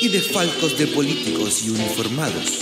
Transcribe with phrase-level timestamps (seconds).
[0.00, 2.60] y desfalcos de políticos y uniformados.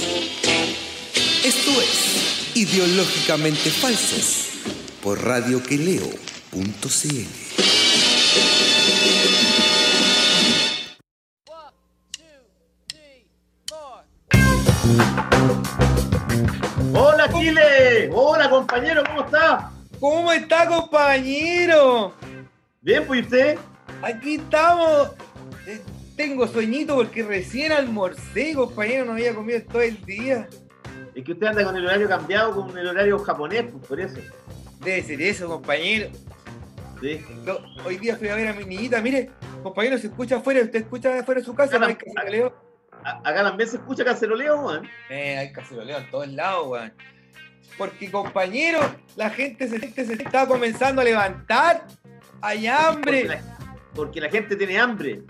[1.44, 4.48] Esto es Ideológicamente Falsos
[5.02, 6.18] por radioqueleo.cl.
[16.94, 19.70] Hola Chile, hola compañero, ¿cómo está?
[20.00, 22.14] ¿Cómo está, compañero?
[22.80, 23.58] Bien, pues ¿y usted.
[24.02, 25.10] Aquí estamos.
[26.18, 30.48] Tengo sueñito porque recién almorcé, compañero, no había comido todo el día.
[31.14, 34.18] Es que usted anda con el horario cambiado, con el horario japonés, pues por eso.
[34.80, 36.10] Debe ser eso, compañero.
[37.00, 37.24] Sí.
[37.86, 39.30] Hoy día fui a ver a mi niñita, mire,
[39.62, 42.52] compañero, se escucha afuera, usted escucha afuera de su casa, no hay caceroleo.
[43.04, 44.88] Acá también se escucha caceroleo, weón.
[45.10, 46.92] Eh, hay caceroleo en todos lados, weón.
[47.78, 48.80] Porque, compañero,
[49.14, 51.86] la gente se, gente se está comenzando a levantar.
[52.40, 53.24] Hay Porque hambre.
[53.24, 53.58] la,
[53.94, 55.22] porque la gente tiene hambre.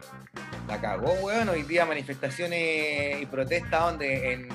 [0.66, 1.48] La cagó, weón.
[1.48, 4.48] Hoy día manifestaciones y protestas donde en,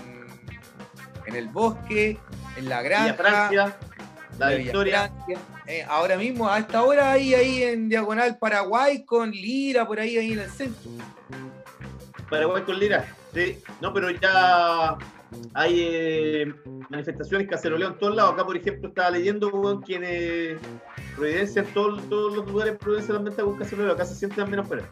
[1.25, 2.17] en el bosque,
[2.58, 3.78] en la granja, Francia,
[4.38, 5.12] la de victoria.
[5.25, 5.40] Francia.
[5.66, 10.17] Eh, ahora mismo, a esta hora, ahí, ahí en Diagonal Paraguay, con Lira, por ahí,
[10.17, 10.92] ahí en el centro.
[12.30, 13.06] Paraguay con Lira.
[13.34, 13.59] Sí.
[13.80, 14.97] No, pero ya
[15.53, 16.53] hay eh,
[16.90, 18.34] manifestaciones caceroleo en todos lados.
[18.34, 20.58] Acá, por ejemplo, estaba leyendo, weón, que en eh,
[21.16, 22.03] Providencia, en todos,
[22.36, 23.94] los lugares en Providencia también está con caceroleo.
[23.94, 24.83] Acá se sienten menos fuera.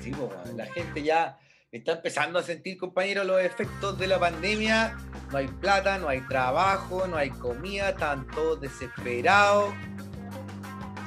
[0.00, 0.56] Sí, weón.
[0.56, 1.38] la gente ya
[1.70, 4.96] está empezando a sentir, compañeros, los efectos de la pandemia.
[5.30, 9.72] No hay plata, no hay trabajo, no hay comida, están todos desesperados.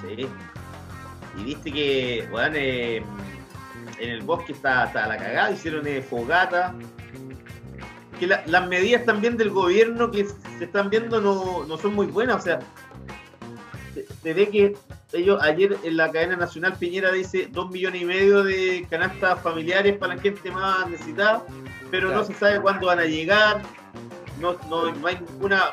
[0.02, 0.28] Sí.
[1.37, 3.04] Y viste que, weón, eh,
[3.99, 6.73] en el bosque está, está la cagada, hicieron eh, fogata.
[8.20, 10.26] Que la- las medidas también del gobierno que
[10.58, 12.60] se están viendo no, no son muy buenas, o sea,
[14.08, 14.76] se, se ve que
[15.14, 19.98] ellos, ayer en la cadena nacional Piñera dice dos millones y medio de canastas familiares
[19.98, 21.45] para la gente más necesitada,
[21.92, 22.21] pero Claro.
[22.21, 23.61] no se sabe cuándo van a llegar,
[24.39, 25.71] no, no, no hay ninguna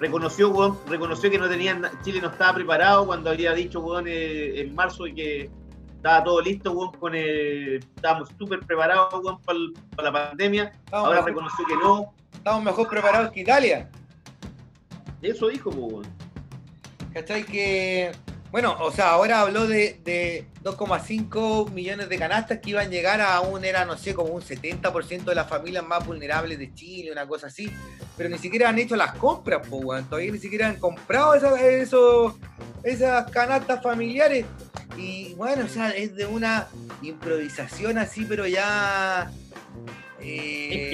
[0.00, 4.60] reconoció, weón, reconoció que no tenían, Chile no estaba preparado cuando había dicho, weón, eh,
[4.60, 5.50] en marzo que
[5.96, 9.08] estaba todo listo, weón, con el, estábamos súper preparados,
[9.44, 10.64] para, la pandemia.
[10.84, 12.14] Estamos, Ahora mejor, reconoció que no.
[12.32, 13.90] estamos mejor preparados que Italia.
[15.20, 16.06] Eso dijo, pues, weón.
[17.20, 17.44] ¿Cachai?
[17.44, 18.12] Que,
[18.52, 23.20] bueno, o sea, ahora habló de, de 2,5 millones de canastas que iban a llegar
[23.20, 27.10] a un, era, no sé, como un 70% de las familias más vulnerables de Chile,
[27.12, 27.70] una cosa así.
[28.16, 30.04] Pero ni siquiera han hecho las compras, pues.
[30.08, 32.34] Todavía ni siquiera han comprado esa- esos-
[32.84, 34.44] esas canastas familiares.
[34.96, 36.68] Y bueno, o sea, es de una
[37.02, 39.30] improvisación así, pero ya...
[40.20, 40.90] eh,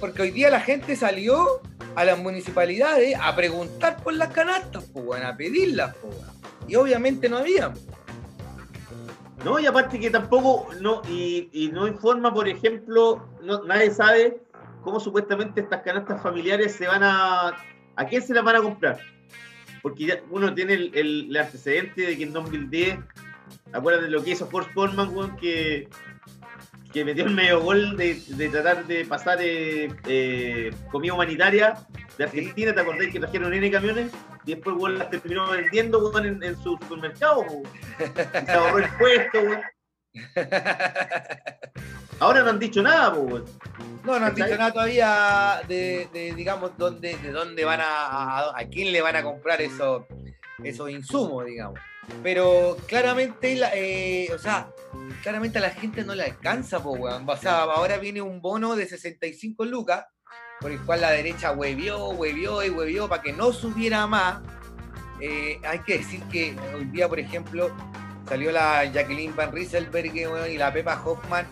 [0.00, 1.60] porque hoy día la gente salió
[1.96, 6.36] a las municipalidades a preguntar por las canastas, pues, weón, a pedirlas, weón.
[6.68, 7.72] Y obviamente no había.
[9.44, 14.38] No, y aparte que tampoco, no, y, no informa, por ejemplo, no, nadie sabe
[14.82, 17.52] cómo supuestamente estas canastas familiares se van a.
[17.96, 18.98] ¿A quién se las van a comprar?
[19.82, 22.98] Porque ya uno tiene el, el- antecedente de que en 2010,
[23.72, 25.88] acuérdate de lo que hizo Force weón, que,
[26.96, 31.74] que metió el medio gol de, de tratar de pasar eh, eh, comida humanitaria
[32.16, 34.10] de Argentina, ¿te acordás que trajeron N camiones?
[34.46, 37.64] Y después weón, las terminó vendiendo weón, en, en su supermercado, weón.
[38.00, 39.60] Y se ahorró el puesto, weón.
[42.20, 43.44] Ahora no han dicho nada, weón.
[44.02, 48.58] No, no han dicho nada todavía de, de, digamos, dónde, de dónde van a, a,
[48.58, 50.04] a quién le van a comprar esos,
[50.62, 51.78] esos insumos, digamos.
[52.22, 54.70] Pero claramente, la- eh, o sea,
[55.22, 57.28] claramente a la gente no le alcanza, po, weón.
[57.28, 60.04] O sea, ahora viene un bono de 65 lucas,
[60.60, 64.40] por el cual la derecha huevió, huevió y huevió para que no subiera más.
[65.20, 67.70] Eh, hay que decir que hoy día, por ejemplo,
[68.28, 71.46] salió la Jacqueline Van Rieselberg y la Pepa Hoffman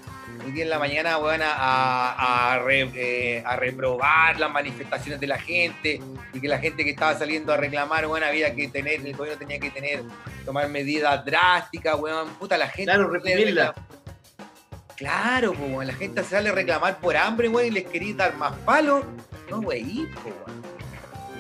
[0.45, 5.39] hoy día en la mañana weón, a, re- eh, a reprobar las manifestaciones de la
[5.39, 6.01] gente
[6.33, 9.39] y que la gente que estaba saliendo a reclamar, weón, había que tener, el gobierno
[9.39, 10.03] tenía que tener,
[10.45, 12.85] tomar medidas drásticas, weón, puta, la gente...
[12.93, 13.75] Claro, reprimirla.
[14.97, 18.37] Claro, po, weón, la gente sale a reclamar por hambre, weón, y les quería dar
[18.37, 19.05] más palos.
[19.51, 20.63] No, weón, po, weón.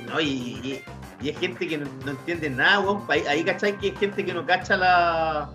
[0.06, 0.26] No, y,
[0.62, 0.84] y-
[1.20, 3.04] y es gente que no, no entiende nada, weón.
[3.08, 3.78] Ahí, ahí, ¿cachai?
[3.78, 5.50] Que es gente que no cacha la.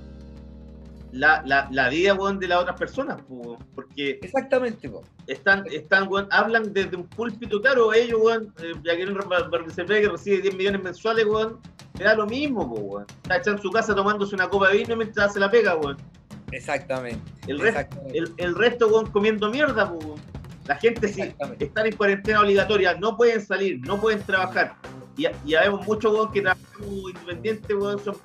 [1.12, 5.04] La, la, la vida, weón, de las otras personas, weón, porque Exactamente, po.
[5.28, 10.42] están, están, weón, hablan desde un púlpito, claro, ellos, weón, eh, ya que que recibe
[10.42, 11.60] 10 millones mensuales, weón,
[11.98, 13.06] le da lo mismo, weón.
[13.30, 15.98] Está en su casa tomándose una copa de vino mientras hace la pega, weón.
[16.52, 17.20] Exactamente.
[17.48, 18.18] El, resto exactamente.
[18.18, 20.20] el, el resto, weón, comiendo mierda, weón.
[20.68, 21.22] La gente, si
[21.60, 24.76] están en cuarentena obligatoria, no pueden salir, no pueden trabajar.
[25.18, 28.16] Y, y habemos muchos, weón, que trabajamos independientes, weón, son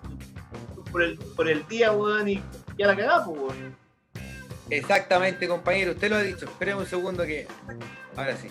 [0.92, 2.42] por el, por el día, weón, y
[2.79, 3.76] ya la cagamos, weón.
[4.71, 5.93] Exactamente, compañero.
[5.93, 6.47] Usted lo ha dicho.
[6.47, 7.47] Espéreme un segundo que.
[8.17, 8.49] Ahora sí.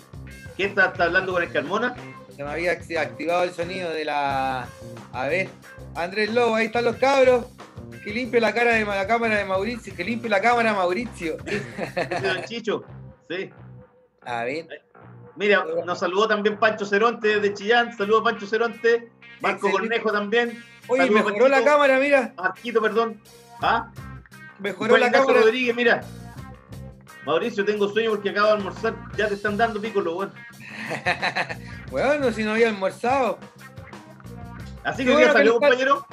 [0.56, 1.94] ¿Quién está, está hablando con el Carmona?
[2.36, 4.68] Se me había acti- activado el sonido de la.
[5.12, 5.48] A ver.
[5.96, 7.46] Andrés Lobo, ahí están los cabros.
[8.04, 9.94] Que limpie la cara de la cámara de Mauricio.
[9.94, 11.36] Que limpie la cámara Mauricio.
[12.22, 12.84] Don Chicho.
[13.28, 13.50] Sí.
[14.22, 14.66] A ver.
[15.36, 17.96] Mira, nos saludó también Pancho Ceronte desde Chillán.
[17.96, 19.10] Saludos Pancho Ceronte.
[19.40, 19.96] Marco Excelente.
[20.00, 20.64] Cornejo también.
[20.86, 22.32] Oye, Saludos, mejoró la cámara, mira.
[22.36, 23.20] Marquito, perdón.
[23.60, 23.90] ¿Ah?
[24.58, 25.40] Mejoró la cámara.
[25.40, 26.00] Rodríguez, mira.
[27.26, 28.94] Mauricio, tengo sueño porque acabo de almorzar.
[29.16, 30.32] Ya te están dando pícolo, weón.
[31.90, 33.38] Bueno, si no había almorzado.
[34.82, 36.06] Así que hoy día bueno salió, compañero.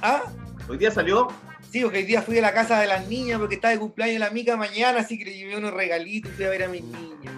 [0.00, 0.22] Ah,
[0.68, 1.28] Hoy día salió.
[1.70, 4.18] sí, porque hoy día fui a la casa de las niñas porque está de cumpleaños
[4.20, 6.82] la mica mañana, así que le llevé unos regalitos y fui a ver a mis
[6.82, 7.34] niñas.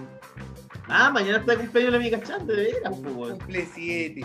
[0.87, 3.31] Ah, mañana está de cumpleaños la amiga Chan, de veras, pues.
[3.33, 4.21] Cumple siete.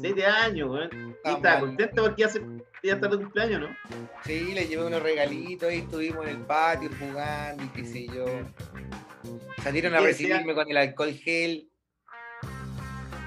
[0.00, 1.16] Siete años, weón.
[1.24, 1.60] Y está mal.
[1.60, 2.40] contenta porque hace
[2.82, 3.68] ya está de cumpleaños, ¿no?
[4.24, 8.24] Sí, le llevé unos regalitos, ahí estuvimos en el patio jugando y qué sé yo.
[9.62, 11.68] Salieron a ¿Qué recibirme con el alcohol gel.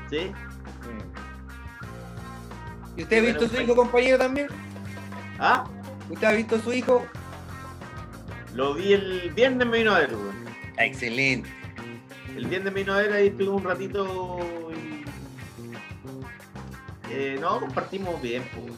[0.09, 0.31] Sí.
[2.95, 4.47] ¿Y usted ha Bueno, visto a su hijo, compañero, también?
[5.39, 5.65] Ah,
[6.09, 7.05] ¿Usted ha visto a su hijo?
[8.53, 10.45] lo vi el viernes, me vino a ver, weón.
[10.77, 11.49] Excelente.
[12.35, 14.62] El viernes me vino a ver, ahí estuvimos un ratito y...
[17.15, 18.73] Eh, no, compartimos bien, pues.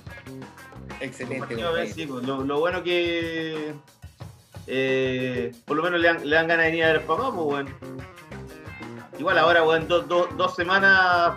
[1.02, 1.40] Excelente.
[1.40, 2.26] Compartimos bien, sí, pues.
[2.26, 3.74] Lo, lo bueno que...
[4.68, 7.32] eh, por lo menos le dan, le dan ganas de venir a ver al papá,
[7.34, 7.68] pues, weón.
[9.18, 11.34] Igual ahora, weón, dos, dos, dos semanas,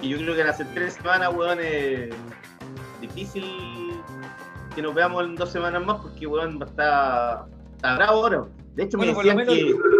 [0.00, 2.12] y yo creo que en hace tres semanas, weón, es
[3.00, 3.92] difícil
[4.74, 7.46] que nos veamos en dos semanas más, porque, weón, está,
[7.76, 8.44] está bravo ahora.
[8.74, 9.92] De hecho, Bueno, me por lo decían menos- que...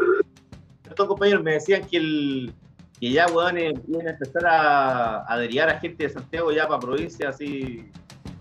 [0.89, 2.53] Estos compañeros me decían que el
[3.03, 6.69] que ya, weón, eh, iban a empezar a, a derivar a gente de Santiago ya
[6.69, 7.91] para provincia, así...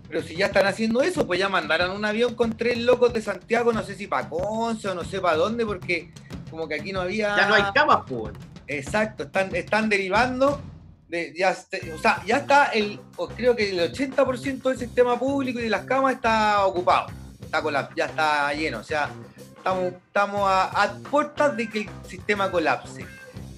[0.08, 3.20] Pero si ya están haciendo eso, pues ya mandaron un avión con tres locos de
[3.22, 6.12] Santiago, no sé si para Conce o no sé para dónde, porque
[6.48, 7.34] como que aquí no había...
[7.36, 8.34] Ya no hay camas, pues.
[8.68, 10.60] Exacto, están, están derivando.
[11.08, 13.00] De, ya, este- o sea, ya está el,
[13.36, 17.08] creo que el 80% del sistema público y de las camas está ocupado.
[17.40, 18.78] Está colap- ya está lleno.
[18.78, 19.08] O sea,
[19.56, 23.04] estamos, estamos a, a puertas de que el sistema colapse.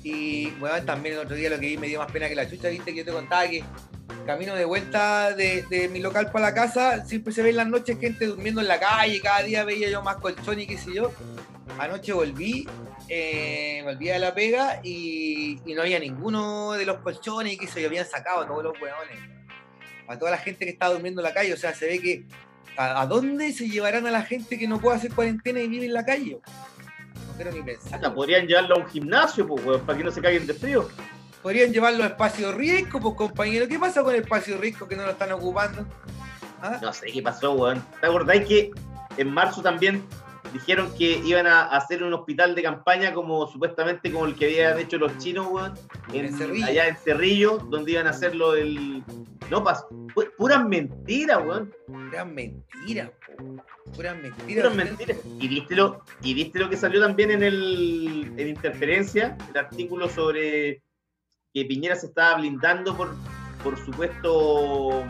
[0.04, 2.48] Y bueno, también el otro día lo que vi me dio más pena que la
[2.48, 3.64] chucha, viste que yo te contaba que
[4.26, 7.98] camino de vuelta de, mi local para la casa, siempre se ve en las noches
[7.98, 11.10] gente durmiendo en la calle, cada día veía yo más colchón y qué sé yo.
[11.78, 12.68] Anoche volví
[13.08, 17.84] eh, olvidé de la pega y, no había ninguno de los colchones y que se
[17.84, 19.18] habían sacado a todos los hueones.
[20.06, 21.52] A toda la gente que estaba durmiendo en la calle.
[21.52, 22.24] O sea, se ve que
[22.76, 25.86] ¿a, a dónde se llevarán a la gente que no puede hacer cuarentena y vive
[25.86, 26.38] en la calle?
[27.36, 28.14] Quiero ni pensar.
[28.14, 30.88] Podrían llevarlo a un gimnasio, pues, weón, para que no se caigan de frío.
[31.42, 33.69] Podrían llevarlo a espacios riesgos, pues compañero.
[33.69, 35.84] ¿Qué pasa con el espacio riesgo que no lo están ocupando?
[36.62, 36.78] ¿Ah?
[36.81, 37.84] No sé qué pasó, weón.
[38.00, 38.70] ¿Te acordáis que
[39.16, 40.02] en marzo también
[40.52, 44.79] dijeron que iban a hacer un hospital de campaña como supuestamente como el que habían
[44.79, 45.75] hecho los chinos, weón?
[46.12, 46.66] En, En Cerrillo.
[46.66, 49.02] Allá en Cerrillo, donde iban a hacerlo del...
[49.50, 49.85] No, pas...
[50.14, 51.73] pu- puras mentiras, weón.
[51.87, 53.11] Puras mentiras.
[53.95, 54.62] Puras mentiras.
[54.64, 55.18] Puras mentiras.
[55.40, 60.09] ¿Y viste, lo, y viste lo que salió también en el en Interferencia, el artículo
[60.09, 60.83] sobre
[61.52, 63.14] que Piñera se estaba blindando por,
[63.62, 65.04] por supuesto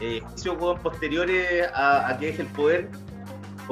[0.00, 2.88] eh, juicios weón, posteriores a, a que deje el poder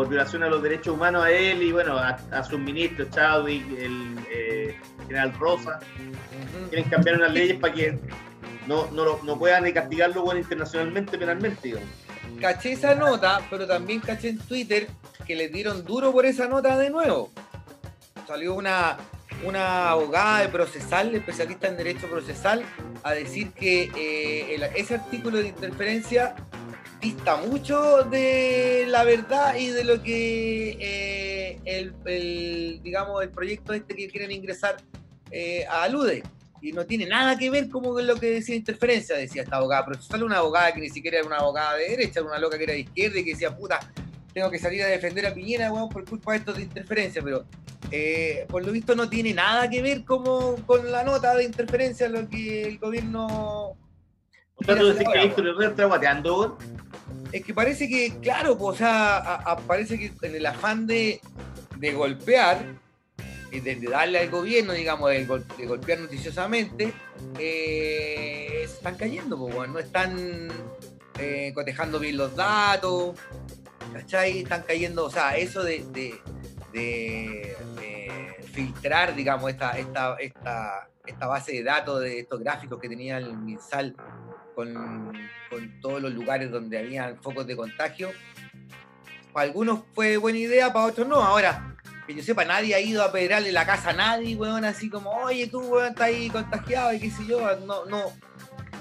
[0.00, 3.62] por violación a los derechos humanos a él y bueno, a, a sus ministros, Chadwick,
[3.78, 4.74] el eh,
[5.06, 5.78] general Rosa,
[6.70, 7.98] quieren cambiar unas leyes para que
[8.66, 11.88] no, no, lo- no puedan ni castigarlo bueno, internacionalmente, penalmente, digamos.
[12.40, 14.88] caché esa nota, pero también caché en Twitter
[15.26, 17.30] que les dieron duro por esa nota de nuevo.
[18.26, 18.96] Salió una,
[19.44, 22.62] una abogada de procesal, especialista en derecho procesal,
[23.02, 26.36] a decir que eh, el- ese artículo de interferencia
[27.00, 33.94] dista mucho de la verdad y de lo que eh, el, digamos, el proyecto este
[33.94, 34.76] que quieren ingresar
[35.30, 36.22] eh, alude.
[36.62, 39.86] Y no tiene nada que ver como con lo que decía interferencia, decía esta abogada
[39.86, 42.64] procesal, una abogada que ni siquiera era una abogada de derecha, era una loca que
[42.64, 43.80] era de izquierda y que decía, puta,
[44.34, 47.46] tengo que salir a defender a Piñera, weón, por culpa de estos de interferencia, pero
[47.90, 52.08] eh, por lo visto no tiene nada que ver como con la nota de interferencia,
[52.08, 53.76] lo que el gobierno...
[54.60, 56.58] O sea, tú decís que ahora, Víctor Herrera está guateando,
[57.32, 60.86] es que parece que, claro, pues, o sea, a- a- parece que en el afán
[60.86, 61.20] de,
[61.76, 62.64] de golpear,
[63.52, 66.92] y de, de darle al gobierno, digamos, de, gol- de golpear noticiosamente,
[67.38, 70.48] eh, se están cayendo, pues, no están
[71.18, 73.16] eh, cotejando bien los datos,
[73.92, 74.38] ¿cachai?
[74.40, 76.20] Están cayendo, o sea, eso de, de-
[76.72, 82.88] de- de filtrar, digamos, esta, esta, esta, esta base de datos de estos gráficos que
[82.88, 83.94] tenía el MinSal
[84.64, 85.12] con,
[85.48, 88.10] con todos los lugares donde había focos de contagio.
[89.32, 91.16] Para algunos fue buena idea, para otros no.
[91.16, 91.76] Ahora,
[92.06, 95.10] que yo sepa, nadie ha ido a pedrarle la casa a nadie, weón, así como,
[95.10, 97.56] oye, tú, weón, estás ahí contagiado y qué sé yo.
[97.60, 98.12] No, no,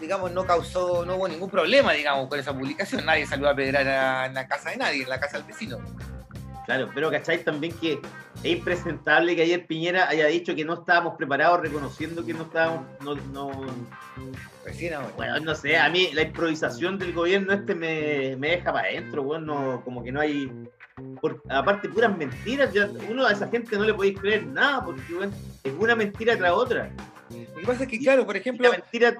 [0.02, 3.06] digamos, no causó, no hubo ningún problema, digamos, con esa publicación.
[3.06, 5.78] Nadie salió a pedrar a- en la casa de nadie, en la casa del vecino.
[6.70, 8.00] Claro, pero ¿cacháis también que
[8.44, 12.86] es impresentable que ayer Piñera haya dicho que no estábamos preparados, reconociendo que no estábamos,
[13.04, 13.50] no, no,
[14.64, 15.10] Recién ahora.
[15.18, 19.24] bueno, no sé, a mí la improvisación del gobierno este me, me deja para adentro,
[19.24, 20.48] weón, no, como que no hay,
[21.20, 25.12] por- aparte puras mentiras, ya, uno a esa gente no le podéis creer nada, porque
[25.12, 25.34] weón,
[25.64, 26.92] es una mentira tras otra.
[27.32, 29.20] Lo que pasa es que, claro, por ejemplo, la mentira,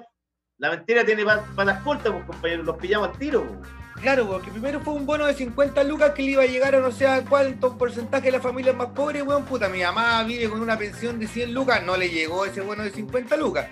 [0.58, 3.44] la mentira tiene para las cortas, pues compañeros, los pillamos al tiro.
[3.44, 3.79] pues.
[4.00, 6.80] Claro, porque primero fue un bono de 50 lucas que le iba a llegar a
[6.80, 10.48] no sé a cuánto porcentaje de las familias más pobres, weón, puta, mi mamá vive
[10.48, 13.68] con una pensión de 100 lucas, no le llegó ese bono de 50 lucas.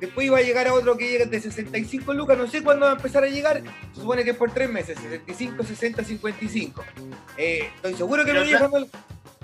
[0.00, 2.92] Después iba a llegar a otro que llega de 65 lucas, no sé cuándo va
[2.92, 6.84] a empezar a llegar, se supone que es por tres meses, 65, 60, 55.
[7.36, 8.70] Eh, estoy seguro que Pero no llega.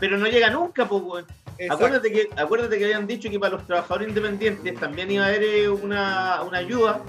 [0.00, 1.26] Pero no llega nunca, pues, weón.
[1.70, 5.44] Acuérdate que, acuérdate que habían dicho que para los trabajadores independientes también iba a haber
[5.44, 7.00] eh, una, una ayuda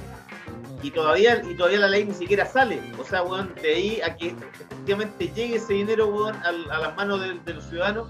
[0.85, 2.79] y todavía, y todavía la ley ni siquiera sale.
[2.99, 7.21] O sea, weón, de ahí a que efectivamente llegue ese dinero, weón, a, las manos
[7.21, 8.07] de, de los ciudadanos,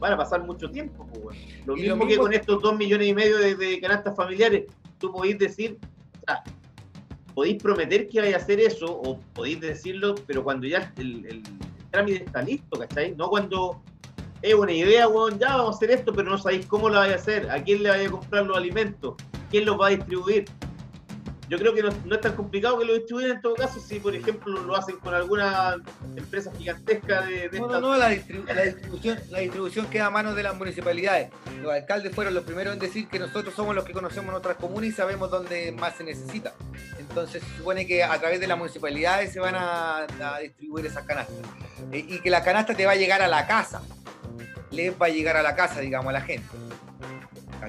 [0.00, 1.36] van a pasar mucho tiempo, pues, weón.
[1.66, 4.64] Lo mismo, lo que con estos dos millones y medio de, de canastas familiares,
[4.98, 6.42] tú podéis decir, o sea,
[7.32, 11.42] podéis prometer que vaya a hacer eso, o podéis decirlo, pero cuando ya el, el
[11.92, 13.14] trámite está listo, ¿cachai?
[13.14, 13.80] No cuando
[14.42, 17.12] es una idea, weón, ya vamos a hacer esto, pero no sabéis cómo lo vais
[17.12, 19.14] a hacer, a quién le vais a comprar los alimentos,
[19.48, 20.46] quién los va a distribuir.
[21.50, 23.98] Yo creo que no, no es tan complicado que lo distribuyan en todo caso si,
[23.98, 25.76] por ejemplo, lo hacen con alguna
[26.16, 30.10] empresa gigantesca de, de No, no, no, la, distribu- la distribución, la distribución queda a
[30.10, 31.30] manos de las municipalidades.
[31.60, 34.90] Los alcaldes fueron los primeros en decir que nosotros somos los que conocemos nuestras comunas
[34.90, 36.52] y sabemos dónde más se necesita.
[37.00, 41.04] Entonces se supone que a través de las municipalidades se van a, a distribuir esas
[41.04, 41.34] canastas.
[41.90, 43.82] Eh, y que la canasta te va a llegar a la casa.
[44.70, 46.46] Les va a llegar a la casa, digamos, a la gente.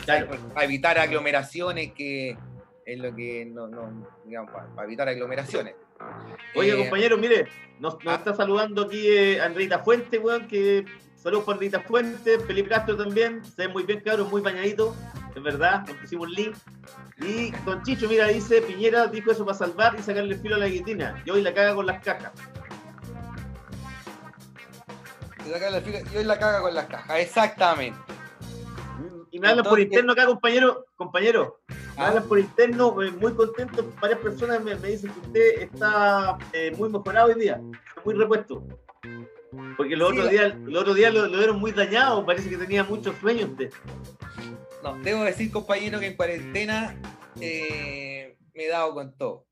[0.06, 0.28] Claro.
[0.54, 2.38] Para evitar aglomeraciones, que
[2.86, 5.76] es lo que no, no digamos, para, para evitar aglomeraciones.
[6.56, 7.48] Oye, Eh, compañero, mire,
[7.80, 8.18] nos, nos ah.
[8.18, 10.86] está saludando aquí eh, Andreita Fuente, weón, que
[11.16, 14.96] saludos para Andreita Fuente, Felipe Castro también, se ve muy bien, cabrón, muy bañadito,
[15.36, 16.56] es verdad, nos pusimos link.
[17.20, 20.68] Y Don Chicho, mira, dice, Piñera dijo eso para salvar y sacarle filo a la
[20.68, 22.32] guillotina, y hoy la caga con las cajas.
[25.46, 27.98] Y hoy la caga con las cajas, exactamente.
[29.32, 31.62] Y me hablan por interno acá, compañero, compañero,
[32.02, 32.10] me Ah.
[32.10, 36.74] hablan por interno, eh, muy contento, varias personas me, me dicen que usted está eh,
[36.78, 37.62] muy mejorado hoy día,
[38.04, 38.64] muy repuesto.
[39.78, 42.50] Porque los Sí, otros la- días, los otros días lo, lo vieron muy dañado, parece
[42.50, 43.72] que tenía muchos sueños usted.
[44.84, 46.96] No, debo decir, compañero, que en cuarentena
[47.40, 49.46] eh, me he dado con todo.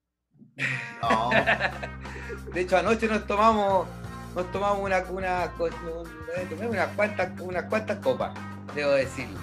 [1.01, 1.29] No.
[2.53, 3.87] De hecho, anoche nos tomamos,
[4.35, 5.51] nos tomamos una, una,
[6.69, 8.33] unas cuantas, unas cuantas copas,
[8.73, 9.37] debo decirlo.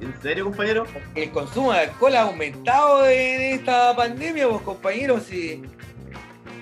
[0.00, 0.84] ¿En serio, compañero?
[1.14, 5.62] El consumo de alcohol ha aumentado en esta pandemia, pues compañeros, si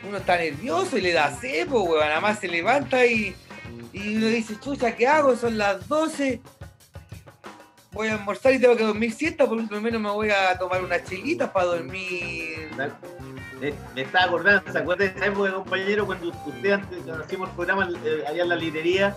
[0.06, 3.34] uno está nervioso y le da sed, pues, weón, nada más se levanta y,
[3.92, 5.34] y uno dice, chucha, ¿qué hago?
[5.34, 6.40] Son las 12,
[7.90, 10.84] voy a almorzar y tengo que dormir siesta, por último menos me voy a tomar
[10.84, 12.68] unas chelitas para dormir.
[13.60, 17.48] Me, me estaba acordando, ¿se acuerda de esa época, compañero, cuando usted antes, cuando hacíamos
[17.48, 19.16] el programa eh, allá en la librería,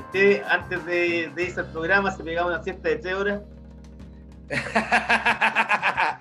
[0.00, 3.40] usted antes de, de irse al programa se pegaba una siesta de tres horas?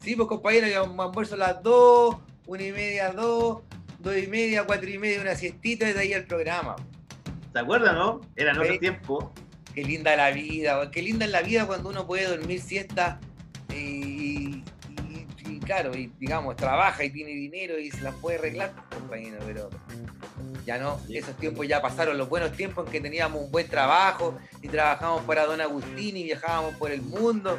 [0.00, 2.16] sí, pues compañero, yo me almuerzo a las 2,
[2.46, 3.58] una y media, 2,
[4.00, 6.76] 2 y media, 4 y media, una siestita y de ahí al programa.
[7.52, 8.20] ¿Se acuerda, no?
[8.36, 8.78] Era en otro Sí.
[8.78, 9.32] tiempo.
[9.74, 13.18] Qué linda la vida, qué linda es la vida cuando uno puede dormir siesta
[13.70, 14.62] y,
[14.98, 19.38] y- y, claro, y digamos, trabaja y tiene dinero y se las puede arreglar, compañero,
[19.46, 19.70] pero
[20.64, 24.36] ya no, esos tiempos ya pasaron, los buenos tiempos en que teníamos un buen trabajo
[24.60, 27.58] y trabajábamos para Don Agustín y viajábamos por el mundo.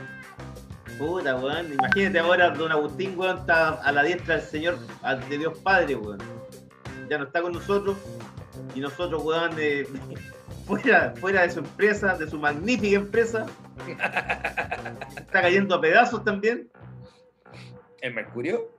[0.97, 1.73] Puta, weón.
[1.73, 4.77] Imagínate ahora, don Agustín, weón, está a la diestra del Señor,
[5.29, 6.19] de Dios Padre, weón.
[7.09, 7.97] Ya no está con nosotros.
[8.75, 9.87] Y nosotros, weón, de-
[10.67, 13.45] fuera, fuera de su empresa, de su magnífica empresa.
[15.17, 16.69] Está cayendo a pedazos también.
[18.01, 18.69] ¿El Mercurio?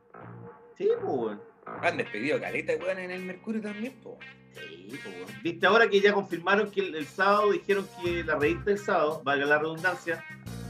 [0.78, 1.40] Sí, pues, weón.
[1.66, 4.18] Han despedido caleta, weón, en el Mercurio también, po.
[4.52, 4.98] Sí.
[5.42, 9.20] Viste ahora que ya confirmaron que el, el sábado dijeron que la revista del sábado,
[9.24, 10.24] valga la redundancia,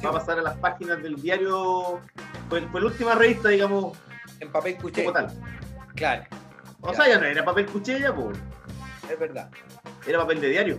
[0.05, 2.01] va a pasar a las páginas del diario.
[2.49, 3.99] Fue, fue la última revista, digamos,
[4.41, 5.05] En papel cuché.
[5.05, 5.29] como tal.
[5.95, 6.25] Claro,
[6.81, 8.39] O sea, ya no era papel cuchilla, pues.
[9.11, 9.51] es verdad.
[10.07, 10.79] Era papel de diario.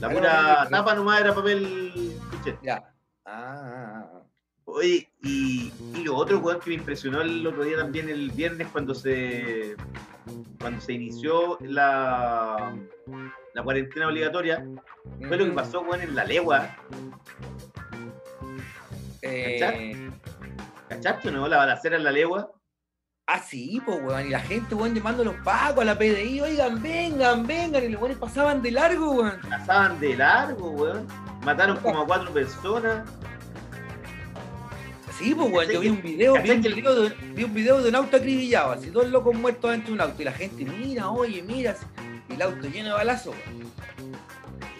[0.00, 2.58] La pura tapa nomás era papel cuché.
[2.62, 2.92] Ya.
[3.24, 4.21] Ah, ah, ah.
[4.74, 8.68] Oye, y, y lo otro, weón, que me impresionó el otro día también, el viernes,
[8.72, 9.76] cuando se
[10.60, 12.72] cuando se inició la,
[13.54, 14.64] la cuarentena obligatoria,
[15.26, 15.54] fue lo que Ujú.
[15.54, 16.76] pasó, weón, en la legua.
[19.22, 20.10] Eh,
[20.88, 21.48] ¿Cachaste o no?
[21.48, 22.50] La balacera en la legua.
[23.26, 24.26] ah, sí, pues, weón.
[24.26, 27.84] Y la gente, weón, llamando a los pacos, a la PDI, oigan, vengan, vengan.
[27.84, 29.40] Y los weones pasaban de largo, weón.
[29.48, 31.06] Pasaban de largo, weón.
[31.44, 33.08] Mataron como a cuatro personas.
[35.22, 35.70] Sí, pues, weón.
[35.70, 38.72] Yo vi un video, vi un video, de, vi un video de un auto acribillado,
[38.72, 40.20] así, dos locos muertos dentro de un auto.
[40.20, 41.76] Y la gente, mira, oye, mira.
[42.28, 43.72] Y el auto lleno de balazos, weón.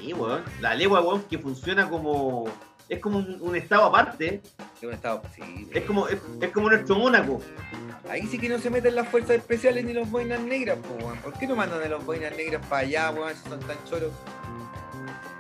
[0.01, 0.43] Sí, weón.
[0.61, 2.47] La legua, weón, que funciona como.
[2.89, 4.43] Es como un, un estado aparte.
[4.81, 7.41] Que un estado, sí, Es como, es, es como nuestro Mónaco.
[8.11, 11.19] Ahí sí que no se meten las fuerzas especiales ni los boinas negras, pues, weón.
[11.19, 14.11] ¿Por qué no mandan a los boinas negras para allá, weón, si son tan choros?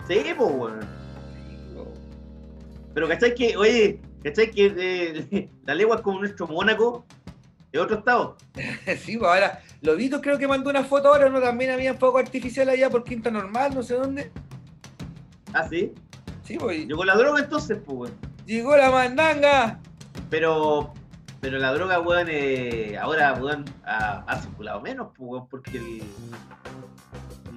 [0.06, 0.80] Sí, pues, weón.
[1.74, 1.92] Po.
[2.94, 7.04] Pero ¿cachai que, oye, ¿cachai que eh, la legua es como nuestro Mónaco
[7.72, 8.36] de otro estado?
[8.98, 11.40] Sí, pues ahora, Lobito creo que mandó una foto ahora, ¿no?
[11.40, 14.30] También había fuego artificial allá por Quinta Normal, no sé dónde.
[15.52, 15.92] Ah, sí.
[16.44, 18.12] Sí, pues Llegó la droga entonces, pues, weón.
[18.46, 19.78] llegó la mandanga.
[20.30, 20.92] Pero,
[21.40, 26.02] pero la droga, weón, eh, ahora, weón, ha, ha circulado menos, pues, weón, porque el,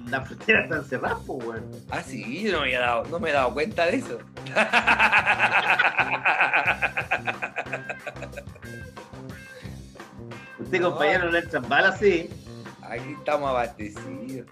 [0.06, 1.70] la frontera está encerrada, pues, weón.
[1.90, 4.18] Ah, sí, yo no me, había dado, no me he dado cuenta de eso.
[10.58, 10.90] Usted, No.
[10.90, 12.30] compañero, no le entran balas, sí.
[12.82, 14.46] Aquí estamos abastecidos.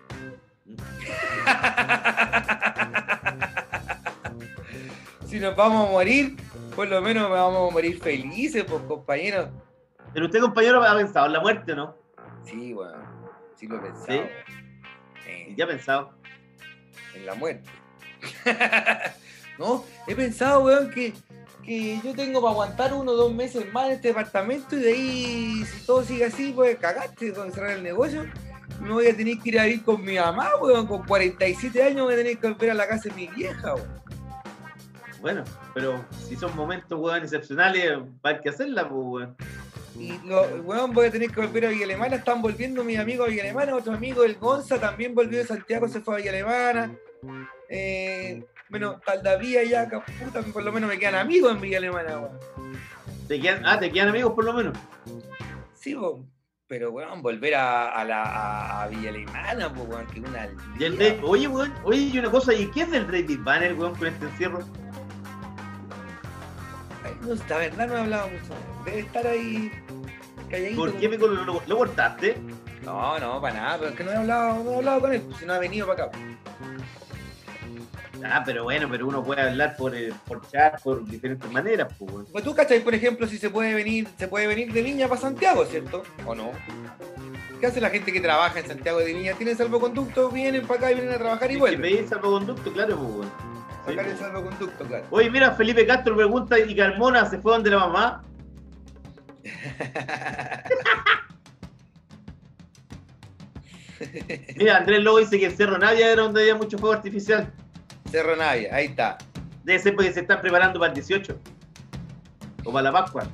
[5.26, 6.36] si nos vamos a morir,
[6.74, 9.48] por lo menos vamos a morir felices, pues compañeros.
[10.12, 11.96] Pero usted, compañero, ha pensado en la muerte, ¿o no?
[12.44, 12.98] Sí, bueno,
[13.56, 14.06] sí lo he pensado.
[14.06, 14.20] ¿Sí?
[15.26, 16.12] Eh, Ya pensado.
[17.14, 17.68] en la muerte.
[19.58, 21.12] no, he pensado, weón, que,
[21.64, 24.88] que yo tengo para aguantar uno o dos meses más en este departamento y de
[24.92, 28.24] ahí, si todo sigue así, pues cagaste con cerrar el negocio.
[28.80, 32.04] Me voy a tener que ir a vivir con mi mamá, weón, con 47 años
[32.04, 34.02] voy a tener que volver a la casa de mi vieja, weón.
[35.20, 39.36] Bueno, pero si son momentos, weón, excepcionales, va a haber que hacerla, pues, weón.
[39.96, 42.16] Y lo, weón, voy a tener que volver a Villa Alemana.
[42.16, 43.76] Están volviendo mis amigos a Villa Alemana.
[43.76, 46.92] Otro amigo, el Gonza, también volvió de Santiago, se fue a Villa Alemana.
[47.68, 52.18] Eh, bueno, Taldavía ya, ca- puta, por lo menos me quedan amigos en Villa Alemana,
[52.18, 52.38] weón.
[53.28, 54.76] ¿Te quedan, ah, te quedan amigos por lo menos.
[55.74, 56.30] Sí, weón.
[56.66, 60.48] Pero, weón, volver a, a la a, Villa Alemana, pues, weón, que una.
[60.78, 63.94] Y aldea, oye, weón, oye, y una cosa, ¿y qué es del David Banner, weón,
[63.94, 64.60] con este encierro?
[67.22, 68.54] No, la verdad no he hablado mucho.
[68.84, 69.70] Debe estar ahí
[70.50, 70.80] calladito.
[70.80, 72.36] ¿Por qué me lo, lo, lo cortaste?
[72.84, 75.22] No, no, para nada, pero es que no he hablado, no he hablado con él,
[75.22, 76.18] pues, si no ha venido para acá.
[78.26, 82.26] Ah, pero bueno, pero uno puede hablar por, eh, por chat, por diferentes maneras, pues.
[82.32, 82.80] Pues tú, ¿cachai?
[82.80, 86.02] Por ejemplo, si se puede venir, se puede venir de Viña para Santiago, ¿cierto?
[86.24, 86.52] ¿O no?
[87.60, 89.34] ¿Qué hace la gente que trabaja en Santiago de Viña?
[89.34, 90.30] ¿Tienen salvoconducto?
[90.30, 91.82] Vienen para acá y vienen a trabajar y vuelven.
[91.82, 93.28] pedís salvoconducto, claro, pues,
[93.86, 95.06] Sacar el salvoconducto, claro.
[95.10, 98.24] Oye, mira, Felipe Castro pregunta, ¿y Carmona se fue donde la mamá?
[104.56, 107.52] Mira, Andrés Lobo dice que en Cerro Navia era donde había mucho fuego artificial.
[108.10, 109.18] Cerro Navia, ahí está.
[109.64, 111.38] Debe ser porque se están preparando para el 18.
[112.64, 113.26] O para la Pascua.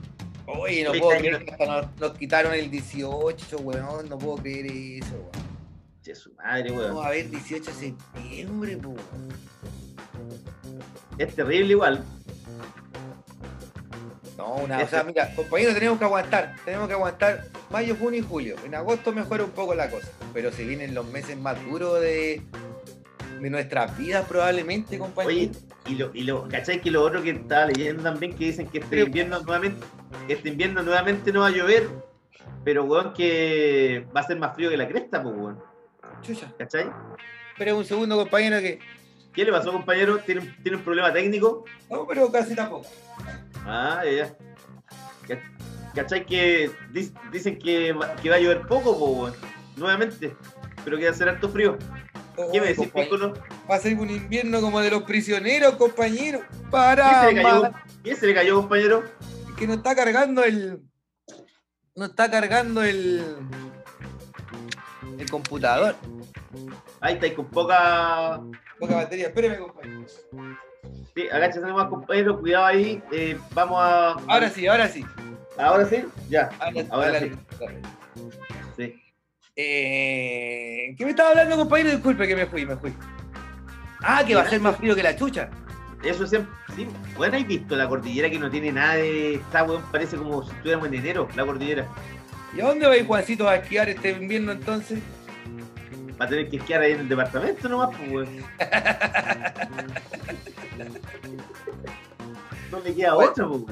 [0.47, 4.09] Oye, no puedo creer que hasta nos, nos quitaron el 18, weón.
[4.09, 5.51] No puedo creer eso, weón.
[6.03, 6.89] Che, su madre, weón.
[6.89, 8.95] Vamos a ver 18 de septiembre, po.
[11.21, 12.03] Es terrible igual.
[14.39, 16.55] No, una, o sea, mira, compañeros, tenemos que aguantar.
[16.65, 18.57] Tenemos que aguantar mayo, junio y julio.
[18.65, 20.09] En agosto mejora un poco la cosa.
[20.33, 22.41] Pero se vienen los meses más duros de,
[23.39, 25.59] de nuestras vidas, probablemente, Oye, compañeros.
[25.87, 26.81] y lo, y lo, ¿cachai?
[26.81, 29.87] Que lo otro que estaba leyendo también que dicen que este invierno nuevamente,
[30.29, 31.87] este invierno nuevamente no va a llover,
[32.65, 35.63] pero weón que va a ser más frío que la cresta, pues weón.
[36.23, 36.51] Chucha.
[36.59, 36.91] ¿Cachai?
[37.53, 38.79] Espera un segundo, compañero, que.
[39.33, 40.19] ¿Qué le pasó, compañero?
[40.19, 41.65] ¿Tiene, un- tiene un problema técnico?
[41.89, 42.87] No, pero casi tampoco.
[43.65, 44.37] Ah, ya, ya.
[45.29, 46.25] Ca- ¿Cachai?
[46.27, 46.71] Que
[47.33, 49.35] dicen que va, que va a llover poco, weón.
[49.77, 50.37] Nuevamente.
[50.85, 51.77] Pero que va a ser harto frío.
[52.53, 52.89] ¿Qué me decís?
[52.91, 53.35] Piccolo?
[53.71, 56.41] Va a ser un invierno como de los prisioneros, compañero.
[56.41, 57.29] ¿Qué Para.
[57.29, 59.05] se le cayó, ¿Qué se le cayó, compañero?
[59.59, 60.81] que nos está cargando el.
[61.95, 63.23] no está cargando el,
[65.19, 65.97] el computador.
[67.01, 68.41] Ahí está, y con poca.
[68.79, 69.29] Poca batería.
[69.29, 70.05] Espéreme, compañero.
[71.15, 73.03] Sí, agáchate nomás, compañero, cuidado ahí.
[73.13, 74.13] eh, vamos a.
[74.29, 75.05] Ahora sí, ahora sí.
[75.59, 76.05] ¿Ahora sí?
[76.29, 76.49] Ya.
[76.59, 77.33] Ahora, Ahora ahora sí.
[78.77, 79.03] sí.
[79.57, 81.91] Eh, ¿Qué me estaba hablando, compañero?
[81.91, 82.95] Disculpe que me fui, me fui.
[84.03, 85.51] Ah, que va a ser más frío que la chucha.
[86.03, 86.51] Eso siempre.
[86.75, 86.87] Sí,
[87.17, 89.35] bueno, ¿has visto la cordillera que no tiene nada de.
[89.35, 91.87] Está, weón, parece como si estuviéramos en enero, la cordillera.
[92.57, 95.01] ¿Y a dónde va a ir Juancito a esquiar este invierno entonces?
[96.21, 98.29] Va a tener que esquiar ahí en el departamento nomás, pues, weón.
[102.71, 103.63] No le queda otra, pues.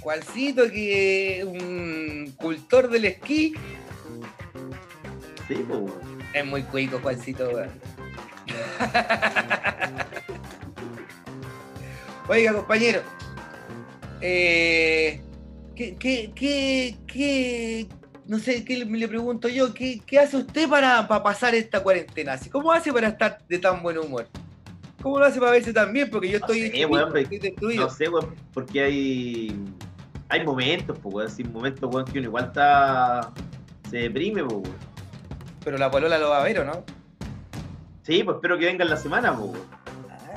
[0.00, 3.54] Juancito, que un cultor del esquí.
[5.48, 5.80] Sí, pues.
[6.32, 7.70] Es muy cuico, Juancito, weón.
[12.28, 13.00] Oiga, compañero.
[14.20, 15.22] Eh,
[15.74, 17.86] ¿qué, qué, qué, qué-
[18.28, 19.72] no sé, ¿qué le, pregunto yo?
[19.72, 22.32] ¿Qué, qué hace usted para, para pasar esta cuarentena?
[22.32, 24.26] Así, ¿Cómo hace para estar de tan buen humor?
[25.02, 26.10] ¿Cómo lo hace para verse tan bien?
[26.10, 27.84] Porque yo No estoy, sé, destruido.
[27.84, 29.60] No sé, weón, porque hay.
[30.28, 31.34] Hay momentos, pues.
[31.34, 33.32] Sin momentos, weón, que uno igual está.
[33.88, 34.62] Se deprime, pues.
[35.64, 36.84] Pero la polola lo va a ver, ¿o no?
[38.02, 39.52] Sí, pues espero que venga en la semana, pues.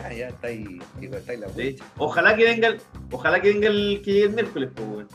[0.04, 1.76] Ah, ya está ahí, está ahí la Sí.
[1.98, 5.08] Ojalá que venga el, ojalá que venga el que llegue el miércoles, pues.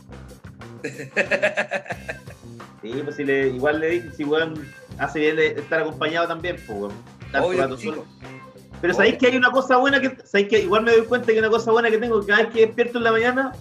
[2.81, 4.63] Sí, pues si le, igual le dije, si weón
[4.99, 6.93] hace bien de estar acompañado también, pues, weón.
[7.41, 8.05] Obvio, solo.
[8.79, 11.39] Pero sabéis que hay una cosa buena que, sabéis que igual me doy cuenta que
[11.39, 13.51] una cosa buena que tengo que cada vez que despierto en la mañana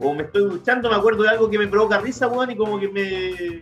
[0.00, 2.78] o me estoy duchando me acuerdo de algo que me provoca risa, weón, y como
[2.78, 3.60] que me,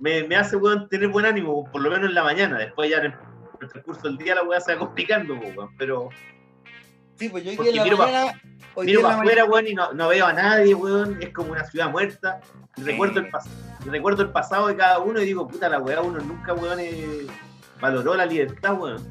[0.00, 2.58] me, me hace, weón, tener buen ánimo, por lo menos en la mañana.
[2.58, 5.56] Después ya en el, en el transcurso del día la weá se va complicando, pues,
[5.56, 6.08] weón, pero
[7.22, 8.42] Sí, pues yo hoy en la miro mañana.
[8.82, 11.88] Miro para afuera, weón, y no, no veo a nadie, weón, es como una ciudad
[11.88, 12.40] muerta.
[12.76, 13.46] Recuerdo el, pas-
[13.84, 17.26] recuerdo el pasado de cada uno y digo, puta la weá, uno nunca, weón, eh,
[17.80, 19.06] valoró la libertad, weón.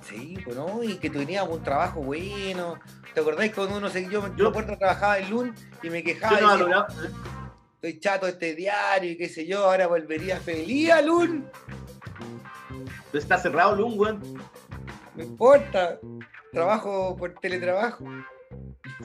[0.00, 2.78] Sí, pues no, y que teníamos un trabajo bueno.
[3.12, 6.40] ¿Te acordáis cuando uno se, yo, Yo- acuerdo trabajaba el lunes y me quejaba Yo
[6.46, 6.86] no valoraba,
[7.74, 11.44] estoy chato de este diario y qué sé yo, ahora volvería feliz a Lun.
[13.12, 14.22] está cerrado Lun, weón.
[15.16, 15.98] No importa.
[16.54, 18.04] Trabajo por teletrabajo.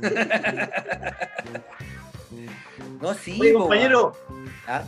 [3.01, 4.13] no, sí, Oye, compañero,
[4.67, 4.83] ¿Ah?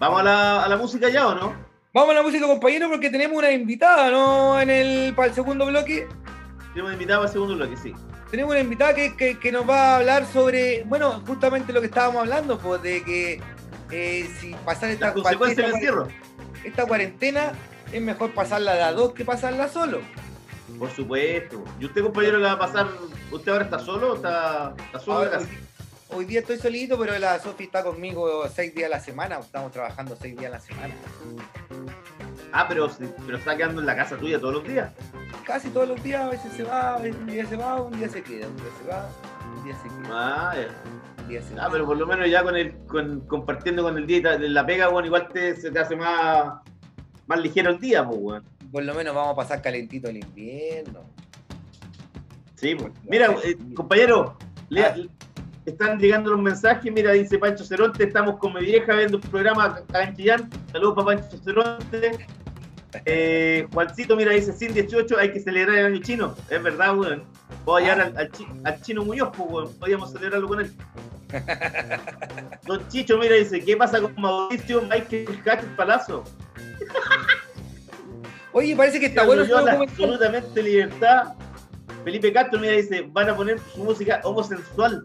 [0.00, 1.54] ¿vamos a la, a la música ya o no?
[1.94, 4.60] Vamos a la música, compañero, porque tenemos una invitada, ¿no?
[4.60, 6.06] En el, para el segundo bloque.
[6.72, 7.94] Tenemos invitado para el segundo bloque, sí.
[8.30, 11.86] Tenemos una invitada que, que- que nos va a hablar sobre, bueno, justamente lo que
[11.86, 13.40] estábamos hablando, pues, de que
[13.90, 16.08] eh, si pasar esta, encierro.
[16.64, 17.52] esta cuarentena
[17.90, 20.00] es mejor pasarla de a dos que pasarla solo.
[20.78, 21.62] Por supuesto.
[21.80, 22.88] ¿Y usted, compañero, qué va a pasar?
[23.30, 25.46] ¿Usted ahora está solo o está, está solo Ahora, hoy,
[26.10, 29.38] hoy día estoy solito, pero la Sofi está conmigo seis días a la semana.
[29.38, 30.94] Estamos trabajando seis días a la semana.
[32.52, 32.90] Ah, pero,
[33.26, 34.92] pero está quedando en la casa tuya todos los días.
[35.44, 37.98] Casi todos los días, a veces se va, a veces un día se va, un
[37.98, 39.10] día se queda, un día se va,
[39.56, 41.22] un día se queda, Ah, ya.
[41.22, 41.72] un día se Ah, va.
[41.72, 44.88] pero por lo menos ya con el, con, compartiendo con el día ta- la pega,
[44.90, 46.60] weón, igual te, se te hace más,
[47.26, 48.44] más ligero el día, pues, weón.
[48.72, 51.00] Por lo menos vamos a pasar calentito el invierno.
[52.54, 52.92] Sí, pues.
[53.04, 54.36] Mira, eh, compañero,
[54.68, 55.08] lea- Ah.
[55.64, 56.92] están llegando los mensajes.
[56.92, 59.80] Mira, dice Pancho Ceronte, estamos con mi vieja viendo un programa
[60.16, 60.50] Chillán.
[60.72, 62.26] Saludos para Pancho Ceronte.
[63.04, 66.34] Eh, Juancito, mira, dice Sin 18, hay que celebrar el año chino.
[66.50, 67.22] Es verdad, weón.
[67.64, 68.30] Voy a llevar al, al
[68.64, 69.74] al chino Muñoz, pues, weón.
[69.78, 70.72] Podríamos celebrarlo con él.
[72.66, 76.24] Don Chicho, mira, dice, ¿qué pasa con Mauricio Michael Hatcher Palazzo?
[78.52, 81.34] Oye, parece que está bueno absolutamente libertad.
[82.04, 85.04] Felipe Castro, mira, dice, van a poner su música homosensual.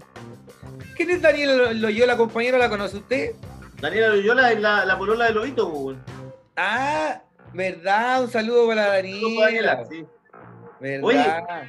[0.96, 2.58] ¿Quién es Daniel Loyola, compañero?
[2.58, 3.32] ¿La conoce usted?
[3.82, 6.02] Daniela Loyola es la, la polola de Lobito, weón.
[6.56, 7.22] Ah,
[7.54, 9.46] verdad, un saludo para Daniela.
[9.46, 10.06] Daniela, sí.
[10.80, 11.64] Verdad.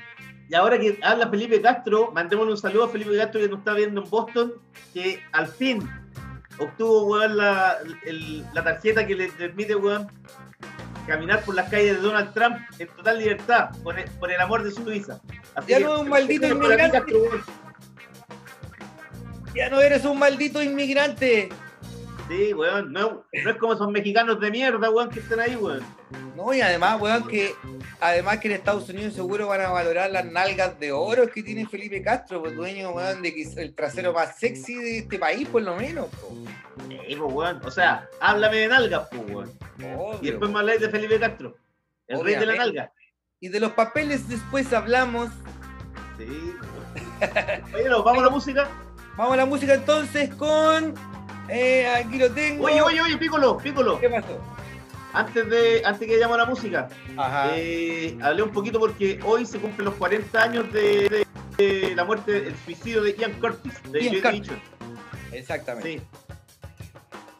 [0.49, 3.73] Y ahora que habla Felipe Castro, mandémosle un saludo a Felipe Castro que nos está
[3.73, 4.53] viendo en Boston,
[4.93, 5.89] que al fin
[6.59, 10.07] obtuvo, weón, la, el- la tarjeta que le permite, weón,
[11.07, 14.63] caminar por las calles de Donald Trump en total libertad, por el, por el amor
[14.65, 15.21] de su visa.
[15.55, 17.03] Así Ya que- no es un maldito inmigrante.
[19.55, 21.49] Ya no eres un maldito inmigrante.
[22.29, 25.83] Sí, weón, no, no es como esos mexicanos de mierda, weón, que están ahí, weón.
[26.35, 27.55] No, y además, weón, que
[28.01, 31.67] además que en Estados Unidos seguro van a valorar las nalgas de oro que tiene
[31.67, 35.47] Felipe Castro, pues dueño, weón, de que es el trasero más sexy de este país,
[35.49, 36.07] por lo menos.
[36.07, 36.35] po.
[36.89, 37.61] Sí, pues, weón.
[37.63, 39.53] O sea, háblame de nalgas, pues, weón.
[39.97, 41.57] Obvio, Y después me habláis de Felipe Castro,
[42.07, 42.93] el rey de la nalga.
[43.39, 45.29] Y de los papeles después hablamos.
[46.17, 46.55] Sí,
[47.21, 48.03] pues, weón.
[48.03, 48.69] Vamos a la música.
[49.17, 50.95] Vamos a la música entonces con
[51.49, 52.65] Eh, aquí lo tengo.
[52.65, 54.01] Oye, oye, oye, Pícolo, Pícolo.
[54.01, 54.41] ¿Qué pasó?
[55.13, 57.51] Antes de, antes que llamo a la música, Ajá.
[57.55, 61.25] eh, hablé un poquito porque hoy se cumplen los 40 años de, de-
[61.57, 64.51] de la muerte, el suicidio de Ian Curtis, de Ian Curtis.
[65.31, 65.99] Exactamente.
[66.01, 66.03] Sí.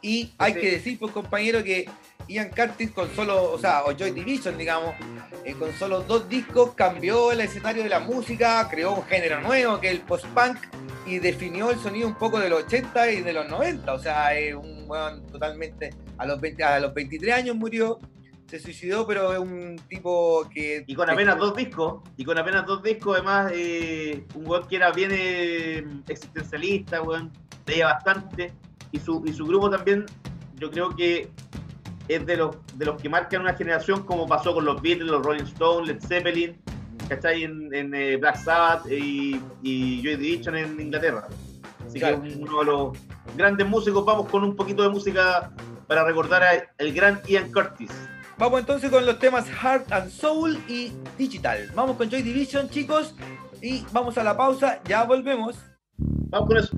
[0.01, 0.59] Y hay Sí.
[0.61, 1.89] que decir, pues compañero, que
[2.27, 4.95] Ian Curtis con solo, o sea, o Joy Division, digamos,
[5.43, 9.79] eh, con solo dos discos cambió el escenario de la música, creó un género nuevo
[9.79, 10.57] que es el post-punk
[11.05, 13.93] y definió el sonido un poco de los 80 y de los 90.
[13.93, 17.99] O sea, es un weón totalmente, a los, 20, a los 23 años murió,
[18.47, 20.83] se suicidó, pero es un tipo que...
[20.87, 24.75] Y con apenas dos discos, y con apenas dos discos, además, eh, un weón que
[24.75, 27.31] era bien eh, existencialista, weón,
[27.65, 28.53] leía bastante,
[28.91, 30.05] y su, y su grupo también,
[30.55, 31.29] yo creo que
[32.07, 35.25] es de los, de los que marcan una generación como pasó con los Beatles, los
[35.25, 36.57] Rolling Stones, Led Zeppelin,
[37.09, 37.43] ¿cachai?
[37.43, 41.27] En, en eh, Black Sabbath y, y Joy Division en Inglaterra.
[41.85, 42.21] Así Claro.
[42.21, 42.97] que uno de los
[43.35, 45.51] grandes músicos, vamos con un poquito de música
[45.87, 47.91] para recordar al gran Ian Curtis.
[48.37, 51.71] Vamos entonces con los temas Heart and Soul y Digital.
[51.73, 53.15] Vamos con Joy Division, chicos,
[53.61, 55.55] y vamos a la pausa, ya volvemos.
[55.97, 56.75] Vamos con eso.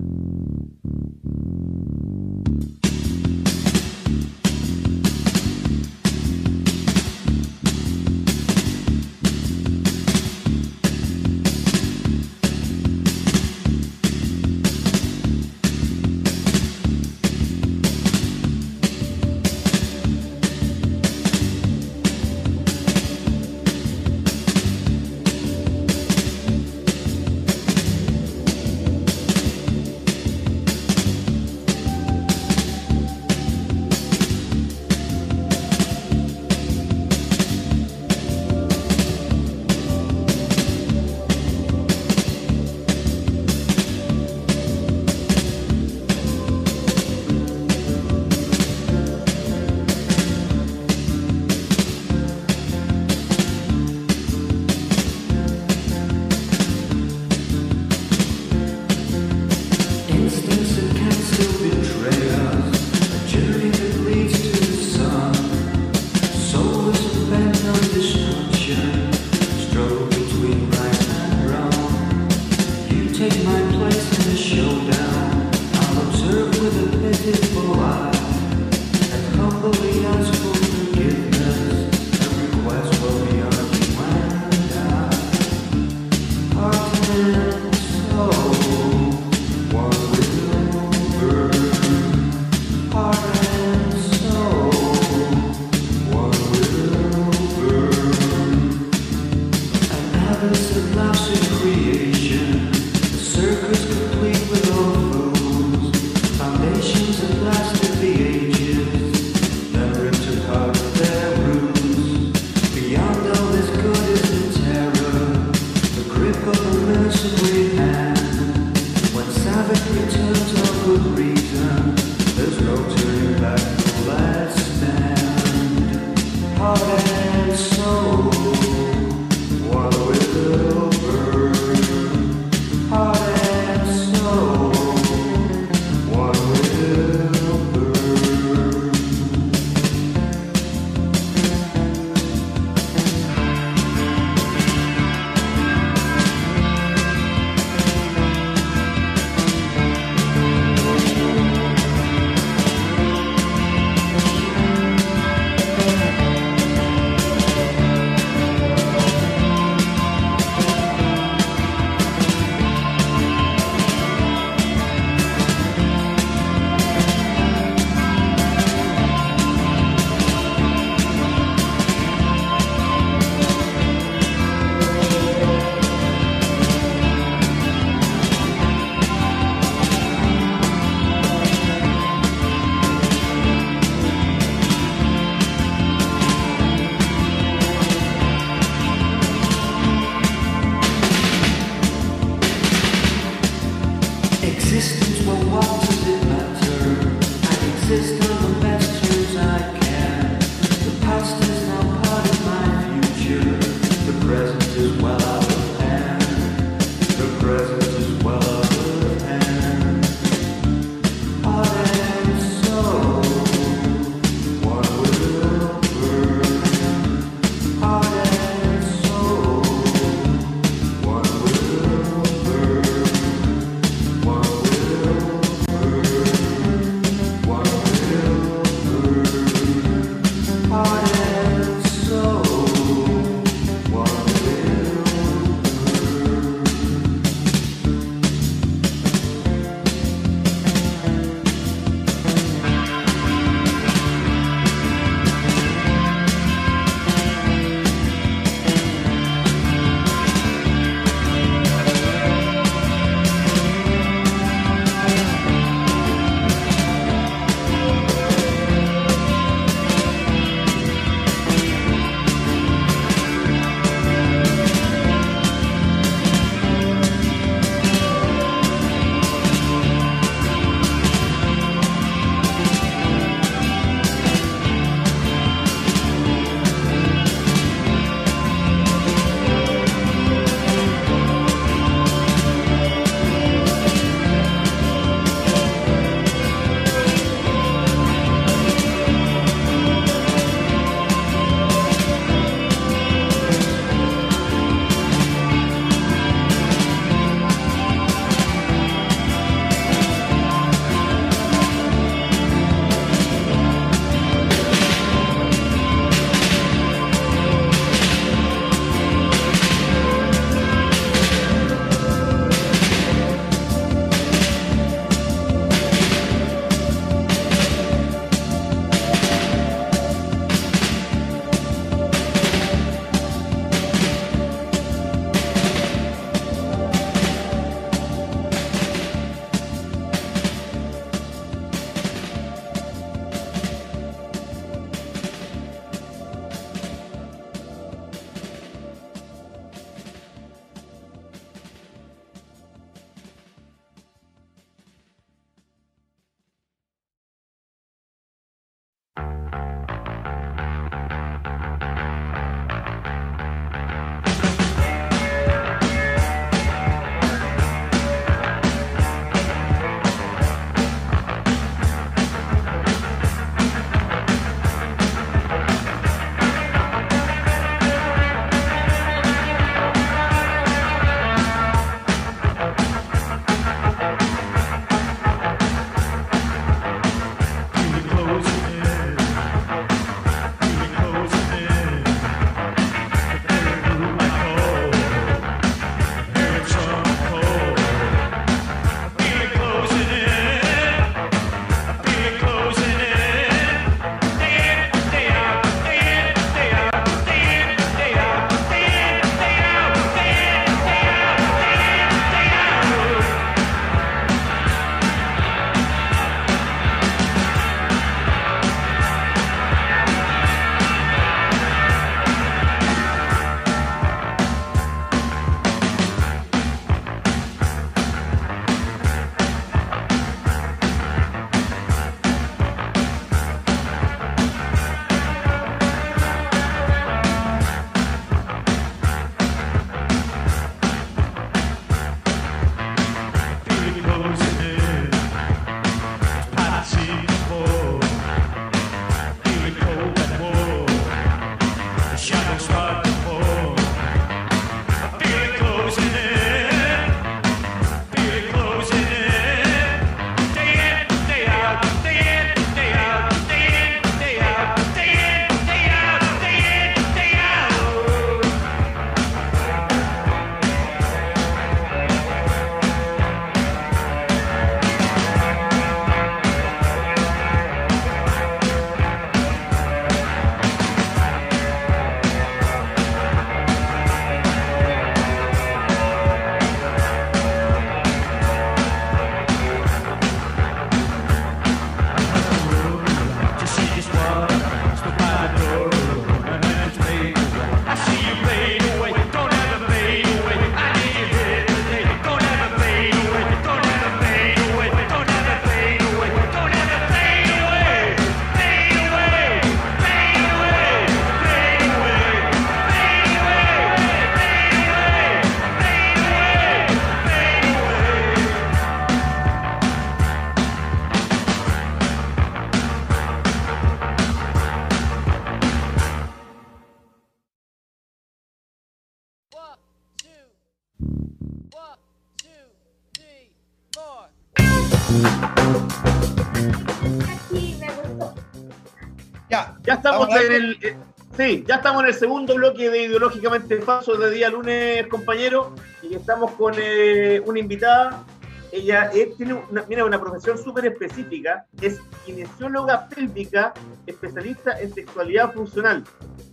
[530.23, 530.77] Estamos en el.
[530.81, 530.97] eh,
[531.35, 535.75] Sí, ya estamos en el segundo bloque de Ideológicamente Falso de día lunes, compañero.
[536.01, 538.23] Y estamos con eh, una invitada.
[538.71, 541.65] Ella eh, tiene una, mira, una profesión súper específica.
[541.79, 543.73] Es kinesióloga pélvica,
[544.07, 546.03] especialista en sexualidad funcional.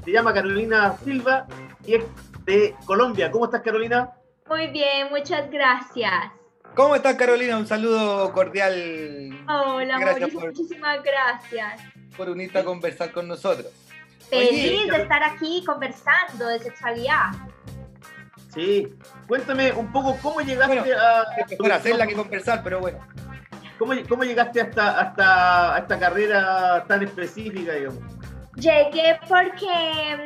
[0.04, 1.46] Se llama Carolina Silva
[1.86, 2.04] y es
[2.44, 3.30] de Colombia.
[3.30, 4.10] ¿Cómo estás, Carolina?
[4.48, 6.12] Muy bien, muchas gracias.
[6.74, 7.56] ¿cómo estás Carolina?
[7.56, 8.74] Un saludo cordial.
[9.48, 11.80] Hola, Gracias Mauricio, por- muchísimas gracias.
[12.16, 13.68] Por unirte a conversar con nosotros.
[14.32, 17.30] Oye, Feliz de estar aquí conversando de sexualidad.
[18.52, 18.94] Sí.
[19.26, 21.22] Cuéntame un poco cómo llegaste Bueno, a.
[21.36, 22.98] Es mejor hacerla que conversar, pero bueno.
[23.78, 28.00] ¿Cómo, cómo llegaste hasta, hasta a esta carrera tan específica, digamos?
[28.54, 30.24] Llegué porque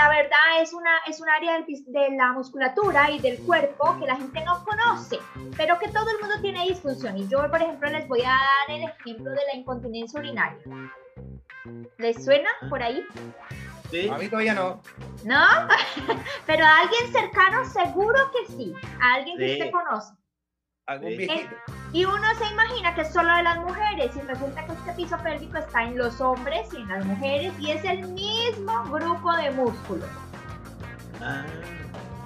[0.00, 4.16] la verdad es, una, es un área de la musculatura y del cuerpo que la
[4.16, 5.18] gente no conoce,
[5.58, 7.18] pero que todo el mundo tiene disfunción.
[7.18, 10.58] Y yo, por ejemplo, les voy a dar el ejemplo de la incontinencia urinaria.
[11.98, 13.04] ¿Les suena por ahí?
[13.90, 14.08] ¿Sí?
[14.08, 14.80] A mí todavía no.
[15.24, 15.44] ¿No?
[16.46, 18.72] Pero a alguien cercano seguro que sí.
[19.02, 20.14] A alguien que usted conoce.
[20.86, 21.16] Algún Sí.
[21.18, 21.54] viejito.
[21.92, 25.16] Y uno se imagina que es solo de las mujeres y resulta que este piso
[25.22, 29.50] pélvico está en los hombres y en las mujeres y es el mismo grupo de
[29.50, 30.08] músculos.
[31.20, 31.44] Ah,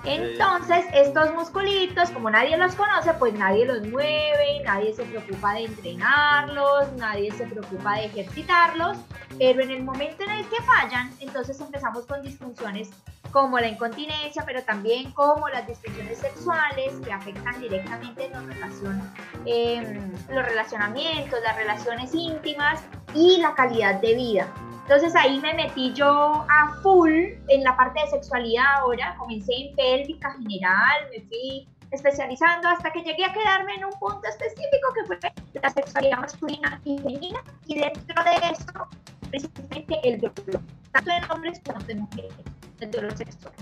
[0.05, 5.65] Entonces, estos musculitos, como nadie los conoce, pues nadie los mueve, nadie se preocupa de
[5.65, 8.99] entrenarlos, nadie se preocupa de ejercitarlos,
[9.39, 12.91] pero en el momento en el que fallan, entonces empezamos con disfunciones
[13.33, 19.03] como la incontinencia, pero también como las disfunciones sexuales que afectan directamente relacion-
[19.45, 22.81] em, los relacionamientos, las relaciones íntimas
[23.15, 24.47] y la calidad de vida.
[24.85, 27.11] Entonces ahí me metí yo a full
[27.49, 33.01] en la parte de sexualidad ahora, comencé en pélvica general, me fui especializando hasta que
[33.01, 35.19] llegué a quedarme en un punto específico que fue
[35.55, 38.89] la sexualidad masculina y femenina y dentro de eso
[39.31, 40.61] precisamente el dolor,
[40.93, 42.35] tanto en hombres como en mujeres,
[42.81, 43.55] el dolor sexual.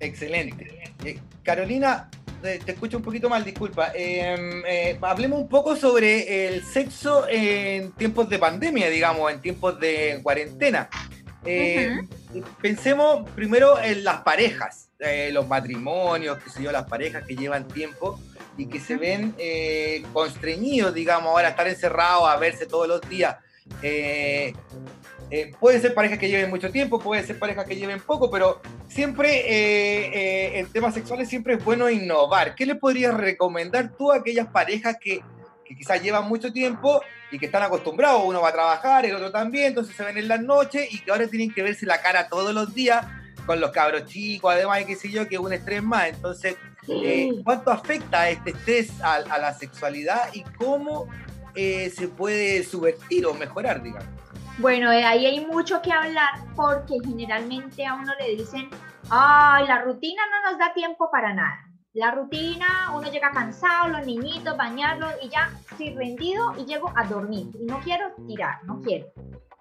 [0.00, 0.94] Excelente.
[1.04, 2.08] Eh, Carolina,
[2.42, 3.92] eh, te escucho un poquito mal, disculpa.
[3.94, 9.78] Eh, eh, hablemos un poco sobre el sexo en tiempos de pandemia, digamos, en tiempos
[9.80, 10.88] de cuarentena.
[11.44, 11.98] Eh,
[12.60, 14.90] Pensemos primero en las parejas,
[15.32, 18.20] los matrimonios, qué sé yo, las parejas que llevan tiempo
[18.58, 19.34] y que se ven
[20.12, 23.36] constreñidos, digamos, ahora a estar encerrados, a verse todos los días.
[23.82, 24.54] Eh,
[25.28, 28.60] eh, pueden ser parejas que lleven mucho tiempo, pueden ser parejas que lleven poco, pero
[28.88, 32.54] siempre eh, eh, en temas sexuales siempre es bueno innovar.
[32.54, 35.20] ¿Qué le podrías recomendar tú a aquellas parejas que,
[35.64, 37.02] que quizás llevan mucho tiempo
[37.32, 38.22] y que están acostumbrados?
[38.24, 41.10] Uno va a trabajar, el otro también, entonces se ven en las noches y que
[41.10, 43.04] ahora tienen que verse la cara todos los días
[43.46, 46.08] con los cabros chicos, además de qué sé yo, que es un estrés más.
[46.08, 46.54] Entonces,
[46.88, 51.08] eh, ¿cuánto afecta este estrés a, a la sexualidad y cómo
[51.54, 54.15] se puede subvertir o mejorar, digamos?
[54.58, 58.70] Bueno, de ahí hay mucho que hablar porque generalmente a uno le dicen,
[59.10, 61.58] ay, la rutina no nos da tiempo para nada.
[61.92, 67.04] La rutina, uno llega cansado, los niñitos, bañarlos y ya estoy rendido y llego a
[67.04, 67.48] dormir.
[67.60, 69.06] Y no quiero tirar, no quiero.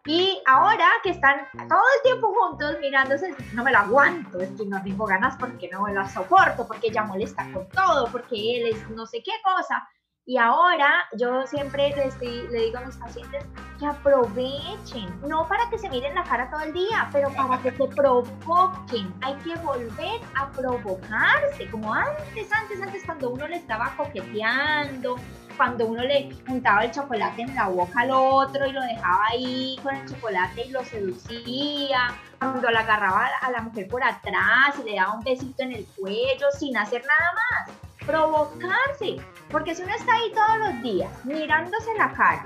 [0.06, 4.66] Y ahora que están todo el tiempo juntos mirándose, no me lo aguanto, es que
[4.66, 8.90] no tengo ganas porque no la soporto, porque ella molesta con todo, porque él es
[8.92, 9.86] no sé qué cosa.
[10.26, 13.46] Y ahora yo siempre le, le digo a mis pacientes
[13.78, 17.72] que aprovechen, no para que se miren la cara todo el día, pero para que
[17.72, 19.14] se provoquen.
[19.22, 25.16] Hay que volver a provocarse, como antes, antes, antes, cuando uno le estaba coqueteando,
[25.58, 29.80] cuando uno le juntaba el chocolate en la boca al otro y lo dejaba ahí
[29.82, 34.04] con el chocolate y lo seducía, cuando la agarraba a la- a la mujer por
[34.04, 37.76] atrás y le daba un besito en el cuello sin hacer nada más.
[38.06, 39.16] Provocarse,
[39.50, 42.46] porque si uno está ahí todos los días mirándose la cara,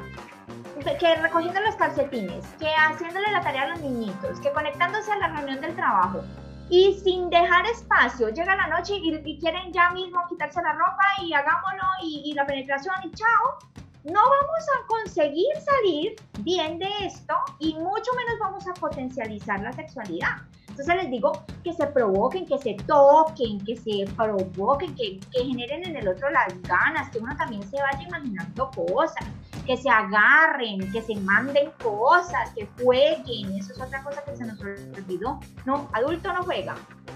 [0.84, 5.28] que recogiendo los calcetines, que haciéndole la tarea a los niñitos, que conectándose a la
[5.28, 6.22] reunión del trabajo
[6.70, 11.04] y sin dejar espacio, llega la noche y, y quieren ya mismo quitarse la ropa
[11.24, 13.60] y hagámoslo y, y la penetración y chao,
[14.04, 19.74] no vamos a conseguir salir bien de esto y mucho menos vamos a potencializar la
[19.74, 20.38] sexualidad.
[20.80, 25.86] Entonces les digo que se provoquen, que se toquen, que se provoquen, que, que generen
[25.86, 29.28] en el otro las ganas, que uno también se vaya imaginando cosas,
[29.66, 33.58] que se agarren, que se manden cosas, que jueguen.
[33.58, 35.42] Eso es otra cosa que se nos olvidó.
[35.66, 36.76] No, adulto no juega.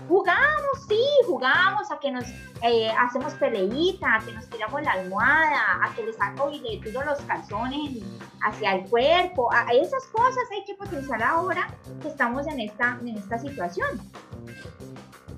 [0.10, 2.26] Jugamos, sí, jugamos a que nos
[2.62, 6.80] eh, hacemos peleita, a que nos tiramos la almohada, a que le saco y le
[6.82, 8.04] tiro los calzones
[8.42, 9.50] hacia el cuerpo.
[9.54, 11.70] A esas cosas hay que potenciar ahora
[12.02, 13.53] que estamos en esta, en esta situación.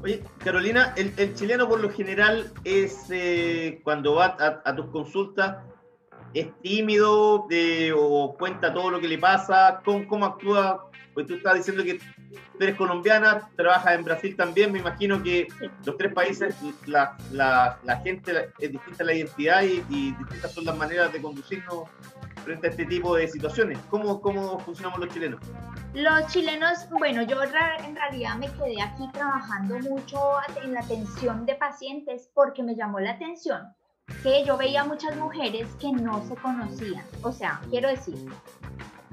[0.03, 5.57] Oye, Carolina, el, chileno por lo general es eh, cuando va a, a tus consultas,
[6.35, 10.89] es tímido eh, o cuenta todo lo que le pasa, cómo, cómo actúa.
[11.13, 11.99] Pues tú estás diciendo que
[12.35, 15.47] tú eres colombiana, trabajas en Brasil también, me imagino que
[15.85, 16.55] los tres países,
[16.85, 21.21] la, la, la gente es distinta la identidad y, y distintas son las maneras de
[21.21, 21.89] conducirnos
[22.43, 23.79] frente a este tipo de situaciones.
[23.89, 25.41] ¿Cómo, cómo funcionamos los chilenos?
[25.93, 30.19] Los chilenos, bueno, yo en realidad me quedé aquí trabajando mucho
[30.63, 33.73] en la atención de pacientes porque me llamó la atención
[34.21, 37.03] que yo veía muchas mujeres que no se conocían.
[37.23, 38.15] O sea, quiero decir,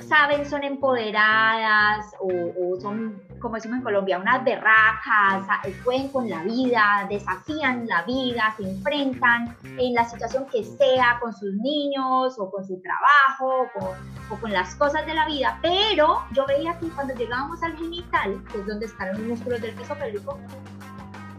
[0.02, 5.46] saben, son empoderadas o, o son, como decimos en Colombia, unas berracas,
[5.84, 11.32] pueden con la vida, desafían la vida, se enfrentan en la situación que sea con
[11.32, 15.58] sus niños o con su trabajo o con, o con las cosas de la vida,
[15.62, 19.74] pero yo veía que cuando llegábamos al genital, que es donde están los músculos del
[19.74, 20.38] piso pélvico,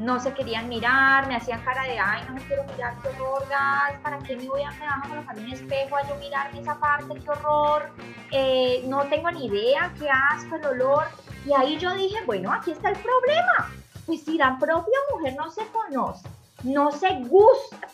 [0.04, 3.48] no se querían mirar, me hacían cara de, ay, no me quiero mirar, qué horror,
[3.50, 6.78] gas, ¿para qué me voy a, me vas a un espejo a yo mirarme esa
[6.78, 7.90] parte, qué horror?
[8.32, 11.06] Eh, no tengo ni idea, qué asco, el olor.
[11.46, 13.72] Y ahí yo dije, bueno, aquí está el problema.
[14.06, 16.28] Pues si la propia mujer no se conoce,
[16.64, 17.88] no se gusta,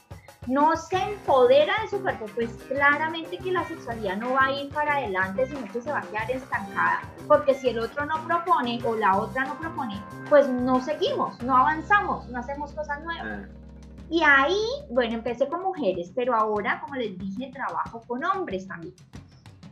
[0.49, 4.73] no se empodera de su cuerpo, pues claramente que la sexualidad no va a ir
[4.73, 7.01] para adelante, sino que se va a quedar estancada.
[7.27, 11.55] Porque si el otro no propone o la otra no propone, pues no seguimos, no
[11.55, 13.47] avanzamos, no hacemos cosas nuevas.
[14.09, 18.95] Y ahí, bueno, empecé con mujeres, pero ahora, como les dije, trabajo con hombres también.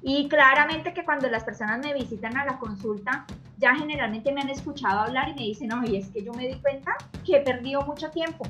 [0.03, 3.25] Y claramente que cuando las personas me visitan a la consulta,
[3.57, 6.61] ya generalmente me han escuchado hablar y me dicen, y es que yo me di
[6.61, 8.45] cuenta que he perdido mucho tiempo,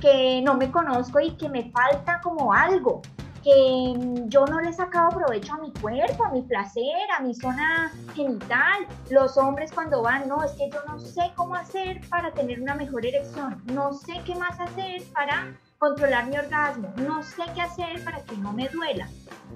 [0.00, 3.02] que no me conozco y que me falta como algo,
[3.42, 3.94] que
[4.26, 7.92] yo no le he sacado provecho a mi cuerpo, a mi placer, a mi zona
[8.14, 8.86] genital.
[9.08, 12.74] Los hombres cuando van, no, es que yo no sé cómo hacer para tener una
[12.74, 18.02] mejor erección, no sé qué más hacer para controlar mi orgasmo, no sé qué hacer
[18.04, 19.08] para que no me duela.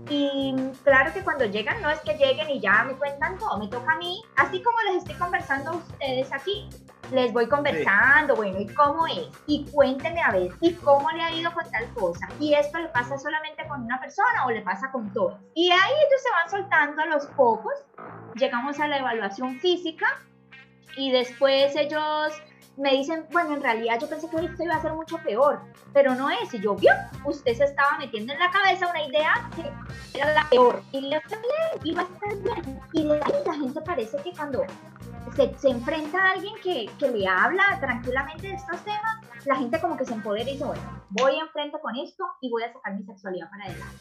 [0.09, 0.55] Y
[0.85, 3.93] claro que cuando llegan, no es que lleguen y ya me cuentan todo, me toca
[3.93, 6.69] a mí, así como les estoy conversando a ustedes aquí,
[7.13, 9.29] les voy conversando, bueno, ¿y cómo es?
[9.47, 12.29] Y cuénteme a ver, ¿y cómo le ha ido con tal cosa?
[12.39, 15.41] ¿Y esto le pasa solamente con una persona o le pasa con todas?
[15.55, 17.75] Y ahí ellos se van soltando a los pocos,
[18.37, 20.07] llegamos a la evaluación física
[20.97, 22.33] y después ellos
[22.77, 25.61] me dicen, bueno, en realidad yo pensé que esto iba a ser mucho peor,
[25.93, 26.53] pero no es.
[26.55, 26.93] Y yo, vio,
[27.25, 30.83] usted se estaba metiendo en la cabeza una idea que era la peor.
[30.93, 32.81] Y le bien, iba a estar bien.
[32.93, 34.65] Y la gente parece que cuando
[35.37, 39.81] se, se enfrenta a alguien que, que le habla tranquilamente de estos temas, la gente
[39.81, 42.95] como que se empodera y dice, bueno, voy enfrente con esto y voy a sacar
[42.95, 43.95] mi sexualidad para adelante.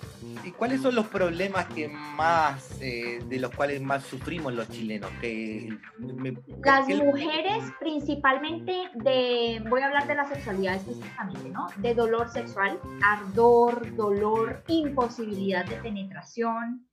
[0.44, 5.10] ¿Y cuáles son los problemas que más, eh, de los cuales más sufrimos los chilenos?
[5.22, 11.68] Que, me- Las que- mujeres principalmente de, voy a hablar de la sexualidad específicamente, ¿no?
[11.78, 16.86] De dolor sexual, ardor, dolor, imposibilidad de penetración,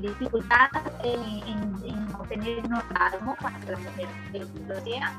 [0.00, 0.68] dificultad
[1.02, 4.08] en, en- en obtener un orgasmo cuando la mujer
[4.68, 5.12] lo desea.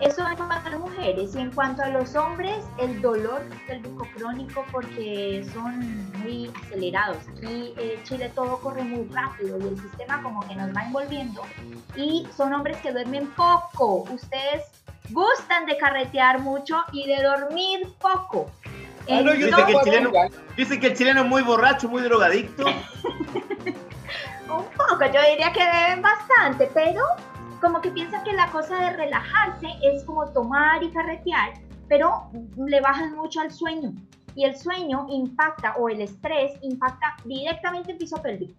[0.00, 4.06] Eso en cuanto a las mujeres y en cuanto a los hombres, el dolor pélvico
[4.16, 7.16] crónico porque son muy acelerados.
[7.36, 11.42] Aquí en Chile todo corre muy rápido y el sistema como que nos va envolviendo
[11.96, 14.04] y son hombres que duermen poco.
[14.12, 14.62] Ustedes
[15.10, 18.50] gustan de carretear mucho y de dormir poco.
[19.08, 20.12] Ah, no, yo Dice que el chileno-.
[20.56, 22.64] Dicen que el chileno es muy borracho, muy drogadicto.
[24.50, 27.02] Un poco, yo diría que beben bastante, pero
[27.60, 31.54] como que piensan que la cosa de relajarse es como tomar y carretear,
[31.88, 33.92] pero le bajan mucho al sueño.
[34.34, 38.54] Y el sueño impacta, o el estrés impacta directamente el piso pélvico.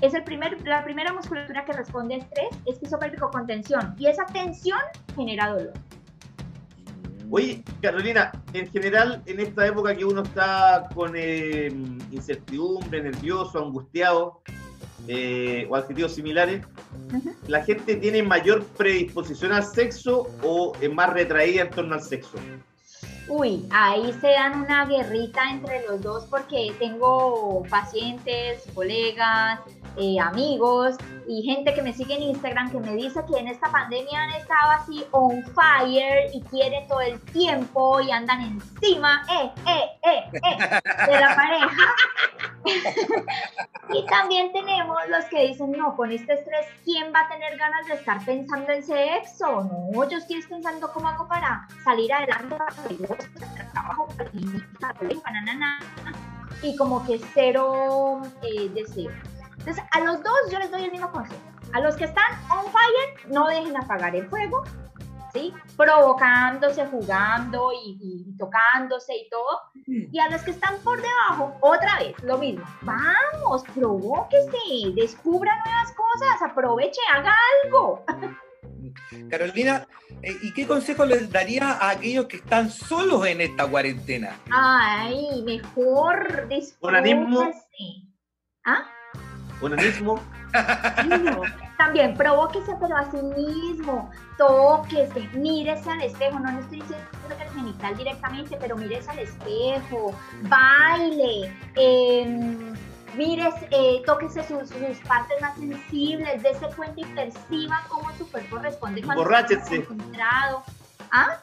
[0.00, 3.94] Es el primer, la primera musculatura que responde a estrés, es piso pélvico con tensión.
[3.98, 4.78] Y esa tensión
[5.14, 5.74] genera dolor.
[7.30, 11.68] Oye, Carolina, en general, en esta época que uno está con eh,
[12.10, 14.40] incertidumbre, nervioso, angustiado,
[15.06, 16.66] eh, o adjetivos similares.
[17.46, 22.38] ¿la gente tiene mayor predisposición al sexo o es más retraída en torno al sexo?
[23.28, 29.60] Uy, ahí se dan una guerrita entre los dos porque tengo pacientes, colegas,
[29.96, 33.70] eh, amigos y gente que me sigue en Instagram que me dice que en esta
[33.70, 39.50] pandemia han estado así on fire y quieren todo el tiempo y andan encima, eh,
[39.66, 41.94] eh, eh, eh, de la pareja.
[43.92, 47.86] y también tenemos los que dicen, no, con este estrés, ¿quién va a tener ganas
[47.86, 49.68] de estar pensando en sexo?
[49.92, 52.56] No, yo estoy pensando cómo hago para salir adelante,
[53.72, 54.08] trabajo,
[55.58, 55.80] na,
[56.62, 59.10] y como que cero eh, deseo.
[59.58, 61.40] Entonces, a los dos yo les doy el mismo consejo.
[61.72, 64.64] A los que están on fire, no dejen apagar el fuego,
[65.32, 65.52] ¿sí?
[65.76, 69.60] Provocándose, jugando y, y tocándose y todo.
[69.86, 72.64] Y a los que están por debajo, otra vez, lo mismo.
[72.82, 78.04] Vamos, provóquese, descubra nuevas cosas, aproveche, haga algo.
[79.30, 79.86] Carolina,
[80.22, 84.38] eh, ¿y qué consejo les daría a aquellos que están solos en esta cuarentena?
[84.50, 86.48] Ay, mejor
[86.80, 87.52] Onanismo.
[88.64, 88.84] ¿Ah?
[89.60, 90.20] Onanismo.
[91.78, 96.38] También provóquese, pero a sí mismo, tóquese, mírese al espejo.
[96.40, 102.74] No le estoy diciendo que el genital directamente, pero mírese al espejo, baile, em,
[103.14, 108.58] mírese, eh, tóquese sus, sus partes más sensibles, dése cuenta y perciba cómo su cuerpo
[108.58, 110.62] responde cuando está concentrado.
[111.10, 111.38] ¿Ah?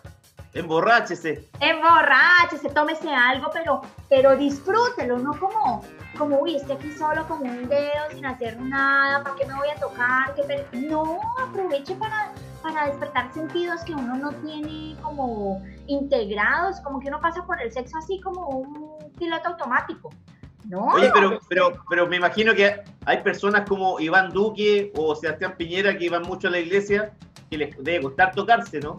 [0.55, 1.49] Emborráchese.
[1.59, 5.83] emborráchese, tómese algo, pero, pero disfrútelo, no como,
[6.17, 9.67] como, uy, estoy aquí solo con un dedo sin hacer nada, ¿para qué me voy
[9.67, 10.33] a tocar?
[10.33, 12.31] ¿Qué per-?" No, aproveche para,
[12.63, 17.73] para despertar sentidos que uno no tiene como integrados, como que uno pasa por el
[17.73, 20.09] sexo así como un piloto automático.
[20.67, 25.55] No, Oye, pero, pero, pero me imagino que hay personas como Iván Duque o Sebastián
[25.57, 27.13] Piñera que iban mucho a la iglesia
[27.49, 28.97] que les debe costar tocarse, ¿no?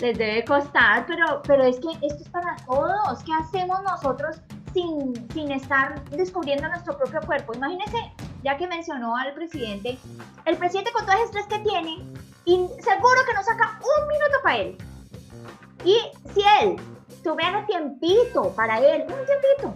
[0.00, 3.22] les debe costar, pero, pero es que esto es para todos.
[3.24, 4.40] ¿Qué hacemos nosotros
[4.72, 7.54] sin, sin estar descubriendo nuestro propio cuerpo?
[7.54, 8.12] Imagínense,
[8.42, 9.98] ya que mencionó al presidente,
[10.46, 12.04] el presidente con todo ese estrés que tiene,
[12.46, 14.78] y seguro que no saca un minuto para él.
[15.84, 15.96] Y
[16.32, 16.76] si él
[17.22, 19.74] tuviera tiempito para él, un tiempito,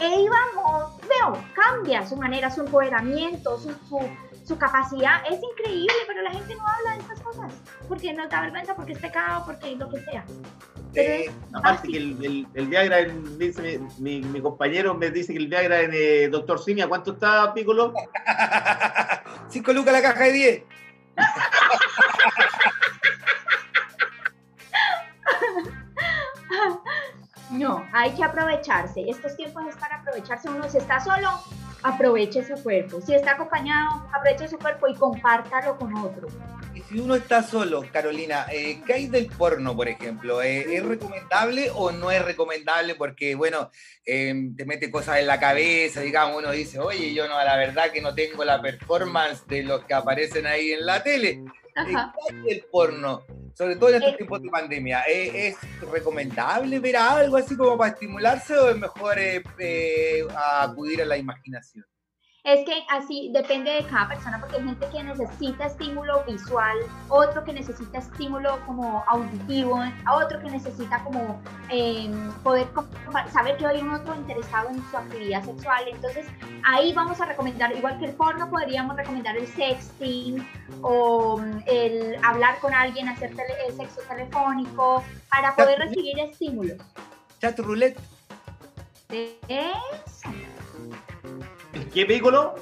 [0.00, 3.98] e íbamos, veo, cambia su manera, su empoderamiento, su, su,
[4.44, 7.52] su capacidad, es increíble, pero la gente no habla de estas cosas,
[7.88, 10.24] porque nos da vergüenza, porque es pecado, porque lo que sea.
[10.92, 12.98] Pero Eh, Aparte que el, el- el Viagra,
[13.38, 17.12] dice mi, mi- mi compañero me dice que el Viagra en eh, Doctor Simia, ¿cuánto
[17.12, 17.92] está, Piccolo?
[19.50, 20.62] Cinco lucas la caja de 10.
[27.50, 29.08] No, hay que aprovecharse.
[29.08, 30.48] Estos tiempos es para aprovecharse.
[30.48, 31.28] Uno si está solo,
[31.82, 33.00] aproveche su cuerpo.
[33.00, 36.28] Si está acompañado, aproveche su cuerpo y compártalo con otro.
[36.74, 40.40] Y si uno está solo, Carolina, eh, ¿qué hay del porno, por ejemplo?
[40.42, 42.94] Eh, ¿Es recomendable o no es recomendable?
[42.94, 43.70] Porque, bueno,
[44.06, 47.90] eh, te mete cosas en la cabeza, digamos, uno dice, oye, yo no, la verdad
[47.90, 51.42] que no tengo la performance de los que aparecen ahí en la tele.
[51.88, 52.14] Eh, Ajá.
[52.28, 53.22] ¿Qué hay del porno?
[53.54, 55.02] Sobre todo en estos Eh, tiempos de pandemia.
[55.08, 55.56] ¿Eh, ¿Es
[55.90, 60.26] recomendable ver algo así como para estimularse o es mejor eh, eh,
[60.62, 61.84] acudir a la imaginación?
[62.42, 66.78] Es que así depende de cada persona, porque hay gente que necesita estímulo visual,
[67.10, 69.78] otro que necesita estímulo como auditivo,
[70.10, 71.38] otro que necesita como
[71.68, 72.10] eh,
[72.42, 72.66] poder
[73.30, 75.84] saber que hay un otro interesado en su actividad sexual.
[75.86, 76.26] Entonces
[76.66, 80.46] ahí vamos a recomendar, igual que el porno, podríamos recomendar el sexting
[80.80, 86.78] o mm, el hablar con alguien, hacer tele- el sexo telefónico, para poder recibir estímulos.
[87.38, 87.98] Chat roulette.
[89.10, 90.30] Eso.
[91.92, 92.54] ¿Qué Piccolo?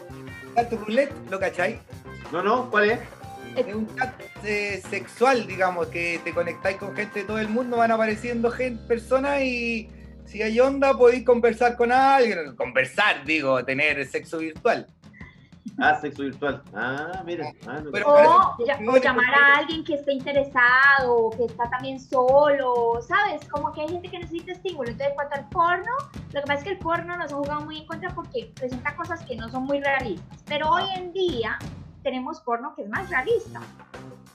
[0.55, 1.79] Chat roulette, ¿lo cachai?
[2.33, 2.99] No, no, ¿cuál es?
[3.57, 7.76] Es un chat eh, sexual, digamos, que te conectáis con gente de todo el mundo,
[7.76, 9.91] van apareciendo gente, personas y
[10.24, 12.57] si hay onda podéis conversar con alguien.
[12.57, 14.87] Conversar, digo, tener sexo virtual.
[15.81, 16.62] Ah, sexo virtual.
[16.74, 17.53] Ah, mira.
[17.66, 21.70] Ah, no- Pero- O, parece- ya- o llamar a alguien que esté interesado, que está
[21.70, 23.47] también solo, ¿sabes?
[23.49, 24.89] Como que hay gente que necesita estímulo.
[24.91, 25.93] Entonces, en cuanto al porno,
[26.33, 28.97] lo que pasa es que el porno nos ha jugado muy en contra porque presenta
[28.97, 30.43] cosas que no son muy realistas.
[30.47, 31.59] Pero hoy en día
[32.03, 33.61] tenemos porno que es más realista.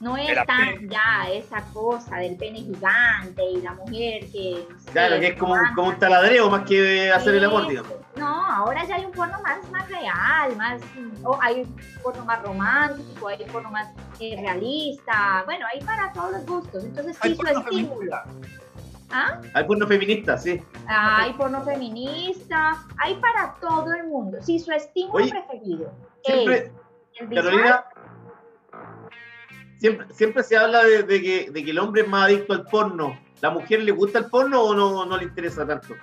[0.00, 0.88] No es tan pene.
[0.90, 4.66] ya esa cosa del pene gigante y la mujer que...
[4.92, 7.92] Claro, se que es como, como un taladreo más que hacer el amor, digamos.
[8.16, 10.80] No, ahora ya hay un porno más, más real, más,
[11.24, 13.88] o hay un porno más romántico, hay un porno más
[14.20, 16.84] eh, realista, bueno, hay para todos los gustos.
[16.84, 18.16] Entonces, sí, su estímulo.
[19.10, 19.40] ¿Ah?
[19.54, 20.62] Hay porno feminista, sí.
[20.86, 24.38] Hay porno feminista, hay para todo el mundo.
[24.40, 25.92] Si su estímulo Oye, preferido
[26.24, 26.72] Siempre,
[27.14, 27.84] es el Carolina,
[29.78, 32.64] siempre, siempre se habla de, de que, de que el hombre es más adicto al
[32.64, 33.18] porno.
[33.40, 35.94] ¿La mujer le gusta el porno o no, no le interesa tanto?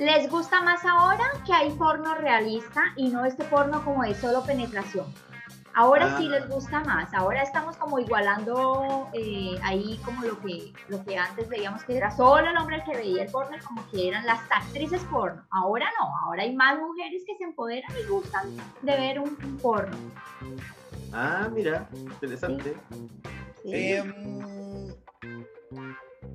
[0.00, 4.42] Les gusta más ahora que hay porno realista y no este porno como de solo
[4.42, 5.12] penetración.
[5.74, 6.30] Ahora sí Ah.
[6.30, 11.48] les gusta más, ahora estamos como igualando eh, ahí como lo que, lo que antes
[11.50, 14.40] veíamos que era solo el hombre el que veía el porno, como que eran las
[14.50, 15.44] actrices porno.
[15.50, 19.58] Ahora no, ahora hay más mujeres que se empoderan y gustan de ver un, un
[19.58, 19.96] porno.
[21.12, 22.74] Ah, mira, interesante.
[23.62, 23.92] ¿sí?
[23.92, 24.94] Em,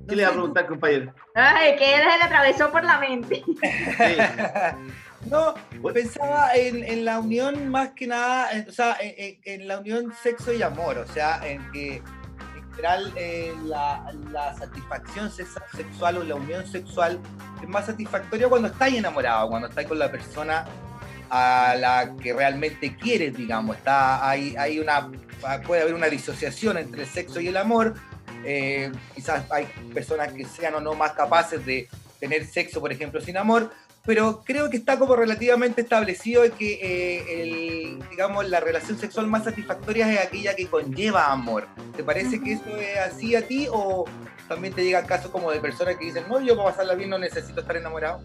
[0.08, 1.12] ¿Qué le va a preguntar, compañero?
[1.34, 3.42] Ay, que se le atravesó por la mente.
[3.46, 3.56] Sí.
[5.30, 5.54] No,
[5.92, 9.80] pensaba en, en la unión más que nada, en- o sea, en, en- en la
[9.80, 15.58] unión sexo y amor, o sea, en que en general eh, la, la satisfacción sex-
[15.74, 17.18] sexual o la unión sexual
[17.60, 20.64] es más satisfactoria cuando estás enamorado, cuando estás con la persona
[21.28, 23.78] a la que realmente quieres, digamos.
[23.78, 25.10] Está, hay, hay una,
[25.66, 27.94] puede haber una disociación entre el sexo y el amor.
[28.46, 31.88] Eh, quizás hay personas que sean o no más capaces de
[32.20, 33.72] tener sexo, por ejemplo, sin amor,
[34.04, 40.10] pero creo que está como relativamente establecido que eh, digamos, la relación sexual más satisfactoria
[40.12, 41.66] es aquella que conlleva amor.
[41.96, 44.04] ¿Te parece que eso es así a ti o
[44.48, 47.18] también te llega casos como de personas que dicen, no, yo para pasarla bien no
[47.18, 48.20] necesito estar enamorado?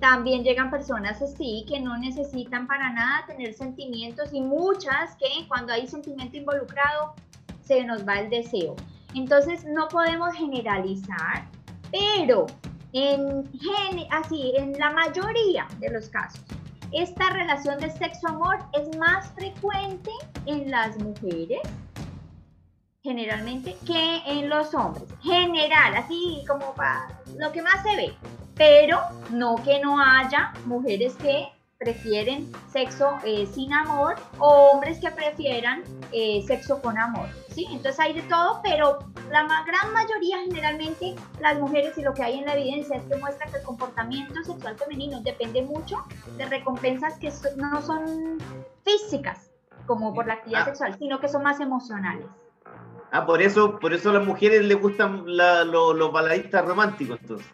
[0.00, 5.74] También llegan personas así que no necesitan para nada tener sentimientos y muchas que cuando
[5.74, 7.14] hay sentimiento involucrado
[7.62, 8.74] se nos va el deseo.
[9.14, 11.46] Entonces no podemos generalizar,
[11.90, 12.46] pero
[12.92, 13.48] en,
[14.10, 16.40] así, en la mayoría de los casos,
[16.92, 20.10] esta relación de sexo-amor es más frecuente
[20.46, 21.60] en las mujeres
[23.02, 25.08] generalmente que en los hombres.
[25.22, 27.08] General, así como para
[27.38, 28.14] lo que más se ve.
[28.56, 29.00] Pero
[29.30, 31.48] no que no haya mujeres que
[31.84, 37.26] prefieren sexo eh, sin amor o hombres que prefieran eh, sexo con amor.
[37.48, 37.66] ¿sí?
[37.70, 38.98] Entonces hay de todo, pero
[39.30, 43.02] la ma- gran mayoría generalmente las mujeres y lo que hay en la evidencia es
[43.04, 45.96] que muestra que el comportamiento sexual femenino depende mucho
[46.36, 48.36] de recompensas que so- no son
[48.84, 49.50] físicas
[49.86, 50.66] como por la actividad Ah.
[50.66, 52.26] sexual, sino que son más emocionales.
[53.12, 57.18] Ah, por eso, por eso a las mujeres les gustan la- lo- los baladistas románticos,
[57.20, 57.46] entonces.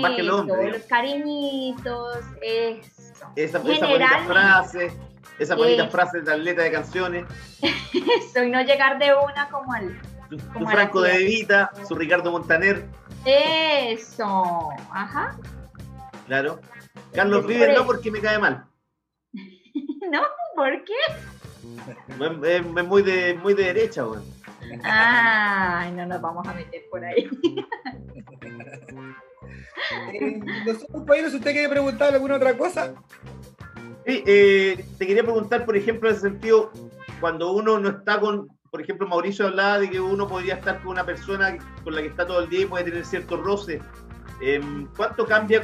[0.00, 0.78] Más que el Eso, hombre, digamos.
[0.78, 3.26] los cariñitos, eso.
[3.36, 4.92] Esa, esa bonita frase,
[5.38, 5.90] esas bonitas Eh.
[5.90, 7.24] frases de atleta de canciones,
[7.62, 10.00] Eso, y no llegar de una como al...
[10.28, 11.14] su, Franco de.
[11.14, 12.84] Evita, su Ricardo Montaner,
[13.24, 15.36] Eso, ajá.
[16.26, 16.60] claro.
[17.12, 18.64] Carlos Vives no porque me cae mal.
[20.10, 20.22] ¿No?
[20.56, 20.94] ¿Por qué?
[22.08, 24.24] Es, muy de muy de derecha, weón.
[24.82, 27.28] Ay, no nos vamos a meter por ahí.
[30.12, 32.94] Eh, no sé, compañero, si usted quiere preguntar alguna otra cosa.
[34.06, 36.72] Sí, eh, te quería preguntar, por ejemplo, en ese sentido,
[37.20, 40.92] cuando uno no está con, por ejemplo, Mauricio hablaba de que uno podría estar con
[40.92, 43.80] una persona con la que está todo el día y puede tener cierto roce.
[44.40, 45.62] Em, ¿Cuánto cambia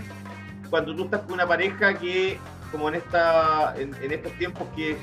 [0.70, 2.38] cuando tú estás con una pareja que,
[2.70, 4.96] como en esta, en, en estos tiempos que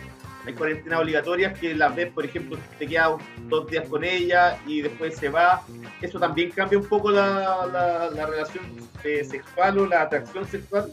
[0.50, 3.12] hay cuarentenas obligatorias, que las ves, por ejemplo, te quedas
[3.47, 5.62] dos días con ella y después se va?
[6.02, 8.64] ¿Eso también cambia un poco la, la- la relación
[9.04, 10.91] eh, sexual o la atracción sexual?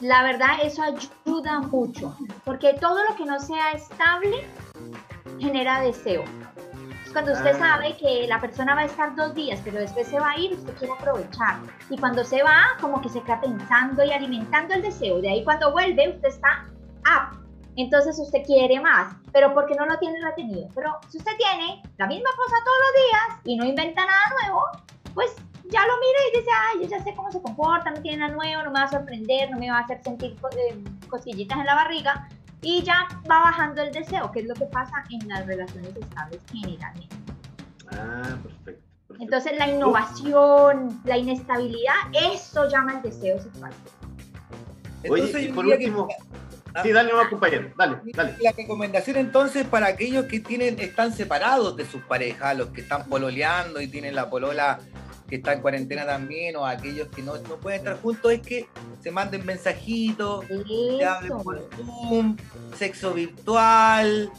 [0.00, 4.44] La verdad, eso ayuda mucho, porque todo lo que no sea estable
[5.38, 6.24] genera deseo.
[7.12, 7.58] Cuando usted Ah.
[7.58, 10.54] sabe que la persona va a estar dos días, pero después se va a ir,
[10.54, 11.58] usted quiere aprovechar.
[11.90, 15.20] Y cuando se va, como que se queda pensando y alimentando el deseo.
[15.20, 16.64] De ahí cuando vuelve, usted está
[17.04, 17.38] up.
[17.76, 20.68] Entonces usted quiere más, pero porque no lo tiene retenido.
[20.74, 24.62] Pero si usted tiene la misma cosa todos los días y no inventa nada nuevo,
[25.14, 25.34] pues
[25.70, 28.34] ya lo mira y dice, ay, yo ya sé cómo se comporta, no tiene nada
[28.34, 31.66] nuevo, no me va a sorprender, no me va a hacer sentir eh, cosquillitas en
[31.66, 32.28] la barriga.
[32.60, 36.40] Y ya va bajando el deseo, que es lo que pasa en las relaciones estables
[36.52, 37.16] generalmente.
[37.90, 38.82] Ah, perfecto.
[39.08, 39.14] perfecto.
[39.18, 43.72] Entonces la innovación, la inestabilidad, eso llama el deseo sexual.
[45.10, 46.08] Oye, Entonces, y yo por que- último.
[46.82, 48.36] Sí, dale nomás, compañero, dale, dale.
[48.40, 53.08] La recomendación entonces para aquellos que tienen, están separados de sus parejas, los que están
[53.08, 54.78] pololeando y tienen la polola
[55.28, 58.68] que está en cuarentena también, o aquellos que no, no pueden estar juntos, es que
[59.00, 62.36] se manden mensajitos, se hablen por Zoom,
[62.76, 64.30] sexo virtual.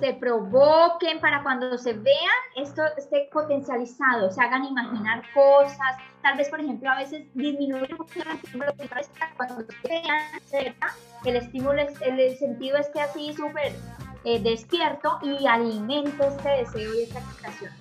[0.00, 5.96] se provoquen para cuando se vean esto esté potencializado, se hagan imaginar cosas,
[6.26, 8.74] tal vez por ejemplo a veces disminuir un poquito el estímulo
[9.36, 10.92] cuando se vean cerca,
[11.24, 13.72] el estímulo, es- el, sentido esté así súper
[14.24, 17.72] eh, despierto y alimente este deseo y esta excitación.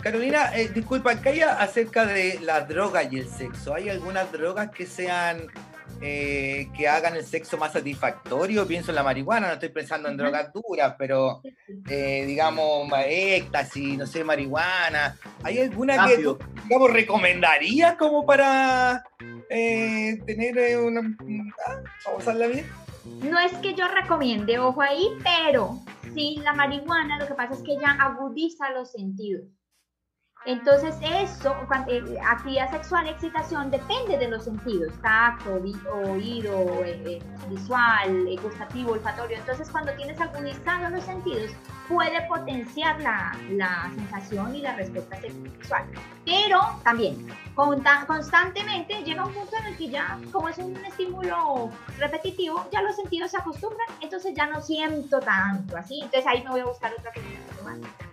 [0.00, 3.74] Carolina, eh, disculpa, ¿qué hay acerca de la droga y el sexo?
[3.74, 5.48] ¿Hay algunas drogas que sean
[6.00, 8.66] eh, que hagan el sexo más satisfactorio?
[8.66, 11.42] Pienso en la marihuana, no estoy pensando en drogas duras, pero
[11.88, 15.16] eh, digamos éxtasis, no sé, marihuana.
[15.42, 16.38] ¿Hay alguna que Ácido.
[16.38, 19.04] tú, digamos, recomendarías como para
[19.48, 21.00] eh, tener eh, una...
[21.00, 22.66] ah, ¿Vamos a usarla bien?
[23.22, 25.78] No es que yo recomiende, ojo ahí, pero
[26.14, 29.46] sí, la marihuana lo que pasa es que ella agudiza los sentidos.
[30.44, 31.54] Entonces eso,
[31.88, 39.36] eh, actividad sexual excitación depende de los sentidos, tacto, oído, eh, eh, visual, gustativo, olfatorio.
[39.36, 41.50] Entonces cuando tienes agudizados los sentidos,
[41.88, 45.84] puede potenciar la, la sensación y la respuesta sexual.
[46.24, 51.70] Pero también, conta- constantemente llega un punto en el que ya, como es un estímulo
[51.98, 56.00] repetitivo, ya los sentidos se acostumbran, entonces ya no siento tanto así.
[56.02, 57.24] Entonces ahí me voy a buscar otra cosa.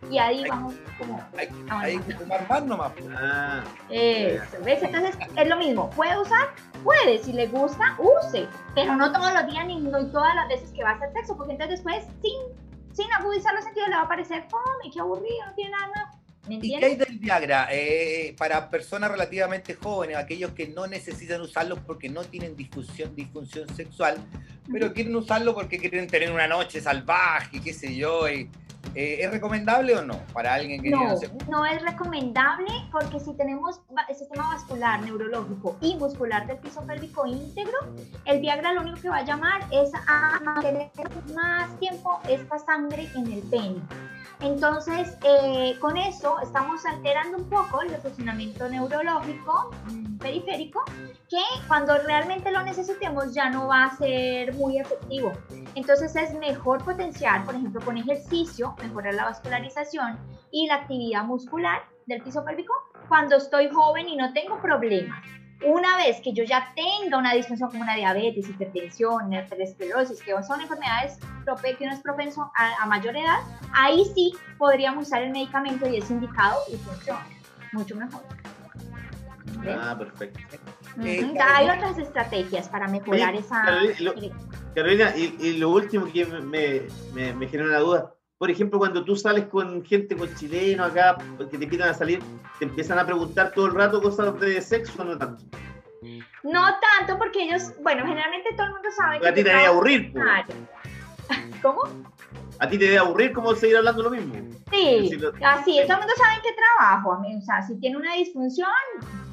[0.10, 1.22] Y ahí Hay- vamos como
[1.70, 2.92] hay que fumar más nomás.
[2.94, 3.06] pues.
[3.18, 4.84] Ah, Eso, ¿ves?
[4.84, 5.90] Entonces es lo mismo.
[5.92, 6.50] ¿Puede usar?
[6.84, 7.18] Puede.
[7.24, 8.48] Si le gusta, use.
[8.76, 11.36] Pero no todos los días ni no todas las veces que va a hacer sexo,
[11.36, 12.38] porque entonces después, sin,
[12.96, 16.26] sin agudizar los sentidos, le va a parecer fome, qué aburrido, no tiene nada nuevo.
[16.48, 17.68] ¿Me ¿Y qué hay del Viagra?
[17.72, 23.68] Eh, para personas relativamente jóvenes, aquellos que no necesitan usarlo porque no tienen disfunción, disfunción
[23.76, 24.18] sexual,
[24.72, 28.30] pero quieren usarlo porque quieren tener una noche salvaje, qué sé yo.
[28.30, 28.50] y,
[28.96, 31.16] eh, ¿Es recomendable o no para alguien que No,
[31.50, 37.26] no es recomendable porque si tenemos el sistema vascular, neurológico y muscular del piso pélvico
[37.26, 37.78] íntegro,
[38.24, 40.90] el Viagra lo único que va a llamar es a mantener
[41.34, 43.82] más tiempo esta sangre en el pene.
[44.42, 50.84] Entonces, eh, con eso estamos alterando un poco el funcionamiento neurológico mm, periférico,
[51.30, 55.32] que cuando realmente lo necesitemos ya no va a ser muy efectivo.
[55.76, 60.18] Entonces es mejor potenciar, por ejemplo, con ejercicio, mejorar la vascularización
[60.52, 62.74] y la actividad muscular del piso pélvico
[63.08, 65.24] cuando estoy joven y no tengo problemas.
[65.66, 70.62] Una vez que yo ya tenga una disfunción como una diabetes, hipertensión, arteriosclerosis, que son
[70.62, 71.18] enfermedades
[71.78, 73.38] que uno es propenso a, a mayor edad,
[73.74, 77.26] ahí sí podríamos usar el medicamento y es indicado y funciona
[77.72, 78.22] mucho mejor.
[79.62, 79.78] ¿Ves?
[79.80, 80.40] ah, perfecto.
[81.04, 83.62] Eh, Ujú, Carolina- Hay otras estrategias para mejorar Oye, esa...
[83.64, 84.14] Carolina, lo-
[84.76, 86.82] Carolina, y, y lo último que me,
[87.14, 91.18] me, me genera una duda, por ejemplo, cuando tú sales con gente, con chilenos acá,
[91.50, 92.22] que te invitan a salir,
[92.60, 95.44] te empiezan a preguntar todo el rato cosas de sexo, ¿o no tanto?
[96.44, 96.62] No
[96.98, 100.14] tanto porque ellos, bueno, generalmente todo el mundo sabe Porque a ti te debe aburrir.
[101.62, 101.82] ¿Cómo?
[102.60, 104.34] a ti te debe aburrir cómo seguir hablando lo mismo.
[104.72, 107.10] Sí, lo- así, todo el mundo sabe en qué trabajo.
[107.38, 108.70] O sea, si tiene una disfunción,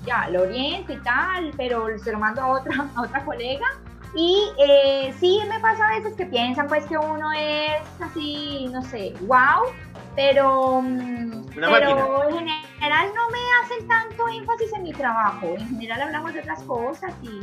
[0.05, 3.67] ya lo oriento y tal, pero se lo mando a otra, a otra colega.
[4.15, 8.83] Y eh, sí me pasa a veces que piensan pues que uno es así, no
[8.83, 9.73] sé, wow,
[10.15, 15.47] pero, mm, pero en general no me hacen tanto énfasis en mi trabajo.
[15.59, 17.41] En general hablamos de otras cosas y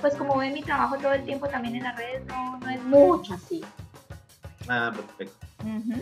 [0.00, 2.82] pues como ven mi trabajo todo el tiempo también en las redes, no, no es
[2.84, 3.64] mucho así.
[4.72, 5.34] Ah, perfecto.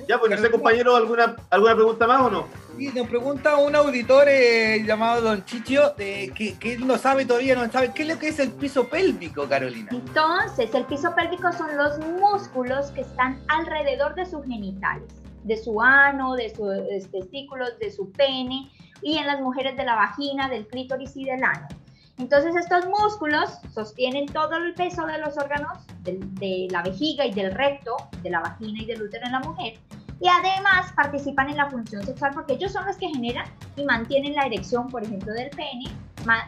[0.07, 2.47] Ya, pues no sé, compañero, ¿alguna, ¿alguna pregunta más o no?
[2.77, 7.25] Sí, nos pregunta un auditor eh, llamado Don Chicho, de, que, que él no sabe
[7.25, 9.89] todavía, no sabe qué es lo que es el piso pélvico, Carolina.
[9.91, 15.15] Entonces, el piso pélvico son los músculos que están alrededor de sus genitales,
[15.45, 19.95] de su ano, de sus testículos, de su pene y en las mujeres de la
[19.95, 21.69] vagina, del clítoris y del ano.
[22.19, 27.53] Entonces, estos músculos sostienen todo el peso de los órganos de, la vejiga y del
[27.53, 29.79] recto, de la vagina y del útero en la mujer.
[30.21, 33.47] Y además participan en la función sexual porque ellos son los que generan
[33.77, 35.85] y mantienen la erección, por ejemplo, del pene,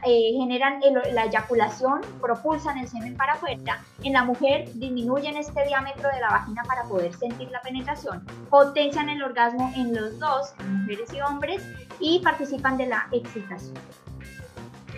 [0.05, 0.81] eh, generan
[1.13, 3.81] la eyaculación, propulsan el semen para afuera.
[4.03, 9.09] En la mujer disminuyen este diámetro de la vagina para poder sentir la penetración, potencian
[9.09, 11.63] el orgasmo en los dos, mujeres y hombres,
[12.01, 13.79] y participan de la excitación.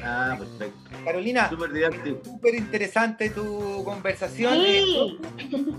[0.04, 0.90] Ah, perfecto.
[1.04, 4.54] Carolina, Súper interesante tu conversación.
[4.54, 5.18] Sí,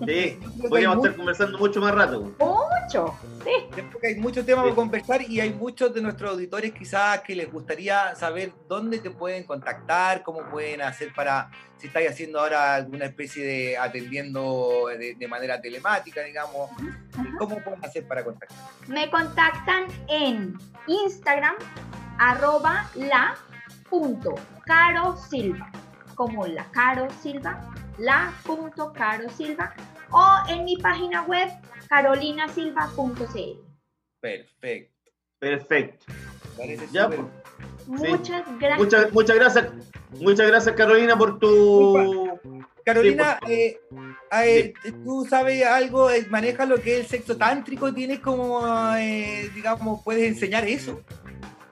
[0.07, 2.21] Sí, podríamos mucho- estar conversando mucho más rato.
[2.39, 3.17] mucho.
[3.43, 3.51] Sí.
[3.69, 4.69] Yo creo que hay muchos temas Sí.
[4.69, 9.09] por conversar y hay muchos de nuestros auditores quizás que les gustaría saber dónde te
[9.09, 15.15] pueden contactar, cómo pueden hacer para, si estáis haciendo ahora alguna especie de atendiendo de,
[15.15, 16.69] de manera telemática, digamos,
[17.37, 18.57] cómo pueden hacer para contactar.
[18.87, 20.57] Me contactan en
[20.87, 21.55] Instagram,
[22.19, 23.35] arroba la
[23.93, 24.33] punto
[24.65, 25.71] caro silva,
[26.15, 29.75] como la caro silva, la punto caro silva,
[30.09, 31.47] o en mi página web
[31.89, 33.59] carolinasilva.cl.
[34.19, 35.11] Perfecto.
[35.37, 36.05] Perfecto.
[36.57, 37.19] Parece Ya, súper-
[37.87, 38.09] pues.
[38.09, 38.79] Muchas gracias.
[38.79, 39.67] Muchas, muchas gracias.
[40.19, 42.39] Muchas gracias, Carolina, por tu.
[42.83, 43.79] Carolina, Sí, eh,
[44.43, 44.73] eh,
[45.03, 48.65] tú sabes algo, eh, manejas lo que es el sexo tántrico, tienes como,
[48.97, 50.99] eh, digamos, puedes enseñar eso.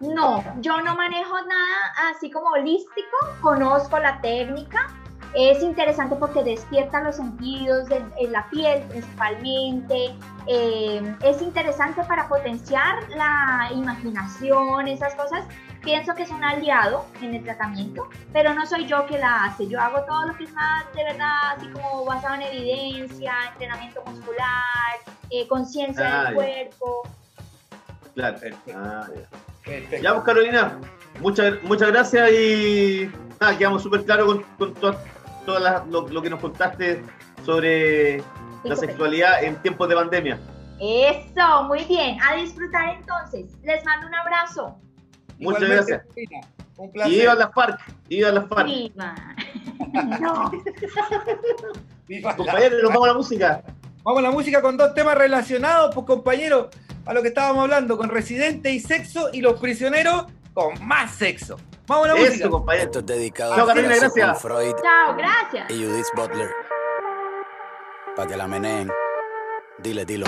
[0.02, 4.88] No, yo no manejo nada así como holístico, conozco la técnica.
[5.34, 10.14] Es interesante porque despierta los sentidos en la piel principalmente.
[10.47, 15.45] Eh, es interesante para potenciar la imaginación, esas cosas.
[15.84, 19.68] Pienso que es un aliado en el tratamiento, pero no soy yo que la hace.
[19.68, 24.04] Yo hago todo lo que es más de verdad, así como basado en evidencia, entrenamiento
[24.06, 24.97] muscular,
[25.30, 26.36] eh, conciencia Ah, del ya.
[26.36, 27.02] cuerpo.
[28.16, 28.38] Claro.
[28.39, 28.72] Perfecto.
[28.76, 29.51] Ah, ya.
[29.66, 30.03] Perfecto.
[30.03, 30.80] Ya, pues Carolina,
[31.20, 34.95] muchas, muchas gracias y nada, quedamos súper claros con, con
[35.45, 37.03] todas lo, lo que nos contaste
[37.45, 38.24] sobre
[38.64, 40.39] la sexualidad en tiempos de pandemia.
[40.80, 42.18] Eso, muy bien.
[42.22, 43.51] A disfrutar entonces.
[43.64, 44.78] Les mando un abrazo.
[45.39, 46.01] Muchas Igualmente, gracias.
[46.07, 46.47] Carolina,
[46.78, 47.14] Un Y placer.
[47.14, 48.66] iba a las FARC, iba a las FARC.
[48.68, 49.16] Viva.
[50.22, 50.51] No.
[52.07, 53.64] Viva Compañeros, nos vamos a la música.
[54.03, 56.70] Vamos a la música con dos temas relacionados, pues compañero,
[57.12, 61.57] a lo que estábamos hablando, con Residente y sexo y los prisioneros con más sexo.
[61.86, 62.49] Vamos a la música.
[62.49, 62.86] Compañero.
[62.86, 64.41] Esto es dedicado Chao, a Carolina, gracias.
[64.41, 65.70] Freud Chao, gracias.
[65.72, 66.49] y Judith Butler.
[68.16, 68.89] Pa' que la meneen.
[69.80, 70.28] Dile, dilo.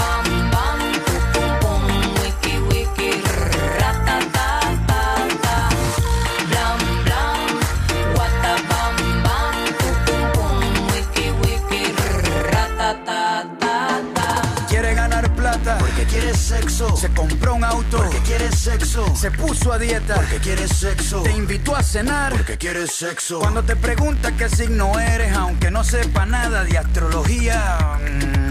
[17.01, 19.15] Se compró un auto porque quiere sexo.
[19.15, 21.23] Se puso a dieta porque quiere sexo.
[21.23, 23.39] Te invitó a cenar porque quiere sexo.
[23.39, 27.97] Cuando te pregunta qué signo eres, aunque no sepa nada de astrología.
[27.99, 28.50] mm,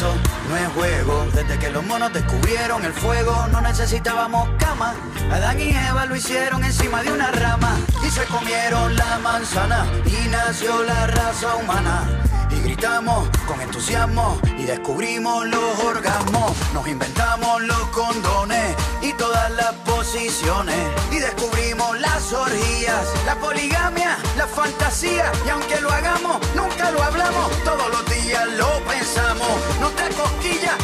[0.00, 1.26] Queremos sexo, no es juego.
[1.32, 4.94] Desde que los monos descubrieron el fuego, no necesitábamos cama.
[5.30, 10.28] Adán y Eva lo hicieron encima de una rama y se comieron la manzana y
[10.28, 12.08] nació la raza humana.
[12.50, 16.52] Y gritamos con entusiasmo y descubrimos los orgasmos.
[16.74, 20.76] Nos inventamos los condones y todas las posiciones.
[21.12, 25.30] Y descubrimos las orgías, la poligamia, la fantasía.
[25.46, 27.50] Y aunque lo hagamos, nunca lo hablamos.
[27.64, 29.52] Todos los días lo pensamos.
[29.80, 30.10] No te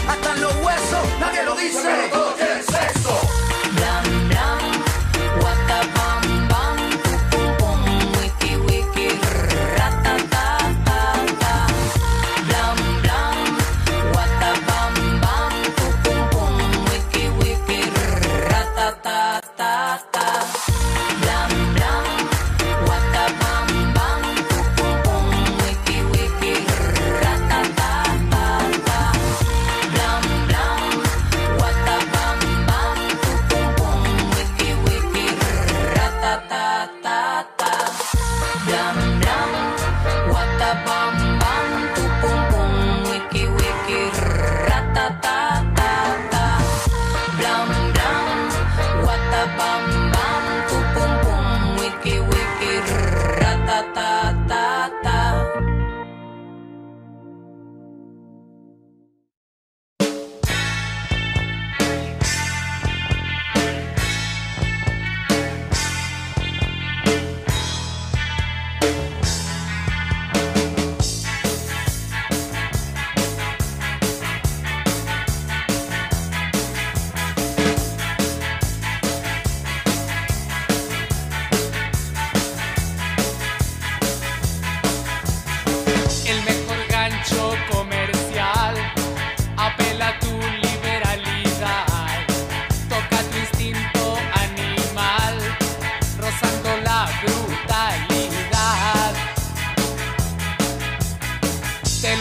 [0.08, 1.18] hasta en los huesos.
[1.18, 3.45] Nadie lo dice.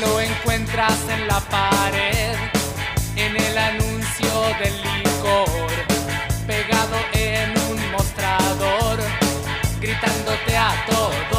[0.01, 2.35] Lo encuentras en la pared,
[3.15, 5.69] en el anuncio del licor,
[6.45, 8.99] pegado en un mostrador,
[9.79, 11.34] gritándote a todo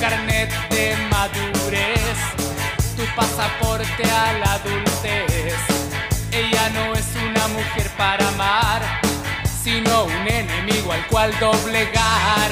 [0.00, 2.18] carnet de madurez,
[2.96, 5.54] tu pasaporte a la adultez.
[6.32, 8.82] Ella no es una mujer para amar,
[9.62, 12.50] sino un enemigo al cual doblegar.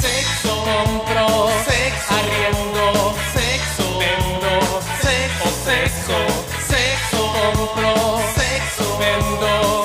[0.00, 6.16] Sexo, compro, sexo, arriendo, sexo, vendo, sexo, sexo,
[6.66, 9.83] sexo, compro, sexo, vendo,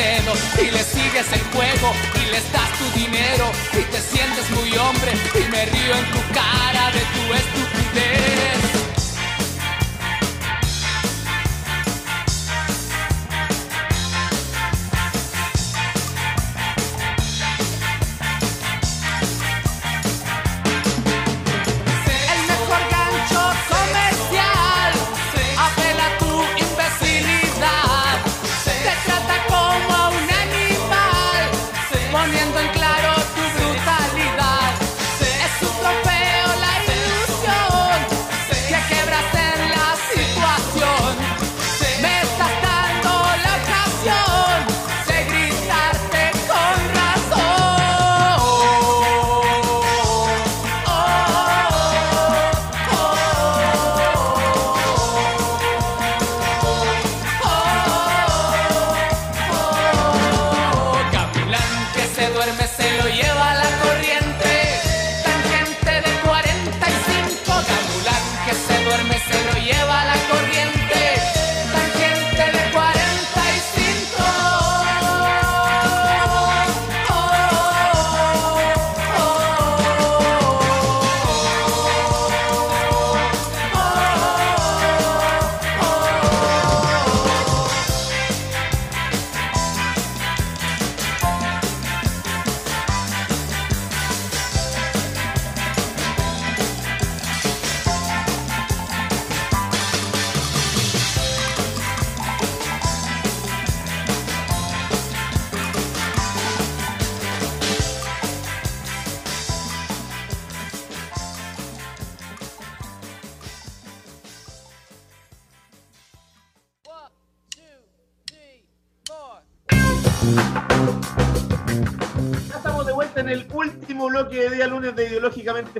[0.00, 3.52] Y le sigues el juego y les das tu dinero.
[3.74, 5.12] Y te sientes muy hombre.
[5.34, 8.59] Y me río en tu cara de tu estupidez.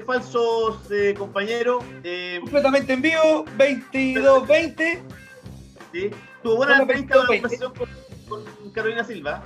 [0.04, 1.78] Falsos, eh, compañero.
[2.02, 5.00] Eh, Completamente en vivo, 22-20.
[5.92, 6.10] sí.
[6.42, 7.26] Tuvo buena entrevista, 20.
[7.42, 7.88] conversación con,
[8.28, 9.42] con Carolina Silva.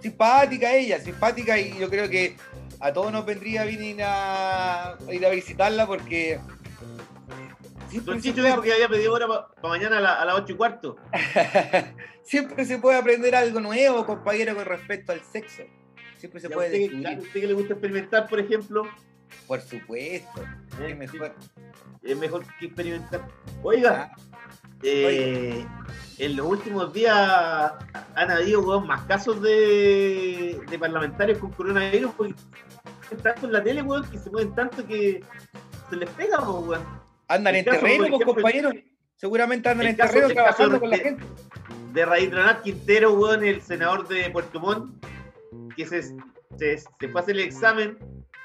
[0.00, 2.36] Simpática ella, simpática y yo creo que
[2.80, 6.38] a todos nos vendría bien ir a, ir a visitarla porque...
[7.88, 10.52] siempre Don Chicho dijo que había pedido hora para mañana a, la- a las 8
[10.52, 10.96] y cuarto.
[12.22, 15.62] Siempre se puede aprender algo nuevo, compañero, con respecto al sexo.
[16.18, 17.06] Siempre se puede usted, descubrir.
[17.08, 18.82] a usted que le gusta experimentar, por ejemplo,
[19.46, 20.42] Por supuesto.
[20.82, 21.34] Es mejor.
[22.02, 23.26] es mejor que experimentar.
[23.62, 24.10] Oiga,
[24.86, 25.66] Ah, eh,
[26.18, 27.16] en los últimos días
[28.14, 32.34] han habido weón, más casos de, de parlamentarios con coronavirus porque
[33.02, 35.24] están tanto en la tele, weón, que se mueven tanto que
[35.88, 36.82] se les pega, weón.
[37.28, 38.74] Andan el en caso, terreno, pues, ejemplo, compañeros.
[39.16, 41.24] Seguramente andan en caso- terreno trabajando de- con la gente.
[41.94, 42.30] De Raíz
[42.62, 45.02] Quintero, weón, el senador de Puerto Montt,
[45.76, 47.96] que se, se, se fue a hacer el examen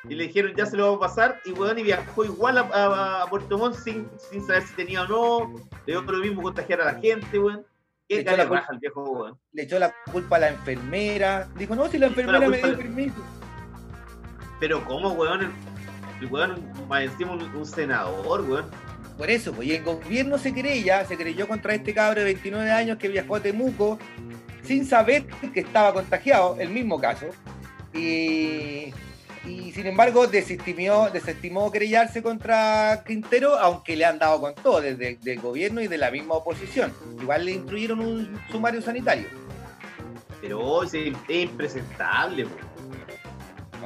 [0.07, 2.61] y le dijeron ya se lo vamos a pasar y weón y viajó igual a,
[2.61, 5.53] a- a Puerto Montt sin, sin saber si tenía o no,
[5.85, 7.65] le dio lo mismo contagiar a la gente, weón.
[8.07, 8.61] Le Qué echó cara la de culpa.
[8.61, 9.39] raja el viejo, weón.
[9.51, 11.47] Le echó la culpa a la enfermera.
[11.55, 13.15] Dijo, no, si la enfermera me dio permiso.
[14.59, 15.51] Pero cómo, weón, el,
[16.21, 16.55] el weón
[17.01, 18.65] encima un, un senador, weón.
[19.17, 22.71] Por eso, pues, y el gobierno se querella, se creyó contra este cabro de 29
[22.71, 23.99] años que viajó a Temuco
[24.63, 27.27] sin saber que estaba contagiado, el mismo caso.
[27.93, 28.93] Y,
[29.45, 35.17] y, sin embargo desestimó, desestimó querellarse contra Quintero, aunque le han dado con todo, desde
[35.25, 36.93] el gobierno y de la misma oposición.
[37.21, 39.27] Igual le instruyeron un sumario sanitario.
[40.41, 40.93] Pero hoy es,
[41.27, 42.43] es impresentable.
[42.43, 42.49] ¿no?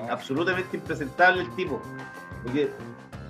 [0.09, 1.81] absolutamente impresentable el tipo.
[2.43, 2.69] Porque,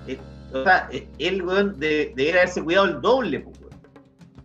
[0.06, 0.18] eh,
[0.52, 3.74] o sea, eh, él, weón, de- debería haberse cuidado el doble, po, weón.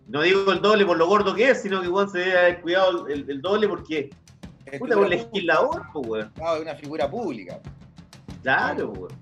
[0.08, 2.60] No digo el doble por lo gordo que es, sino que weón se debe haber
[2.60, 4.10] cuidado el, el doble porque
[4.78, 6.30] puta, un legislador, weón.
[6.32, 7.60] pública, es una figura pública.
[8.42, 9.12] Claro, weón.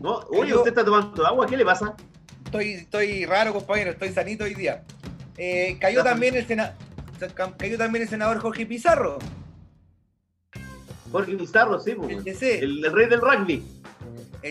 [0.00, 1.94] No, oye, usted está tomando agua, ¿qué le pasa?
[2.44, 4.82] Estoy, estoy raro, compañero, estoy sanito hoy día.
[5.36, 6.74] Eh, cayó, también el sena-
[7.58, 9.18] cayó también el senador Jorge Pizarro,
[11.12, 13.62] Jorge Pizarro, sí, el el, El, el rey del rugby.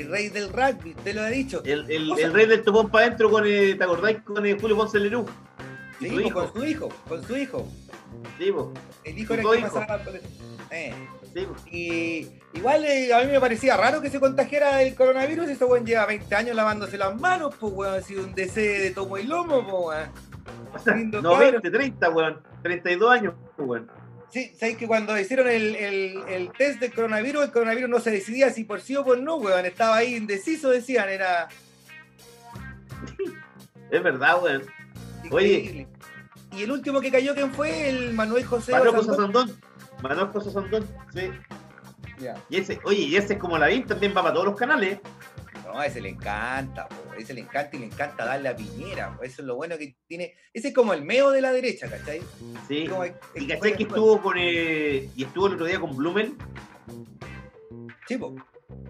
[0.10, 1.62] rey del rugby, te lo he dicho.
[1.66, 4.20] El, el, el rey del topón para adentro con, eh, ¿te acordáis?
[4.22, 5.26] Con eh, Julio Ponce Lerú.
[6.00, 7.68] Sí, su pues, con su hijo, con su hijo.
[8.38, 8.53] Sí.
[9.03, 9.73] El hijo era el que hijo.
[9.80, 10.22] pasaba por el-
[10.72, 10.94] eh.
[11.34, 11.48] Sí.
[11.72, 15.49] Y igual eh, a mí me parecía raro que se contagiara el coronavirus.
[15.49, 18.91] Ese weón lleva 20 años lavándose las manos, pues weón, ha sido un DC de
[18.91, 20.10] tomo y lomo, pues weón.
[20.73, 21.52] O sea, no, cabro.
[21.61, 22.41] 20, 30, weón.
[22.64, 23.90] 32 años, weón.
[24.31, 28.11] Sí, sabéis que cuando hicieron el, el- el test del coronavirus, el coronavirus no se
[28.11, 29.65] decidía si por sí o por no, weón.
[29.65, 31.48] Estaba ahí indeciso, decían, era
[33.91, 34.64] Es verdad, weón.
[35.31, 35.88] Oye.
[36.56, 37.90] Y el último que cayó, ¿quién fue?
[37.90, 38.96] El Manuel José Manuel.
[38.96, 39.60] José Sandón.
[40.02, 41.30] Manuel José Sandón, sí.
[42.20, 42.36] Ya.
[42.50, 45.00] Y ese, oye, y ese es como la VIN, también va para todos los canales.
[45.66, 47.12] No, a ese le encanta, po.
[47.14, 49.16] a ese le encanta y le encanta darle a Piñera.
[49.16, 49.24] po.
[49.24, 50.34] Eso es lo bueno que tiene.
[50.52, 52.22] Ese es como el meo de la derecha, ¿cachai?
[52.68, 52.88] Sí.
[52.88, 55.96] Como el- el Y caché que estuvo con eh, y estuvo el otro día con
[55.96, 56.36] Blumen,
[58.08, 58.36] Sí, po.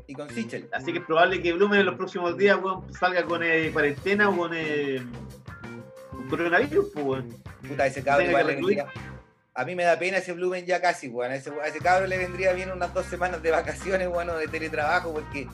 [0.07, 0.69] Y con Sichel.
[0.71, 2.57] así que es probable que Blumen en los próximos días
[2.97, 5.01] salga con eh, cuarentena o con, eh,
[5.35, 5.38] con
[6.29, 7.35] coronavirus, pues, weón.
[7.67, 8.87] Puta, ese cabrón igual le vendría-
[9.55, 11.31] A mí me da pena ese Blumen ya casi, weón.
[11.31, 14.47] A ese, a ese cabrón le vendría bien unas dos semanas de vacaciones, bueno, de
[14.47, 15.47] teletrabajo, porque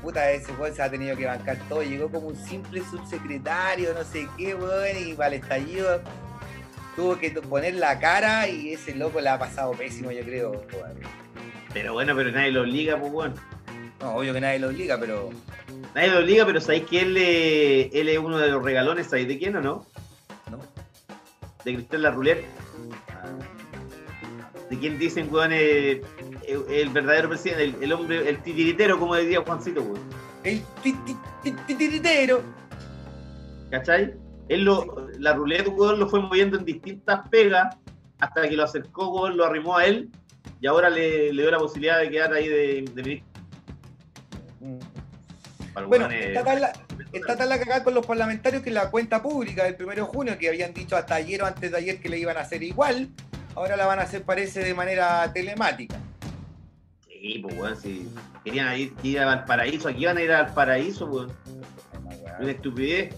[0.00, 1.82] puta, ese weón se ha tenido que bancar todo.
[1.82, 6.00] Llegó como un simple subsecretario, no sé qué, weón, y para el estallido
[6.94, 10.98] tuvo que poner la cara y ese loco le ha pasado pésimo, yo creo, weón.
[11.72, 13.34] Pero bueno, pero nadie lo obliga, pues, weón.
[14.00, 15.30] No, obvio que nadie lo obliga, pero.
[15.94, 19.38] Nadie lo obliga, pero sabéis que él, él es uno de los regalones, ¿sabéis de
[19.38, 19.60] quién o?
[19.60, 19.86] ¿no?
[21.68, 22.46] De Cristel La Roulette.
[24.70, 26.00] De quién dicen, weón, eh,
[26.46, 30.00] el, el verdadero presidente, el, el hombre, el titiritero, como decía Juancito, weón.
[30.44, 32.42] El ti- ti- ti- ti- tiritero.
[33.70, 34.14] ¿Cachai?
[34.48, 37.76] Él lo, la ruleta, weón, lo fue moviendo en distintas pegas
[38.18, 40.08] hasta que lo acercó, weón, lo arrimó a él
[40.62, 43.28] y ahora le, le dio la posibilidad de quedar ahí de, de ministro.
[45.76, 46.34] El Bueno, eh,
[47.12, 50.38] está tan, la, cagada con los parlamentarios que la cuenta pública del 1 de junio,
[50.38, 53.08] que habían dicho hasta ayer o antes de ayer que le iban a hacer igual,
[53.54, 55.96] ahora la van a hacer, parece, de manera telemática.
[57.06, 58.08] Sí, pues, weón, si
[58.44, 61.32] querían ir, ir a Valparaíso, aquí van a ir al paraíso, weón.
[62.40, 63.14] Una estupidez.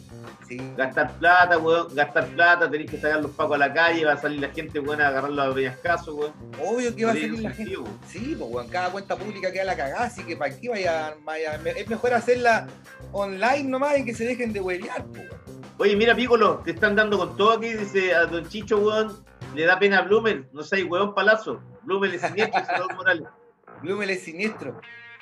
[0.50, 0.58] Sí.
[0.76, 4.16] Gastar plata, weón, gastar plata, tenéis que sacar los pacos a la calle, va a
[4.16, 6.32] salir la gente, weón, a agarrarlo a peñascaso, weón.
[6.60, 7.76] Obvio que va a salir la gente.
[7.78, 7.98] weón.
[8.08, 11.60] Sí, pues weón, cada cuenta pública queda la cagada, así que para qué vaya, vaya-
[11.76, 12.66] es mejor hacerla
[13.12, 15.40] online nomás y que se dejen de huevear, pues, weón.
[15.78, 19.24] Oye, mira, Piccolo, te están dando con todo aquí, dice a Don Chicho, weón,
[19.54, 21.62] le da pena a Blumen, no sé, weón palazo.
[21.84, 23.28] Blumen es siniestro, senador Morales.
[23.82, 24.78] Blumel es siniestro.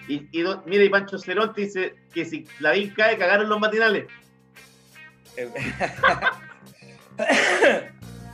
[0.09, 0.27] Y,
[0.67, 4.07] mira, y Pancho Cerón te dice que si la VIN cae, cagaron los matinales.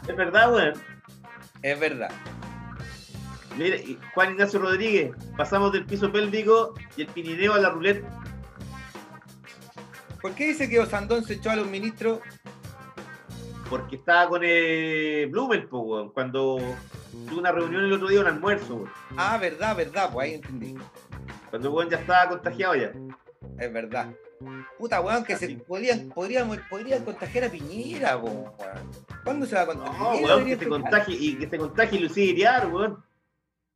[0.08, 0.74] Es- verdad, weón.
[1.62, 2.10] es verdad.
[3.56, 3.76] Mira,
[4.14, 8.06] Juan Ignacio Rodríguez, pasamos del piso pélvico y el pinineo a la ruleta.
[10.20, 12.20] ¿Por qué dice que Osandón se echó a los ministros?
[13.70, 16.58] Porque estaba con eh, Blumen, po, weón, cuando
[17.28, 18.90] tuvo una reunión el otro día, un almuerzo, weón.
[19.16, 20.74] Ah, verdad, verdad, pues ahí entendí.
[21.50, 22.92] Cuando el weón ya estaba contagiado ya.
[23.58, 24.08] Es verdad.
[24.78, 25.56] Puta, weón, que se Así.
[25.56, 28.44] podrían, podríamos, podrían contagiar a Piñera, weón.
[29.24, 30.00] ¿Cuándo se va a contagiar?
[30.00, 33.02] No, weón, que se contagie y que se contagie Lucía Iriar, weón.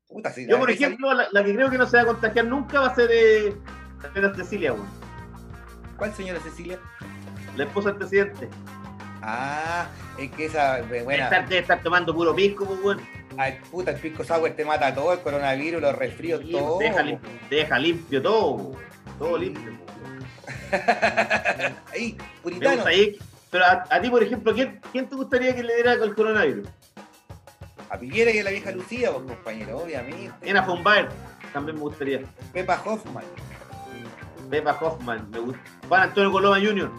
[0.09, 2.47] Puta, sí, Yo, por ejemplo, la, la que creo que no se va a contagiar
[2.47, 3.55] nunca va a ser eh,
[4.03, 4.89] la señora Cecilia, weón.
[5.97, 6.79] ¿Cuál señora Cecilia?
[7.57, 8.49] La esposa del presidente.
[9.21, 11.25] Ah, es que esa, eh, Debe, buena.
[11.25, 13.01] estar, debe estar tomando puro pisco, pues, weón.
[13.37, 16.79] Ay, puta, el pisco sour te mata todo, el coronavirus, los resfríos, Sí, todo.
[16.79, 17.03] deja, po.
[17.03, 17.19] lim-
[17.51, 18.73] deja limpio todo.
[19.19, 19.45] Todo Sí.
[19.45, 20.18] limpio, weón.
[21.93, 22.85] Ahí, puritano.
[22.87, 23.17] ahí.
[23.51, 26.69] Pero a, a ti, por ejemplo, ¿quién, ¿quién te gustaría que le diera el coronavirus?
[27.91, 30.31] A Piñera y a la vieja Lucía, pues, compañero, obviamente.
[30.43, 31.09] Ena von Baer,
[31.55, 32.21] también me gustaría.
[32.53, 33.25] Pepa Hoffman,
[34.51, 35.61] Pepa Hoffman, me gusta.
[35.89, 36.91] Juan Antonio Coloma Jr.,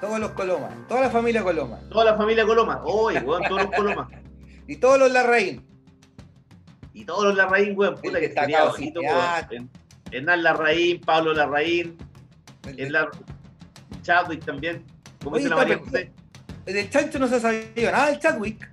[0.00, 1.78] todos los Colomas, toda la familia Coloma.
[1.90, 2.80] toda la familia Coloma.
[2.84, 4.08] Oye, weón, todos los Colomas.
[4.68, 5.66] Y todos los Larraín.
[6.94, 9.48] Y todos los Larraín, weón, puta que destacado sería bonito, cineasta.
[9.50, 9.70] weón.
[10.12, 11.98] Hernán Larraín, Pablo Larraín,
[12.66, 13.10] El- el Lar...
[14.02, 14.84] Chadwick también.
[15.22, 16.12] ¿Cómo Oye, dice la María José?
[16.66, 18.68] Del chancho no se sabido nada del Chadwick.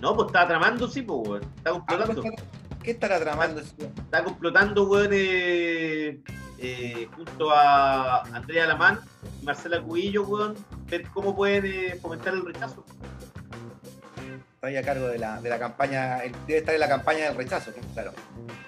[0.00, 1.42] No, pues estaba tramando, sí, pues, weón.
[1.56, 2.22] Está Ah, complotando.
[2.22, 2.34] pues,
[2.82, 3.92] ¿Qué estará tramando ese weón?
[3.98, 6.20] Está complotando, weón, eh,
[6.58, 8.98] eh, junto a Andrea Alamán
[9.40, 10.54] y Marcela Cubillo, weón,
[10.88, 12.84] ver cómo pueden eh, fomentar el rechazo.
[14.54, 17.26] Está ahí a cargo de la, de la campaña, él debe estar en la campaña
[17.26, 18.12] del rechazo, claro.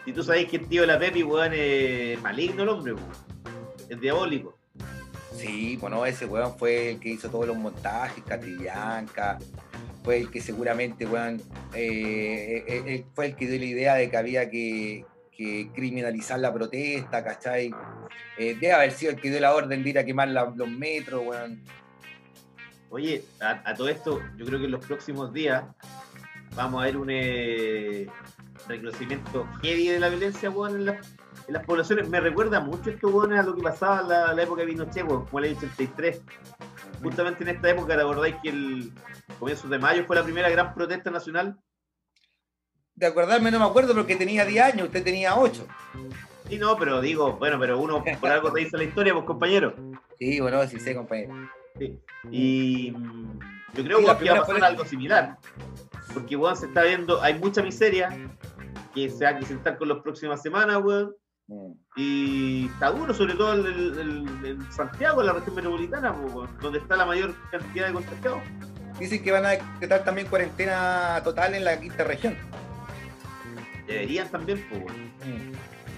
[0.07, 3.35] Y tú sabes que el tío de la Pepi, weón, es maligno el hombre, weón.
[3.89, 4.57] Es diabólico.
[5.37, 9.39] Sí, bueno, ese weón fue el que hizo todos los montajes, Catrillanca,
[10.05, 11.43] fue el que seguramente, weón,
[11.75, 15.05] eh, eh, eh, fue el que dio la idea de que había que,
[15.37, 17.73] que criminalizar la protesta, ¿cachai?
[18.39, 20.69] Eh, debe haber sido el que dio la orden de ir a quemar la- los
[20.69, 21.61] metros, weón.
[22.91, 25.65] Oye, a, a todo esto, yo creo que en los próximos días
[26.55, 28.07] vamos a ver un eh,
[28.69, 31.01] reconocimiento heavy de la violencia, weón, en, la-
[31.47, 32.09] en las poblaciones.
[32.09, 35.05] Me recuerda mucho esto, weón, a lo que pasaba en la, la época de Pinochet,
[35.07, 36.23] weón, como el año 83.
[37.03, 38.93] Justamente en esta época, ¿te acordáis que el
[39.39, 41.59] comienzo de mayo fue la primera gran protesta nacional?
[42.95, 45.67] De acordarme no me acuerdo porque tenía 10 años, usted tenía 8.
[46.49, 49.75] Sí, no, pero digo, bueno, pero uno por algo te dice la historia, pues compañero.
[50.19, 51.35] Sí, bueno, sí sé, compañero.
[51.79, 51.99] Sí.
[52.31, 53.39] Y mm,
[53.75, 55.39] yo creo Sí, que va a pasar fue- algo similar.
[56.15, 58.09] Porque, weón, se está viendo, hay mucha miseria
[58.95, 61.13] que se va a acrecentar con las próximas semanas, weón.
[61.47, 61.73] Mm.
[61.97, 66.15] Y está duro, sobre todo en, el- Santiago, en la región metropolitana,
[66.61, 68.41] donde está la mayor cantidad de contagiados.
[68.99, 72.37] Dicen que van a decretar también cuarentena total en la quinta región.
[73.87, 74.85] Deberían también, pues.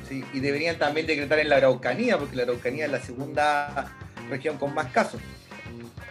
[0.09, 3.93] Sí, y deberían también decretar en la Araucanía, porque la Araucanía es la segunda
[4.31, 5.21] región con más casos.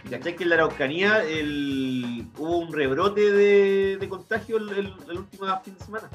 [0.09, 5.17] ¿Cachai que en la Araucanía el, hubo un rebrote de, de contagio el, el, el
[5.17, 6.09] último fin de semana?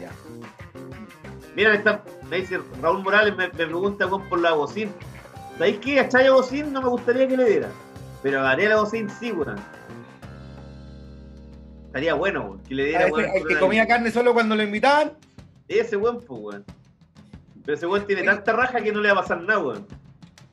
[0.00, 0.12] Ya.
[1.58, 4.92] Mira, me, está- me dice Raúl Morales, me, me pregunta por la bocina.
[5.58, 5.98] ¿Sabéis qué?
[5.98, 7.68] A Chaya Bocín no me gustaría que le diera.
[8.22, 9.56] Pero a Gabriela Bocín sí, weón.
[11.86, 15.14] Estaría bueno, weón, que le diera, ese- el que comía carne solo cuando lo invitaban.
[15.66, 16.64] Ese weón, pues, weón.
[17.64, 19.84] Pero ese weón tiene tanta raja que no le va a pasar nada, weón.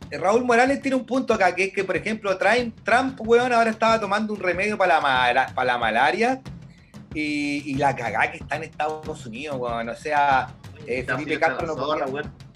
[0.09, 2.35] Eh, Raúl Morales tiene un punto acá, que es que, por ejemplo,
[2.83, 6.41] Trump, weón, ahora estaba tomando un remedio para la, para la malaria
[7.13, 9.87] y, y la cagá que está en Estados Unidos, weón.
[9.89, 10.47] O sea,
[10.87, 12.05] eh, Felipe Castro no podría,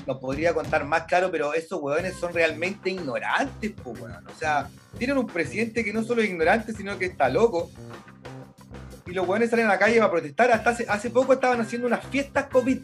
[0.07, 4.25] nos podría contar más claro, pero esos weones son realmente ignorantes, weón.
[4.27, 7.69] O sea, tienen un presidente que no solo es ignorante, sino que está loco.
[9.05, 10.51] Y los weones salen a la calle para protestar.
[10.51, 12.79] Hasta hace, hace poco estaban haciendo unas fiestas COVID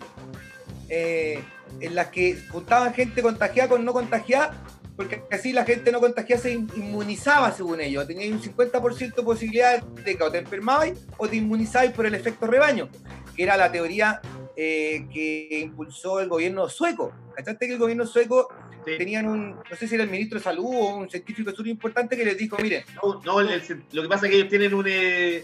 [0.89, 1.39] eh,
[1.79, 4.53] en las que juntaban gente contagiada con no contagiada,
[4.95, 8.07] porque así la gente no contagiada se in- inmunizaba, según ellos.
[8.07, 12.15] Teníais un 50% de posibilidad de que o te enfermabais o te inmunizabais por el
[12.15, 12.89] efecto rebaño,
[13.35, 14.21] que era la teoría
[14.55, 17.11] eh, que impulsó el gobierno sueco.
[17.35, 18.47] ¿Cachaste que el gobierno sueco
[18.85, 18.97] Sí.
[18.99, 22.15] tenían un, no sé si era el ministro de salud o un científico súper importante
[22.15, 24.75] que les dijo, miren, No, no, el- el- lo que pasa es que ellos tienen
[24.75, 25.43] un, eh,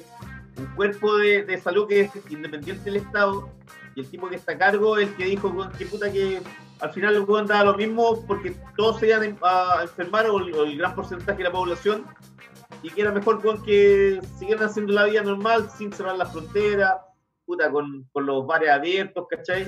[0.57, 3.49] un cuerpo de, de salud que es independiente del Estado
[3.95, 6.39] y el tipo que está a cargo es el que dijo que puta que
[6.81, 10.63] al final weón daba lo mismo porque todos se iban a enfermar o el, o
[10.63, 12.05] el gran porcentaje de la población
[12.83, 16.93] y que era mejor weón, que siguieran haciendo la vida normal sin cerrar las fronteras
[17.51, 19.67] puta, con, con los bares abiertos, ¿cachai?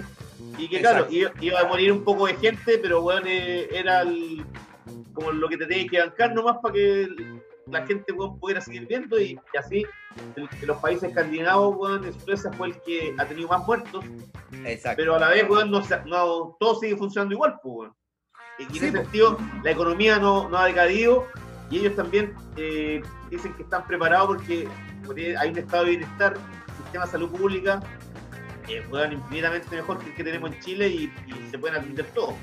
[0.57, 4.45] Y que claro, iba, iba a morir un poco de gente, pero bueno, era el-
[5.13, 7.07] como lo que te tenías que bancar nomás para que
[7.67, 9.85] la gente weón, pudiera seguir viendo y, y así
[10.37, 14.03] el- de los países escandinavos, weón, Suecia fue el que ha tenido más muertos,
[14.65, 14.97] exacto.
[15.01, 17.91] pero a la vez, weón, no, no, todo sigue funcionando igual, pues.
[18.59, 21.25] Y, en Sí, ese sentido, la economía no, no ha decadido
[21.69, 24.67] y ellos también eh, dicen que están preparados porque,
[25.05, 26.35] porque hay un estado de bienestar,
[26.93, 27.81] sistema de salud pública,
[28.69, 32.35] eh, infinitamente mejor que el que tenemos en Chile y, y se pueden atender todos.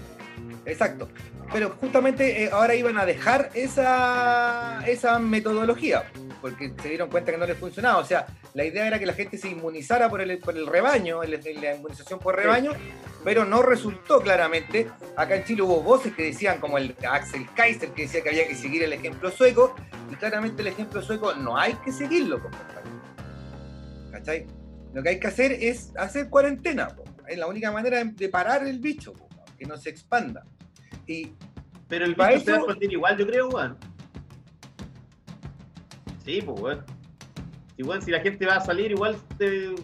[0.67, 1.09] Exacto.
[1.53, 6.05] Pero justamente eh, ahora iban a dejar esa, esa metodología,
[6.41, 7.99] porque se dieron cuenta que no les funcionaba.
[7.99, 11.23] O sea, la idea era que la gente se inmunizara por el, por el rebaño,
[11.23, 12.73] el- la inmunización por rebaño,
[13.25, 14.89] pero no resultó claramente.
[15.17, 18.47] Acá en Chile hubo voces que decían, como el Axel Kaiser, que decía que había
[18.49, 19.75] que seguir el ejemplo sueco,
[20.11, 22.80] y claramente el ejemplo sueco no hay que seguirlo, compadre.
[24.21, 24.47] ¿Cachai?
[24.93, 27.05] Lo que hay que hacer es hacer cuarentena, po.
[27.29, 30.45] es la única manera de- parar el bicho, po, que no se expanda.
[31.07, 31.33] Y
[31.89, 33.77] Pero el bicho se va a eso- expandir igual, yo creo, weón.
[36.25, 36.85] Sí, pues, weón.
[37.77, 39.75] Si, weón, si la gente va a salir, igual, te-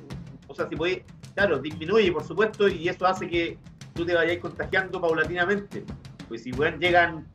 [0.48, 1.02] o sea, si podéis,
[1.34, 3.58] claro, disminuye, por supuesto, y eso hace que
[3.94, 5.84] tú te vayas contagiando paulatinamente.
[6.28, 7.26] Pues si, weón, llegan,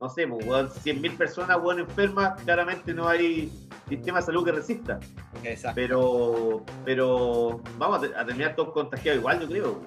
[0.00, 3.50] no sé, pues, weón, 100.000 personas, weón, enfermas, claramente no hay,
[3.88, 5.00] sistema de salud que resista.
[5.42, 5.74] Exacto.
[5.74, 9.80] Pero, pero vamos a, te- a terminar todos contagiados igual, yo creo,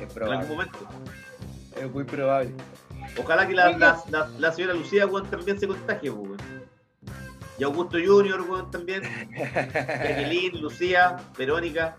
[0.00, 0.78] Es en algún momento.
[1.76, 2.54] Es muy probable.
[3.22, 6.64] Ojalá que la, la, la- la señora Lucía weón, también se contagie, pues, weón.
[7.58, 9.02] Y Augusto Junior, weón, también.
[9.36, 11.96] Jacqueline, Lucía, Verónica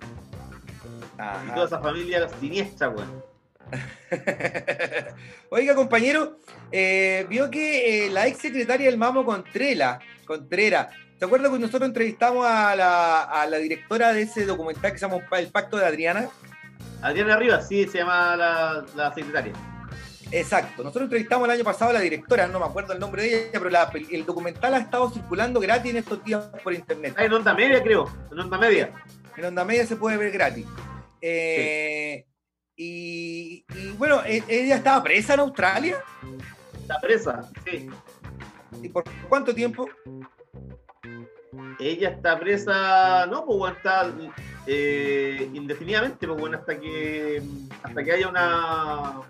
[1.48, 3.24] y toda esa familia siniestra, weón.
[5.50, 6.40] Oiga, compañero,
[6.72, 10.88] eh, vio que eh, la ex secretaria del Mamo Contrela, Contreras,
[11.18, 15.08] ¿se acuerda que nosotros entrevistamos a la, a la directora de ese documental que se
[15.08, 16.30] llama El Pacto de Adriana?
[17.02, 19.54] Adriana Rivas, sí, se llama la, la secretaria.
[20.32, 23.50] Exacto, nosotros entrevistamos el año pasado a la directora, no me acuerdo el nombre de
[23.50, 27.14] ella, pero la el documental ha estado circulando gratis en estos días por internet.
[27.18, 28.12] Ah, en onda media, creo.
[28.32, 28.92] En onda media.
[29.38, 30.66] En Onda Media se puede ver gratis.
[31.22, 32.26] Eh,
[32.76, 35.97] y, y, bueno, e- ella estaba presa en Australia.
[36.81, 37.89] Está presa, sí.
[38.81, 39.88] ¿Y por cuánto tiempo?
[41.80, 44.11] Ella está presa, no, pues bueno, está
[44.68, 47.41] eh, indefinidamente, pues bueno, hasta que
[47.84, 49.22] hasta que haya una.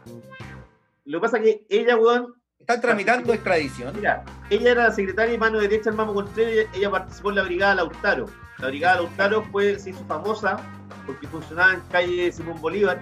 [1.06, 3.96] Lo que pasa es que ella, weón, Están tramitando extradición.
[3.96, 7.44] mira, ella era la secretaria y mano derecha del Mamo Contreras, ella participó en la
[7.44, 8.26] Brigada Lautaro.
[8.58, 10.58] La Brigada Lautaro fue, se hizo famosa
[11.06, 13.00] porque funcionaba en calle Simón Bolívar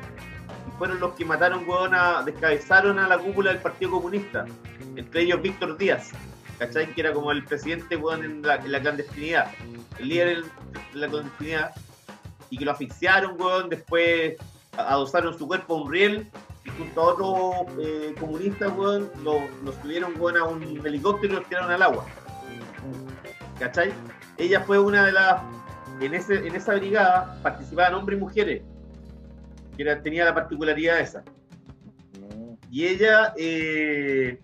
[0.78, 4.46] fueron los que mataron, weón, a, descabezaron a la cúpula del Partido Comunista,
[4.96, 6.12] entre ellos Víctor Díaz.
[6.60, 6.94] ¿cachai?
[6.94, 9.48] Que era como el presidente, en la, en la clandestinidad,
[10.00, 10.44] el líder
[10.94, 11.76] en la clandestinidad,
[12.50, 14.36] y que lo asfixiaron, weón, después
[14.78, 16.30] adosaron su cuerpo a un riel,
[16.66, 21.46] y junto a otros eh, comunistas, weón, lo, lo subieron, a un helicóptero y los
[21.48, 22.06] tiraron al agua.
[23.60, 23.92] ¿Cachai?
[24.38, 25.42] Ella fue una de las,
[26.00, 28.64] en, ese, en esa brigada participaban hombres y mujeres,
[29.76, 31.24] que era- tenía la particularidad esa.
[32.72, 34.40] Y ella eh,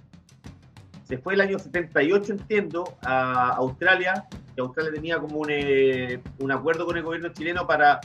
[1.03, 4.25] se fue el año 78, entiendo, a Australia,
[4.55, 7.99] que Australia tenía como un, eh, un acuerdo con el gobierno chileno para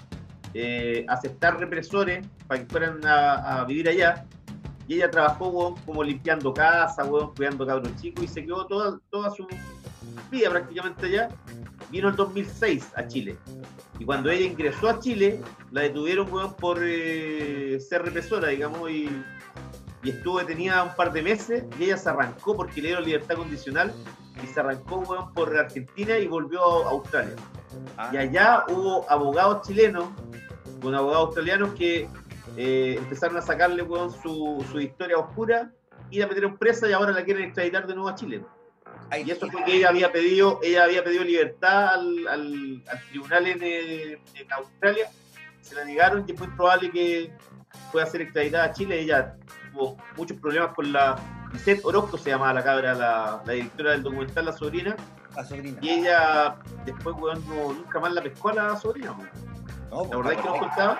[0.55, 4.25] eh, aceptar represores para que fueran a, a vivir allá.
[4.87, 8.99] Y ella trabajó weón, como limpiando casa, weón, cuidando cabros chicos y se quedó toda,
[9.11, 9.47] toda su
[10.31, 11.29] vida prácticamente allá.
[11.91, 13.37] Vino el 2006 a Chile.
[13.99, 15.41] Y cuando ella ingresó a Chile,
[15.71, 19.09] la detuvieron por eh, ser represora, digamos, y,
[20.03, 23.37] y estuvo detenida un par de meses y ella se arrancó porque le dieron libertad
[23.37, 23.93] condicional
[24.43, 25.03] y se arrancó
[25.33, 27.35] por Argentina y volvió a Australia.
[27.97, 30.07] Ah, Y allá hubo abogados chilenos
[30.83, 32.09] con abogados australianos que
[32.57, 35.73] eh, empezaron a sacarle weón, su, su historia oscura
[36.11, 38.45] y la metieron presa y ahora la quieren extraditar de nuevo a Chile.
[39.19, 43.47] Y eso fue que ella había pedido, ella había pedido libertad al, al- al tribunal
[43.47, 45.11] en, en Australia,
[45.61, 47.33] se la negaron y es muy probable que
[47.93, 49.01] pueda ser extraditada a Chile.
[49.01, 49.37] Ella
[49.73, 51.17] tuvo muchos problemas con la
[51.53, 54.97] Lisette Orozco, se llamaba la cabra, la, la directora del documental, la sobrina,
[55.37, 55.79] La sobrina.
[55.81, 59.15] y ella después weón, no- nunca más la pescó a la sobrina.
[59.91, 60.99] No, ¿La verdad es que nos contaba?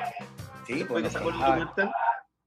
[0.67, 1.93] Sí, Después pues que sacó el contaba, documental.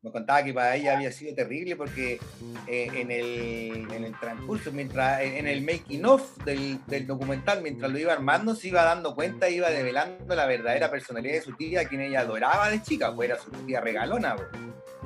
[0.03, 2.19] Nos contaba que para ella había sido terrible porque
[2.67, 7.91] eh, en, el, en el transcurso, mientras en el making of del, del documental, mientras
[7.91, 11.81] lo iba armando, se iba dando cuenta, iba develando la verdadera personalidad de su tía,
[11.81, 14.35] a quien ella adoraba de chica, pues era su tía regalona.
[14.35, 14.47] pues.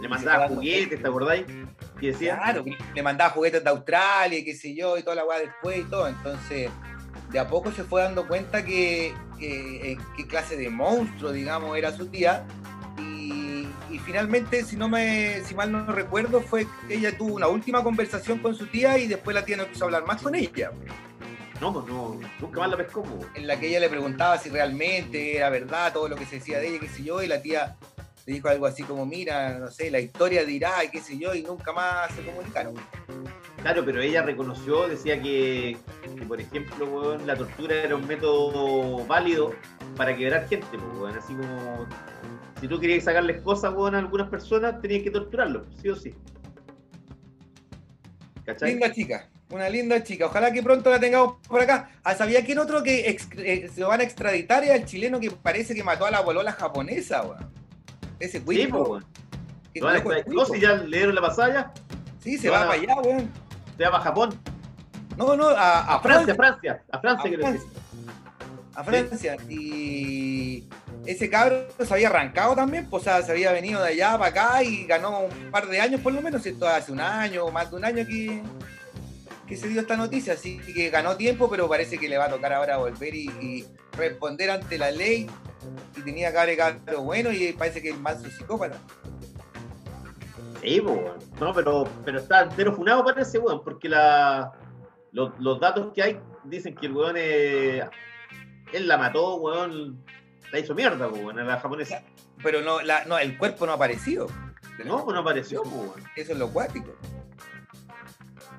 [0.01, 1.45] Le mandaba juguetes, ¿te acordáis?
[2.01, 5.25] Decía, Claro, que le mandaba juguetes de Australia y qué sé yo, y toda la
[5.25, 6.07] weá después y todo.
[6.07, 6.69] Entonces,
[7.31, 11.77] de a poco se fue dando cuenta que, que- eh, qué clase de monstruo, digamos,
[11.77, 12.43] era su tía.
[12.99, 13.40] Y,
[13.91, 17.83] y finalmente, si no me, si mal no recuerdo, fue que ella tuvo una última
[17.83, 20.71] conversación con su tía y después la tía no quiso hablar más con ella.
[21.59, 23.03] no, pues no, nunca más la pescó.
[23.03, 23.27] pues.
[23.35, 26.59] En la que ella le preguntaba si realmente era verdad todo lo que se decía
[26.59, 27.75] de ella, qué sé yo, y la tía
[28.25, 31.33] le dijo algo así como, mira, no sé, la historia dirá, y qué sé yo,
[31.33, 32.75] y nunca más se comunicaron.
[33.61, 35.77] Claro, pero ella reconoció, decía que,
[36.17, 39.53] que, por ejemplo, weón, la tortura era un método válido
[39.95, 41.15] para quebrar gente, pues.
[41.15, 41.87] Así como,
[42.61, 46.13] si tú querías sacarles cosas, weón, a algunas personas, tenías que torturarlos, sí o sí.
[48.45, 48.71] ¿Cachai?
[48.71, 50.25] Linda chica, una linda chica.
[50.27, 51.89] Ojalá que pronto la tengamos por acá.
[52.03, 54.63] Ah, ¿Sabía quién otro que eh, se lo van a extraditar?
[54.63, 57.51] Es al chileno que parece que mató a la bolola japonesa, weón.
[58.19, 58.81] Ese Sí, cuico.
[58.83, 59.05] weón.
[59.73, 60.47] que Lo van a loco el extraditar.
[60.47, 61.73] No, si ya le dieron la pasada,
[62.19, 63.29] Sí, se va a- para allá, weón.
[63.77, 64.29] se va a Japón.
[65.17, 66.35] No, no, a, a A Francia, Francia.
[66.35, 67.67] Francia, a Francia, A quiero decir.
[68.73, 69.37] A Francia.
[69.49, 70.67] Y
[71.05, 74.29] ese cabro se había arrancado también, pues, o sea, se había venido de allá para
[74.29, 77.51] acá y ganó un par de años por lo menos, esto hace un año o
[77.51, 78.41] más de un año que,
[79.47, 82.29] que se dio esta noticia, así que ganó tiempo, pero parece que le va a
[82.29, 83.65] tocar ahora volver y,
[83.97, 85.27] responder ante la ley.
[85.97, 88.77] Y tenía cara de bueno y parece que el manso es psicópata.
[90.61, 91.17] Sí, pues, weón.
[91.39, 94.53] No, pero, pero está entero funado parece, weón, porque la,
[95.11, 100.01] los, datos que hay dicen que el weón él la mató, weón,
[100.51, 102.01] la hizo mierda, weón, a la japonesa.
[102.43, 104.27] Pero no, la, no, el cuerpo no ha aparecido.
[104.85, 106.01] No, pues no apareció, weón.
[106.15, 106.93] Eso es lo cuático.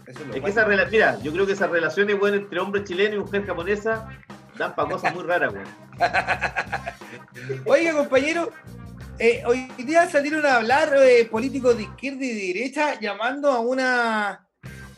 [0.07, 2.85] Eso es lo Es que esa mira, yo creo que esas relaciones, weón, entre hombre
[2.85, 4.09] chileno y mujer japonesa
[4.59, 5.69] dan para cosas muy raras, weón.
[7.65, 8.51] Oiga, compañero,
[9.19, 13.61] eh, hoy día salieron a hablar eh, políticos de izquierda y de derecha llamando a
[13.61, 14.47] una.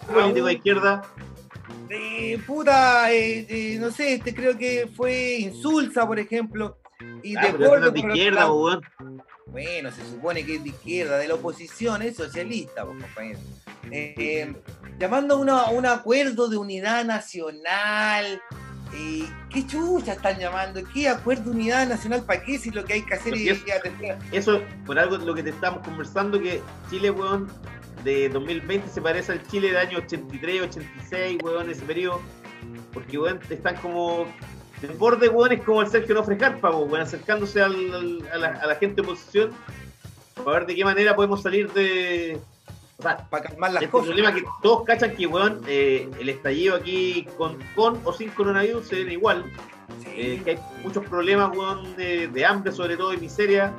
[0.07, 1.03] Político un- de izquierda,
[1.91, 3.09] eh, puta,
[3.81, 6.79] no sé, este creo que fue Insulsa, por ejemplo.
[7.23, 8.81] Y ah, de pero de izquierda, weón.
[9.47, 13.39] Bueno, se supone que es de izquierda, de la oposición, es socialista, compañero.
[13.91, 14.55] Eh, eh,
[14.99, 18.41] llamando a una- a un acuerdo de unidad nacional.
[18.97, 20.81] eh, ¿Qué chucha están llamando?
[20.93, 22.23] ¿Qué acuerdo de unidad nacional?
[22.25, 22.59] ¿Para qué?
[22.59, 25.83] Si lo que hay que hacer es, atender- Eso, por algo lo que te estamos
[25.85, 26.61] conversando, que
[26.91, 27.49] Chile, weón,
[28.05, 32.21] de 2020 se parece al Chile del año 83, 86, weón, ese periodo.
[32.93, 34.27] Porque, weón, están como.
[34.91, 38.49] El borde, weón, es como el Sergio Nofre Carpa, weón, acercándose al- al- a, la,
[38.49, 39.51] a la gente de oposición
[40.45, 42.39] para ver de qué manera podemos salir de.
[42.99, 44.07] O sea, para calmar las este cosas.
[44.09, 48.87] problema que todos cachan que, weón, eh, el estallido aquí con, con o sin coronavirus
[48.87, 49.45] se ven igual.
[50.03, 50.09] Sí.
[50.17, 53.73] Eh, que hay muchos problemas, weón, de, de hambre sobre todo y miseria.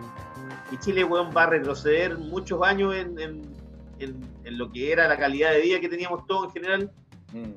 [0.72, 3.41] Y Chile, weón, va a retroceder muchos años en, en-
[3.99, 6.91] en- en lo que era la calidad de vida que teníamos todos en general.
[7.32, 7.52] Mm.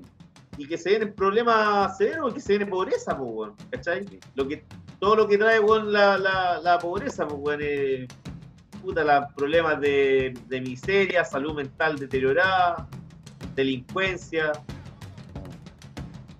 [0.59, 3.55] Y que se ven en problemas severos y que se ven en pobreza, pues, weón.
[3.71, 4.05] ¿Cachai?
[4.35, 4.65] Lo que,
[4.99, 8.09] todo lo que trae, weón, la, la, la pobreza, pues, weón, eh,
[8.83, 12.89] puta, la- problemas de, de miseria, salud mental deteriorada,
[13.55, 14.53] delincuencia.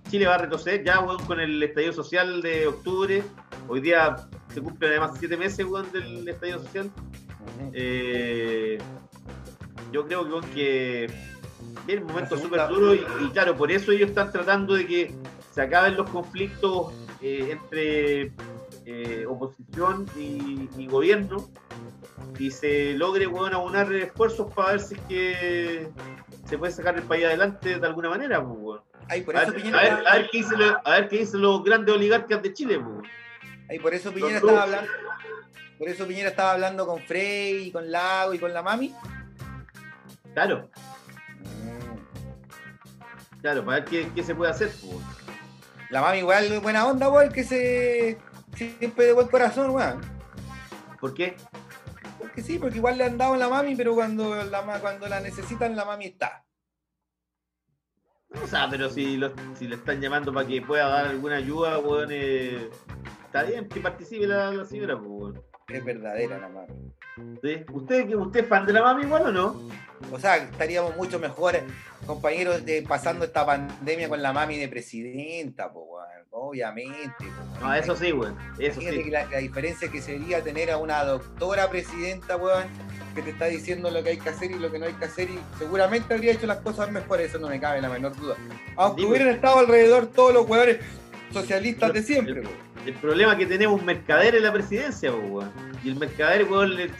[0.09, 3.23] Chile va a retroceder ya, weón, con el estallido social de octubre.
[3.67, 4.15] Hoy día
[4.53, 6.91] se cumplen además siete meses, weón, del estallido social.
[7.73, 8.77] Eh,
[9.91, 11.07] yo creo weón, que
[11.85, 15.13] viene un momento súper duro y, y claro, por eso ellos están tratando de que
[15.51, 18.31] se acaben los conflictos eh, entre
[18.85, 21.49] eh, oposición y, y gobierno
[22.37, 25.89] y se logre, weón, aunar esfuerzos para ver si es que
[26.45, 28.81] se puede sacar el país adelante de alguna manera, pues.
[29.07, 31.07] Ay, por A eso Piñera a ver- estaba- a ver qué dicen los- a ver
[31.09, 33.09] qué dicen los grandes oligarcas de Chile, pues.
[33.69, 34.91] ay, por eso Piñera los estaba hablando.
[35.77, 38.93] Por eso Piñera estaba hablando con Frey, y con Lago y con la mami.
[40.33, 40.69] Claro,
[43.41, 44.97] claro, para ver qué, qué se puede hacer, pues.
[45.89, 48.17] La mami igual buena onda, weón, que se.
[48.55, 50.01] Siempre de buen corazón, weón.
[50.99, 51.35] ¿Por qué?
[52.19, 55.19] Porque sí, porque igual le han dado a la mami, pero cuando la, cuando la
[55.19, 56.45] necesitan, la mami está.
[58.43, 61.79] O sea, pero si, lo, si le están llamando para que pueda dar alguna ayuda,
[61.79, 62.69] weón, eh,
[63.25, 65.48] está bien que participe la, la señora, pues, weón.
[65.71, 66.73] Es verdadera la mami.
[67.41, 67.65] ¿Sí?
[67.71, 69.69] ¿Usted, ¿Usted es fan de la mami igual o no?
[70.11, 71.63] O sea, estaríamos mucho mejores,
[72.05, 75.99] compañeros, de, pasando esta pandemia con la mami de presidenta, po.
[76.31, 77.13] Obviamente.
[77.19, 77.65] po.
[77.65, 78.37] No, eso sí, weón.
[78.57, 82.65] Eso que la, la diferencia que sería tener a una doctora presidenta, weón,
[83.13, 85.05] que te está diciendo lo que hay que hacer y lo que no hay que
[85.05, 88.35] hacer y seguramente habría hecho las cosas mejores, eso no me cabe la menor duda.
[88.75, 90.77] Aunque hubieran estado alrededor todos los weones
[91.31, 92.43] socialistas de siempre.
[92.85, 95.11] El problema es que tenemos un mercader en la presidencia.
[95.83, 96.91] Y el mercader, le-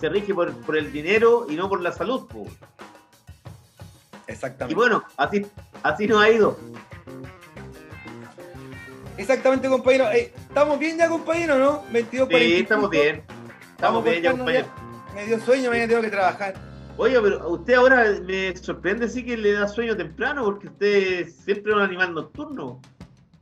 [0.00, 2.48] se rige por, por el dinero y no por la salud, pues.
[4.28, 4.74] Y Exactamente.
[4.74, 5.46] bueno, así,
[5.82, 6.58] así nos ha ido.
[9.16, 10.10] Exactamente, compañero.
[10.10, 11.84] Eh, ¿Estamos bien ya, compañero, no?
[11.92, 13.22] 22 Sí, estamos bien.
[13.76, 14.66] Estamos bien ya, compañero.
[15.14, 16.54] Me dio sueño, mañana tengo que trabajar.
[16.96, 21.28] Oiga, pero a usted ahora me sorprende sí que le da sueño temprano, porque usted
[21.28, 22.80] siempre es un animal nocturno.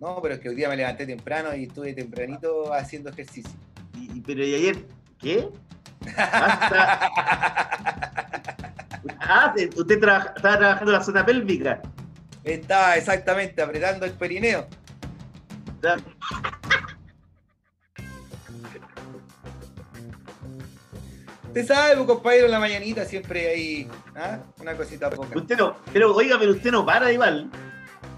[0.01, 3.53] No, pero es que hoy día me levanté temprano y estuve tempranito haciendo ejercicio.
[3.95, 4.87] Y, y- pero ¿y ayer
[5.19, 5.49] qué?
[6.17, 7.11] Hasta...
[9.23, 11.81] Ah, te- usted trabaja- estaba trabajando en la zona pélvica.
[12.45, 14.67] Estaba exactamente apretando el perineo.
[21.47, 24.39] Usted sabe, pues, compañero, en la mañanita siempre hay ¿ah?
[24.61, 25.37] una cosita poca.
[25.37, 27.51] Usted no, pero oiga, pero usted no para igual.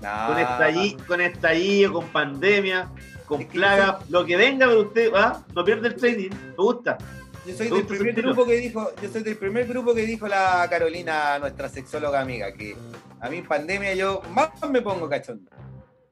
[0.03, 2.91] No, Con estallido, con estallido, con pandemia,
[3.25, 6.99] con plaga, lo que venga, pero usted va, no pierde el training, me gusta.
[7.47, 10.67] Yo soy del primer grupo que dijo, yo soy del primer grupo que dijo la
[10.69, 12.77] Carolina, nuestra sexóloga amiga, que
[13.21, 15.51] a mí en pandemia yo más me pongo cachondo.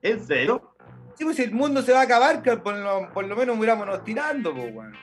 [0.03, 0.75] ¿En serio?
[1.17, 3.57] Sí, pues si el mundo se va a acabar, que por lo, por lo menos
[3.57, 4.95] murámonos tirando, pues, weón.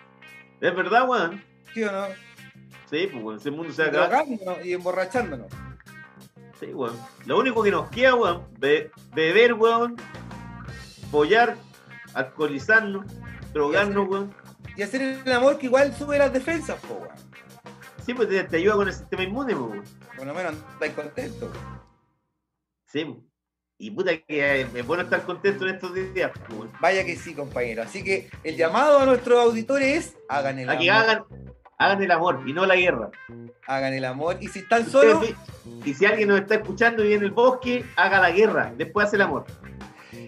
[0.59, 1.43] ¿Es verdad, weón?
[1.73, 2.07] ¿Sí o no?
[2.89, 4.25] Sí, pues weón, ese mundo se va a acabar.
[4.65, 5.51] Y emborrachándonos.
[6.59, 6.95] Sí, weón.
[7.25, 9.95] Lo único que nos queda, weón, be- beber, weón,
[11.11, 11.55] follar,
[12.13, 13.05] alcoholizarnos,
[13.53, 14.33] drogarnos, weón.
[14.75, 17.09] Y hacer el amor que igual sube las defensas, weón.
[18.05, 19.83] Sí, pues te, te ayuda con el sistema inmune, weón.
[20.15, 21.49] Por lo menos estáis contentos.
[22.87, 23.17] Sí, pues.
[23.79, 26.31] Y puta que es bueno estar contento en estos días.
[26.49, 26.71] weón.
[26.81, 27.83] Vaya que sí, compañero.
[27.83, 30.83] Así que el llamado a nuestros auditores es hagan el A amor.
[30.83, 31.23] que hagan,
[31.77, 33.09] hagan el amor y no la guerra.
[33.65, 34.37] Hagan el amor.
[34.39, 35.25] Y si están solos,
[35.85, 39.15] y si alguien nos está escuchando y en el bosque, haga la guerra, después hace
[39.15, 39.45] el amor.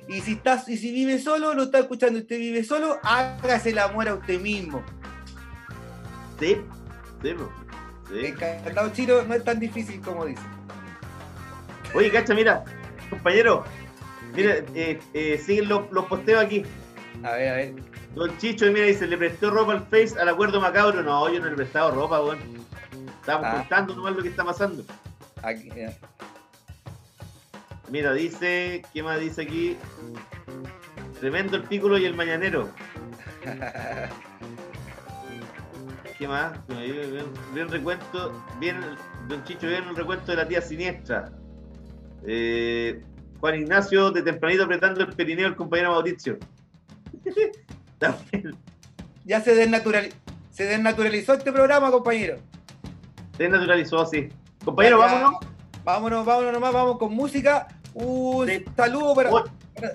[0.07, 3.79] y si estás, y si vive solo, lo está escuchando usted vive solo, hágase el
[3.79, 4.83] amor a usted mismo.
[6.39, 6.57] Sí,
[7.21, 7.35] sí.
[8.09, 8.25] Sí.
[8.25, 10.41] Encantado chino no es tan difícil como dice.
[11.93, 12.63] Oye, cacha, mira,
[13.09, 13.65] compañero,
[14.35, 16.63] mira, eh, eh, siguen los, los posteos aquí.
[17.23, 17.88] A ver, a ver.
[18.15, 21.03] Don Chicho, mira, dice, le prestó ropa al Face al acuerdo macabro.
[21.03, 22.39] No, yo no le he prestado ropa, weón.
[23.21, 23.53] Estamos Ah.
[23.59, 24.83] contando nomás lo que está pasando.
[25.43, 25.95] Aquí, eh.
[27.89, 29.77] Mira, dice, ¿qué más dice aquí?
[31.19, 32.69] Tremendo el pículo y el mañanero.
[36.17, 36.53] ¿Qué más?
[36.67, 38.77] Bien, bien- bien recuento, bien,
[39.27, 41.31] don Chicho, bien el recuento de la tía siniestra.
[42.25, 43.01] Eh,
[43.39, 46.37] Juan Ignacio de tempranito apretando el perineo del compañero Mauricio.
[47.99, 48.55] También,
[49.25, 50.13] Ya se, desnaturali-
[50.51, 52.37] se desnaturalizó este programa, compañero.
[53.37, 54.29] se naturalizó así.
[54.65, 55.39] Compañero, Ya, vámonos.
[55.83, 57.67] Vámonos, vámonos nomás, vamos con música.
[57.93, 58.65] Un Sí.
[58.75, 59.29] saludo para.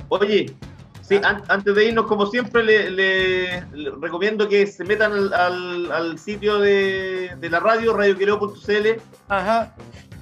[0.09, 0.55] Oye,
[1.03, 1.29] sí, Ah.
[1.29, 5.93] an- antes de irnos, como siempre, le, le- le recomiendo que se metan al, al-
[5.93, 9.75] al sitio de, de la radio, radioquereo.cl, Ajá.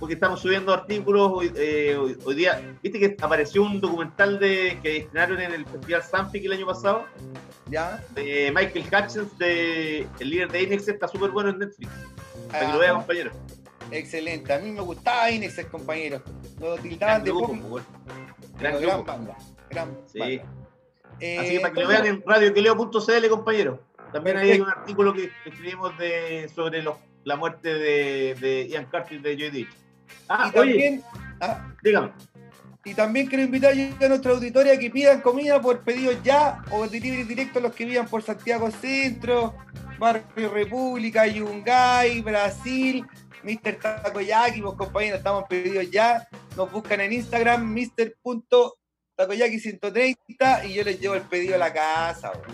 [0.02, 2.60] Porque estamos subiendo artículos hoy, eh, hoy- hoy día.
[2.82, 7.04] ¿Viste que apareció un documental de que estrenaron en el Festival Sanfic el año pasado?
[7.70, 8.02] Ya.
[8.12, 11.88] De Michael Hutchins, de, el líder de Inex, está súper bueno en Netflix.
[12.50, 12.98] Para que lo vean, Ajá.
[12.98, 13.30] compañero.
[13.92, 14.52] Excelente.
[14.52, 16.20] A mí me gustaba Inex, compañero.
[16.58, 17.84] Lo tildaban de Gran pop, grupo, pues,
[18.58, 19.36] Gran gran banda.
[19.70, 20.18] Gran Sí.
[20.18, 20.44] banda.
[21.20, 23.80] Eh, Así que para que lo vean en radioqueleo.cl, compañero.
[24.12, 29.22] También hay un artículo que escribimos de, sobre los- la muerte de, de Ian Carter
[29.22, 29.68] de Joy Dick.
[30.28, 31.02] Ah, y oye, también,
[31.40, 32.12] ah, dígame.
[32.84, 37.24] y también quiero invitar a nuestra auditoría que pidan comida por pedidos ya o delivery
[37.24, 39.54] directo a los que vivan por Santiago Centro,
[39.98, 43.04] Barrio República, Yungay, Brasil,
[43.44, 43.76] Mr.
[43.80, 46.26] Takoyaki, pues compañeros, estamos pedidos ya.
[46.56, 52.32] Nos buscan en Instagram, Mr.takoyaki130 y yo les llevo el pedido a la casa.
[52.32, 52.46] pues.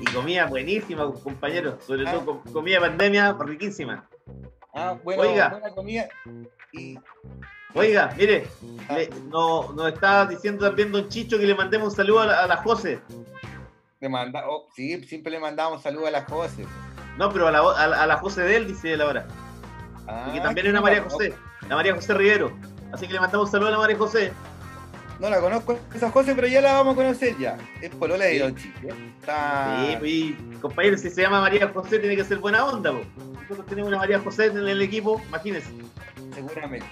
[0.00, 1.78] Y comida buenísima, compañero.
[1.86, 2.12] Sobre Ah.
[2.12, 4.08] todo com- comida de pandemia riquísima.
[4.74, 5.48] Ah, bueno, Oiga.
[5.50, 6.08] buena comida.
[6.72, 6.98] Y
[7.74, 8.46] Oiga, mire,
[8.88, 8.94] Ah.
[8.96, 12.40] le- no- nos está diciendo también Don Chicho que le mandemos un saludo a la,
[12.44, 13.00] a la José.
[14.00, 16.66] le manda, oh, sí, siempre le mandamos saludos a la José.
[17.18, 19.26] No, pero a la, a la- a la José de él, dice él ahora.
[20.08, 21.34] Ah, Y que también es una no María la José.
[21.68, 22.50] La María José Rivero.
[22.92, 24.32] Así que le mandamos un saludo a la María José.
[25.20, 27.58] No la conozco esa José, pero ya la vamos a conocer ya.
[27.82, 28.38] Es polola de Sí.
[28.38, 28.88] Don Chico.
[29.20, 29.86] Está...
[29.86, 33.02] Sí, pues, compañero, si se llama María José, tiene que ser buena onda, po.
[33.42, 35.68] Nosotros tenemos una María José en el equipo, imagínense.
[36.34, 36.86] Seguramente.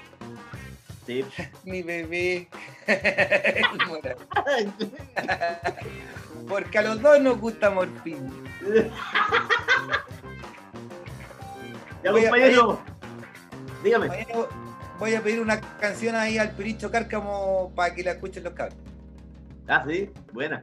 [1.07, 1.25] Sí.
[1.65, 2.49] Mi bebé.
[6.49, 8.31] Porque a los dos nos gusta morfina.
[12.05, 12.79] ya, compañero.
[13.83, 14.27] Dígame.
[14.99, 18.77] Voy a pedir una canción ahí al Piricho Cárcamo para que la escuchen los cabros.
[19.69, 20.63] Ah, sí, buena.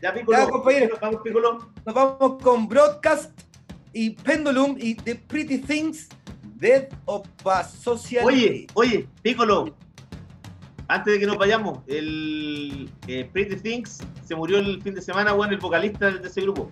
[0.00, 0.38] Ya, Piccolo.
[0.38, 0.98] Ya, compañero.
[1.00, 1.72] Vamos, Piccolo.
[1.84, 3.38] Nos vamos con Broadcast
[3.92, 6.08] y Pendulum y The Pretty Things
[6.54, 8.24] Dead of a Social.
[8.24, 9.74] Oye, oye, Piccolo.
[10.88, 15.34] Antes de que nos vayamos, el eh, Pretty Things se murió el fin de semana,
[15.34, 16.70] weón, el vocalista de ese grupo.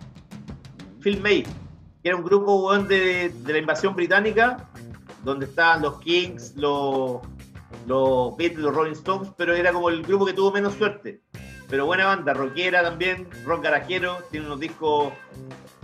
[1.01, 4.71] Phil May, que era un grupo, de la invasión británica,
[5.25, 7.21] donde estaban los Kings, los,
[7.87, 11.21] los Beatles, los Rolling Stones, pero era como el grupo que tuvo menos suerte.
[11.69, 15.13] Pero buena banda, rockera también, rock garajero, tiene unos discos,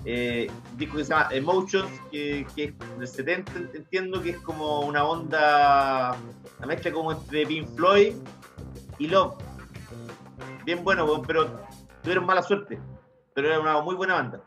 [0.04, 4.80] eh, disco que se llama Emotions, que, que es del 70, entiendo que es como
[4.80, 6.16] una onda,
[6.58, 8.14] una mezcla como entre Pink Floyd
[8.98, 9.34] y Love.
[10.64, 11.50] Bien bueno, pero
[12.02, 12.78] tuvieron mala suerte.
[13.34, 14.42] Pero era una muy buena banda.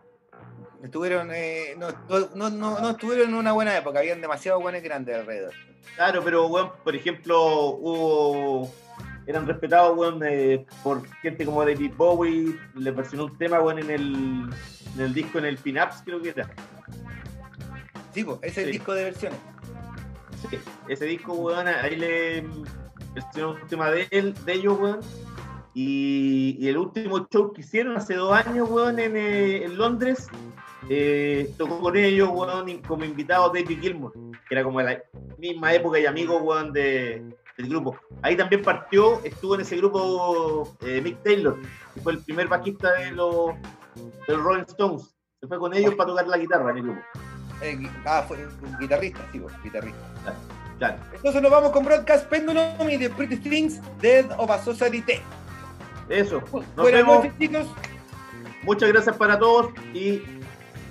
[0.83, 1.87] Estuvieron, eh, no,
[2.35, 5.53] no, no, no estuvieron en una buena época, habían demasiados buenos grandes alrededor.
[5.95, 8.69] Claro, pero, weón, por ejemplo, hubo.
[9.25, 12.59] Eran respetados, weón, eh, por gente como David Bowie.
[12.75, 14.49] Le versionó un tema, weón, en el,
[14.95, 16.49] en el disco, en el Pin-Ups, creo que era.
[18.13, 18.71] Sí, pues, ese Sí.
[18.71, 19.39] disco de versiones.
[20.49, 22.45] Sí, ese disco, weón, ahí le
[23.13, 24.99] versionó un tema de, él, de ellos, weón.
[25.73, 30.27] Y, y el último show que hicieron hace dos años, weón, en, eh, en Londres,
[30.89, 35.03] eh, tocó con ellos, weón, como invitado David Gilmour, que era como de la
[35.37, 37.23] misma época y amigo, weón, de,
[37.57, 37.97] del grupo.
[38.21, 41.59] Ahí también partió, estuvo en ese grupo eh, Mick Taylor,
[41.93, 43.55] que fue el primer bajista de los,
[44.27, 45.15] de los Rolling Stones.
[45.39, 47.01] Se fue con ellos para tocar la guitarra en el grupo.
[47.61, 49.99] Eh, ah, fue un guitarrista, sí, pues, guitarrista.
[50.77, 50.97] Claro.
[51.13, 55.03] Entonces nos vamos con Broadcast Pendulum y The Pretty Things, Dead of a Society.
[56.09, 56.41] Eso.
[56.51, 57.15] Nos Buenas vemos.
[57.17, 57.67] noches, chicos.
[58.63, 60.21] Muchas gracias para todos y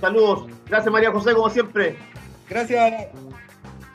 [0.01, 0.47] saludos.
[0.67, 1.97] Gracias María José, como siempre.
[2.49, 3.07] Gracias.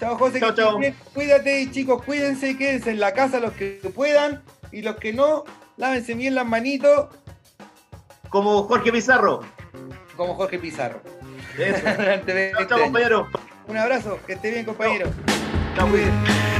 [0.01, 0.41] Chao, José.
[0.41, 0.79] Chao, chao.
[1.15, 4.43] Cuídate y chicos, cuídense y quédense en la casa los que puedan.
[4.71, 5.45] Y los que no,
[5.77, 7.09] lávense bien las manitos,
[8.29, 9.41] Como Jorge Pizarro.
[10.17, 11.01] como Jorge Pizarro.
[11.57, 11.81] Eso.
[11.85, 13.29] Chao, 20 chao, compañero.
[13.67, 15.09] Un abrazo, que esté bien, compañero.
[15.77, 16.58] Chao, cuídense.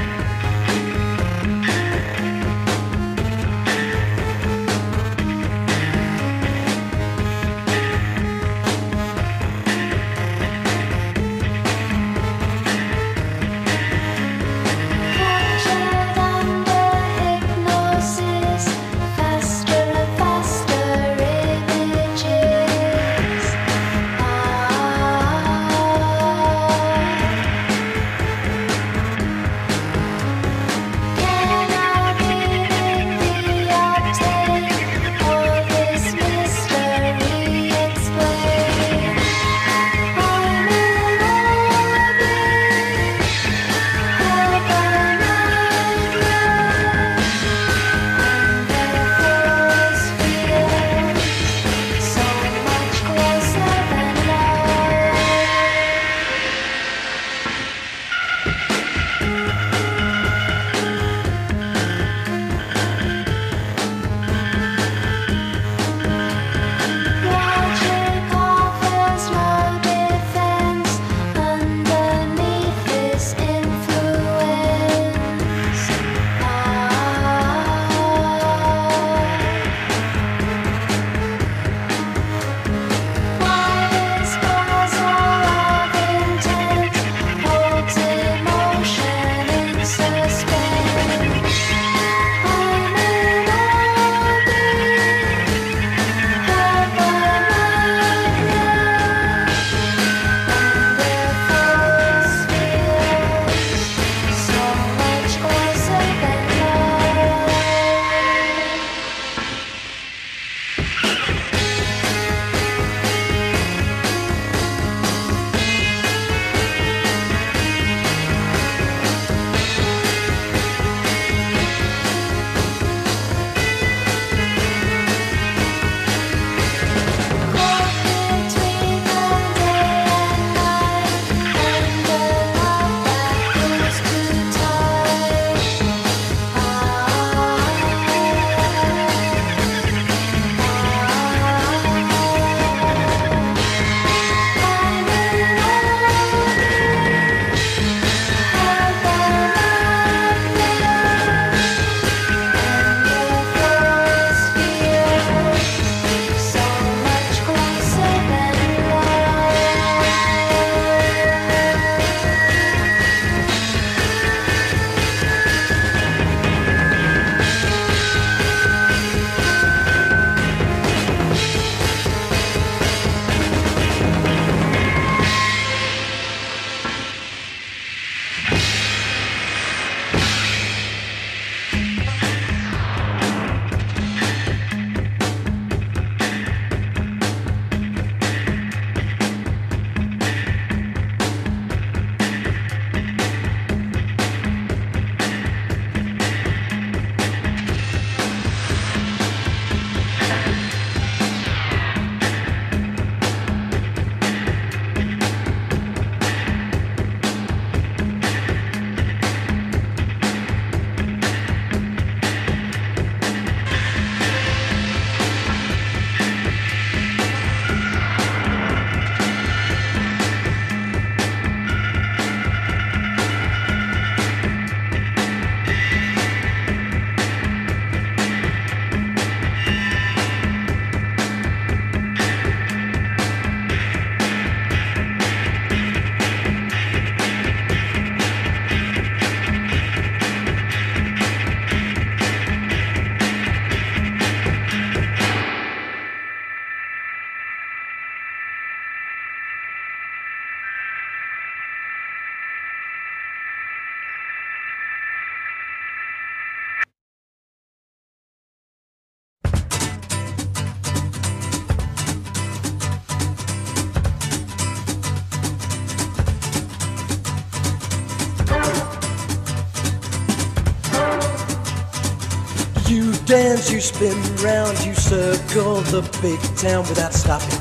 [273.59, 277.59] Dance, you spin round, you circle the big town without stopping.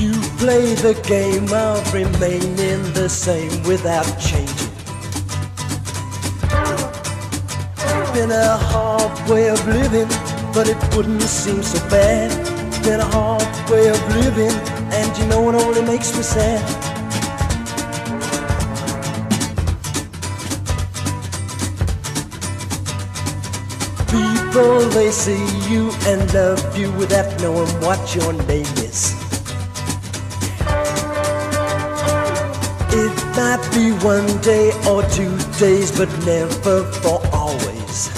[0.00, 4.70] You play the game of remaining the same without changing.
[8.14, 10.08] Been a hard way of living,
[10.52, 12.30] but it wouldn't seem so bad.
[12.82, 14.56] Been a hard way of living,
[14.92, 16.89] and you know it only makes me sad.
[24.50, 29.14] People, they see you and love you without knowing what your name is.
[32.90, 38.08] It might be one day or two days, but never for always.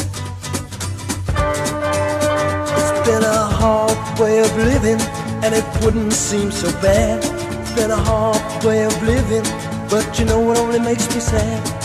[2.78, 5.02] It's been a hard way of living,
[5.44, 7.22] and it wouldn't seem so bad.
[7.60, 9.44] It's been a hard way of living,
[9.90, 11.81] but you know it only makes me sad.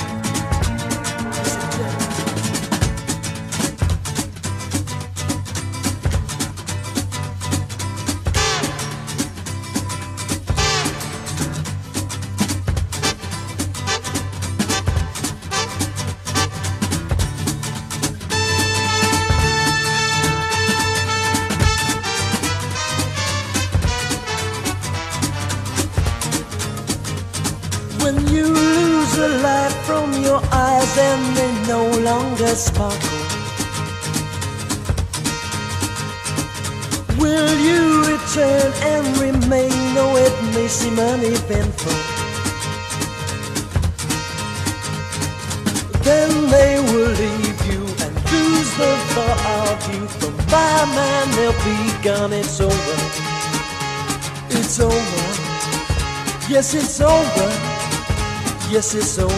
[58.87, 59.33] Yes, it's over.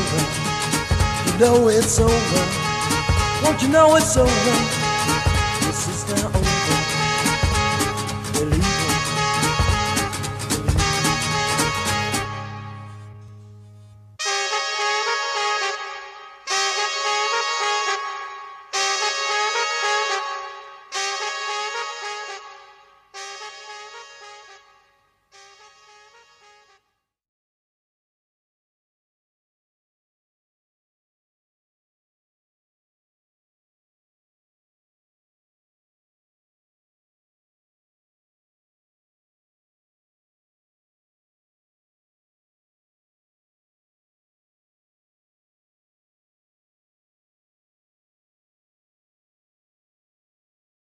[1.25, 3.43] You know it's over.
[3.43, 4.78] Won't you know it's over?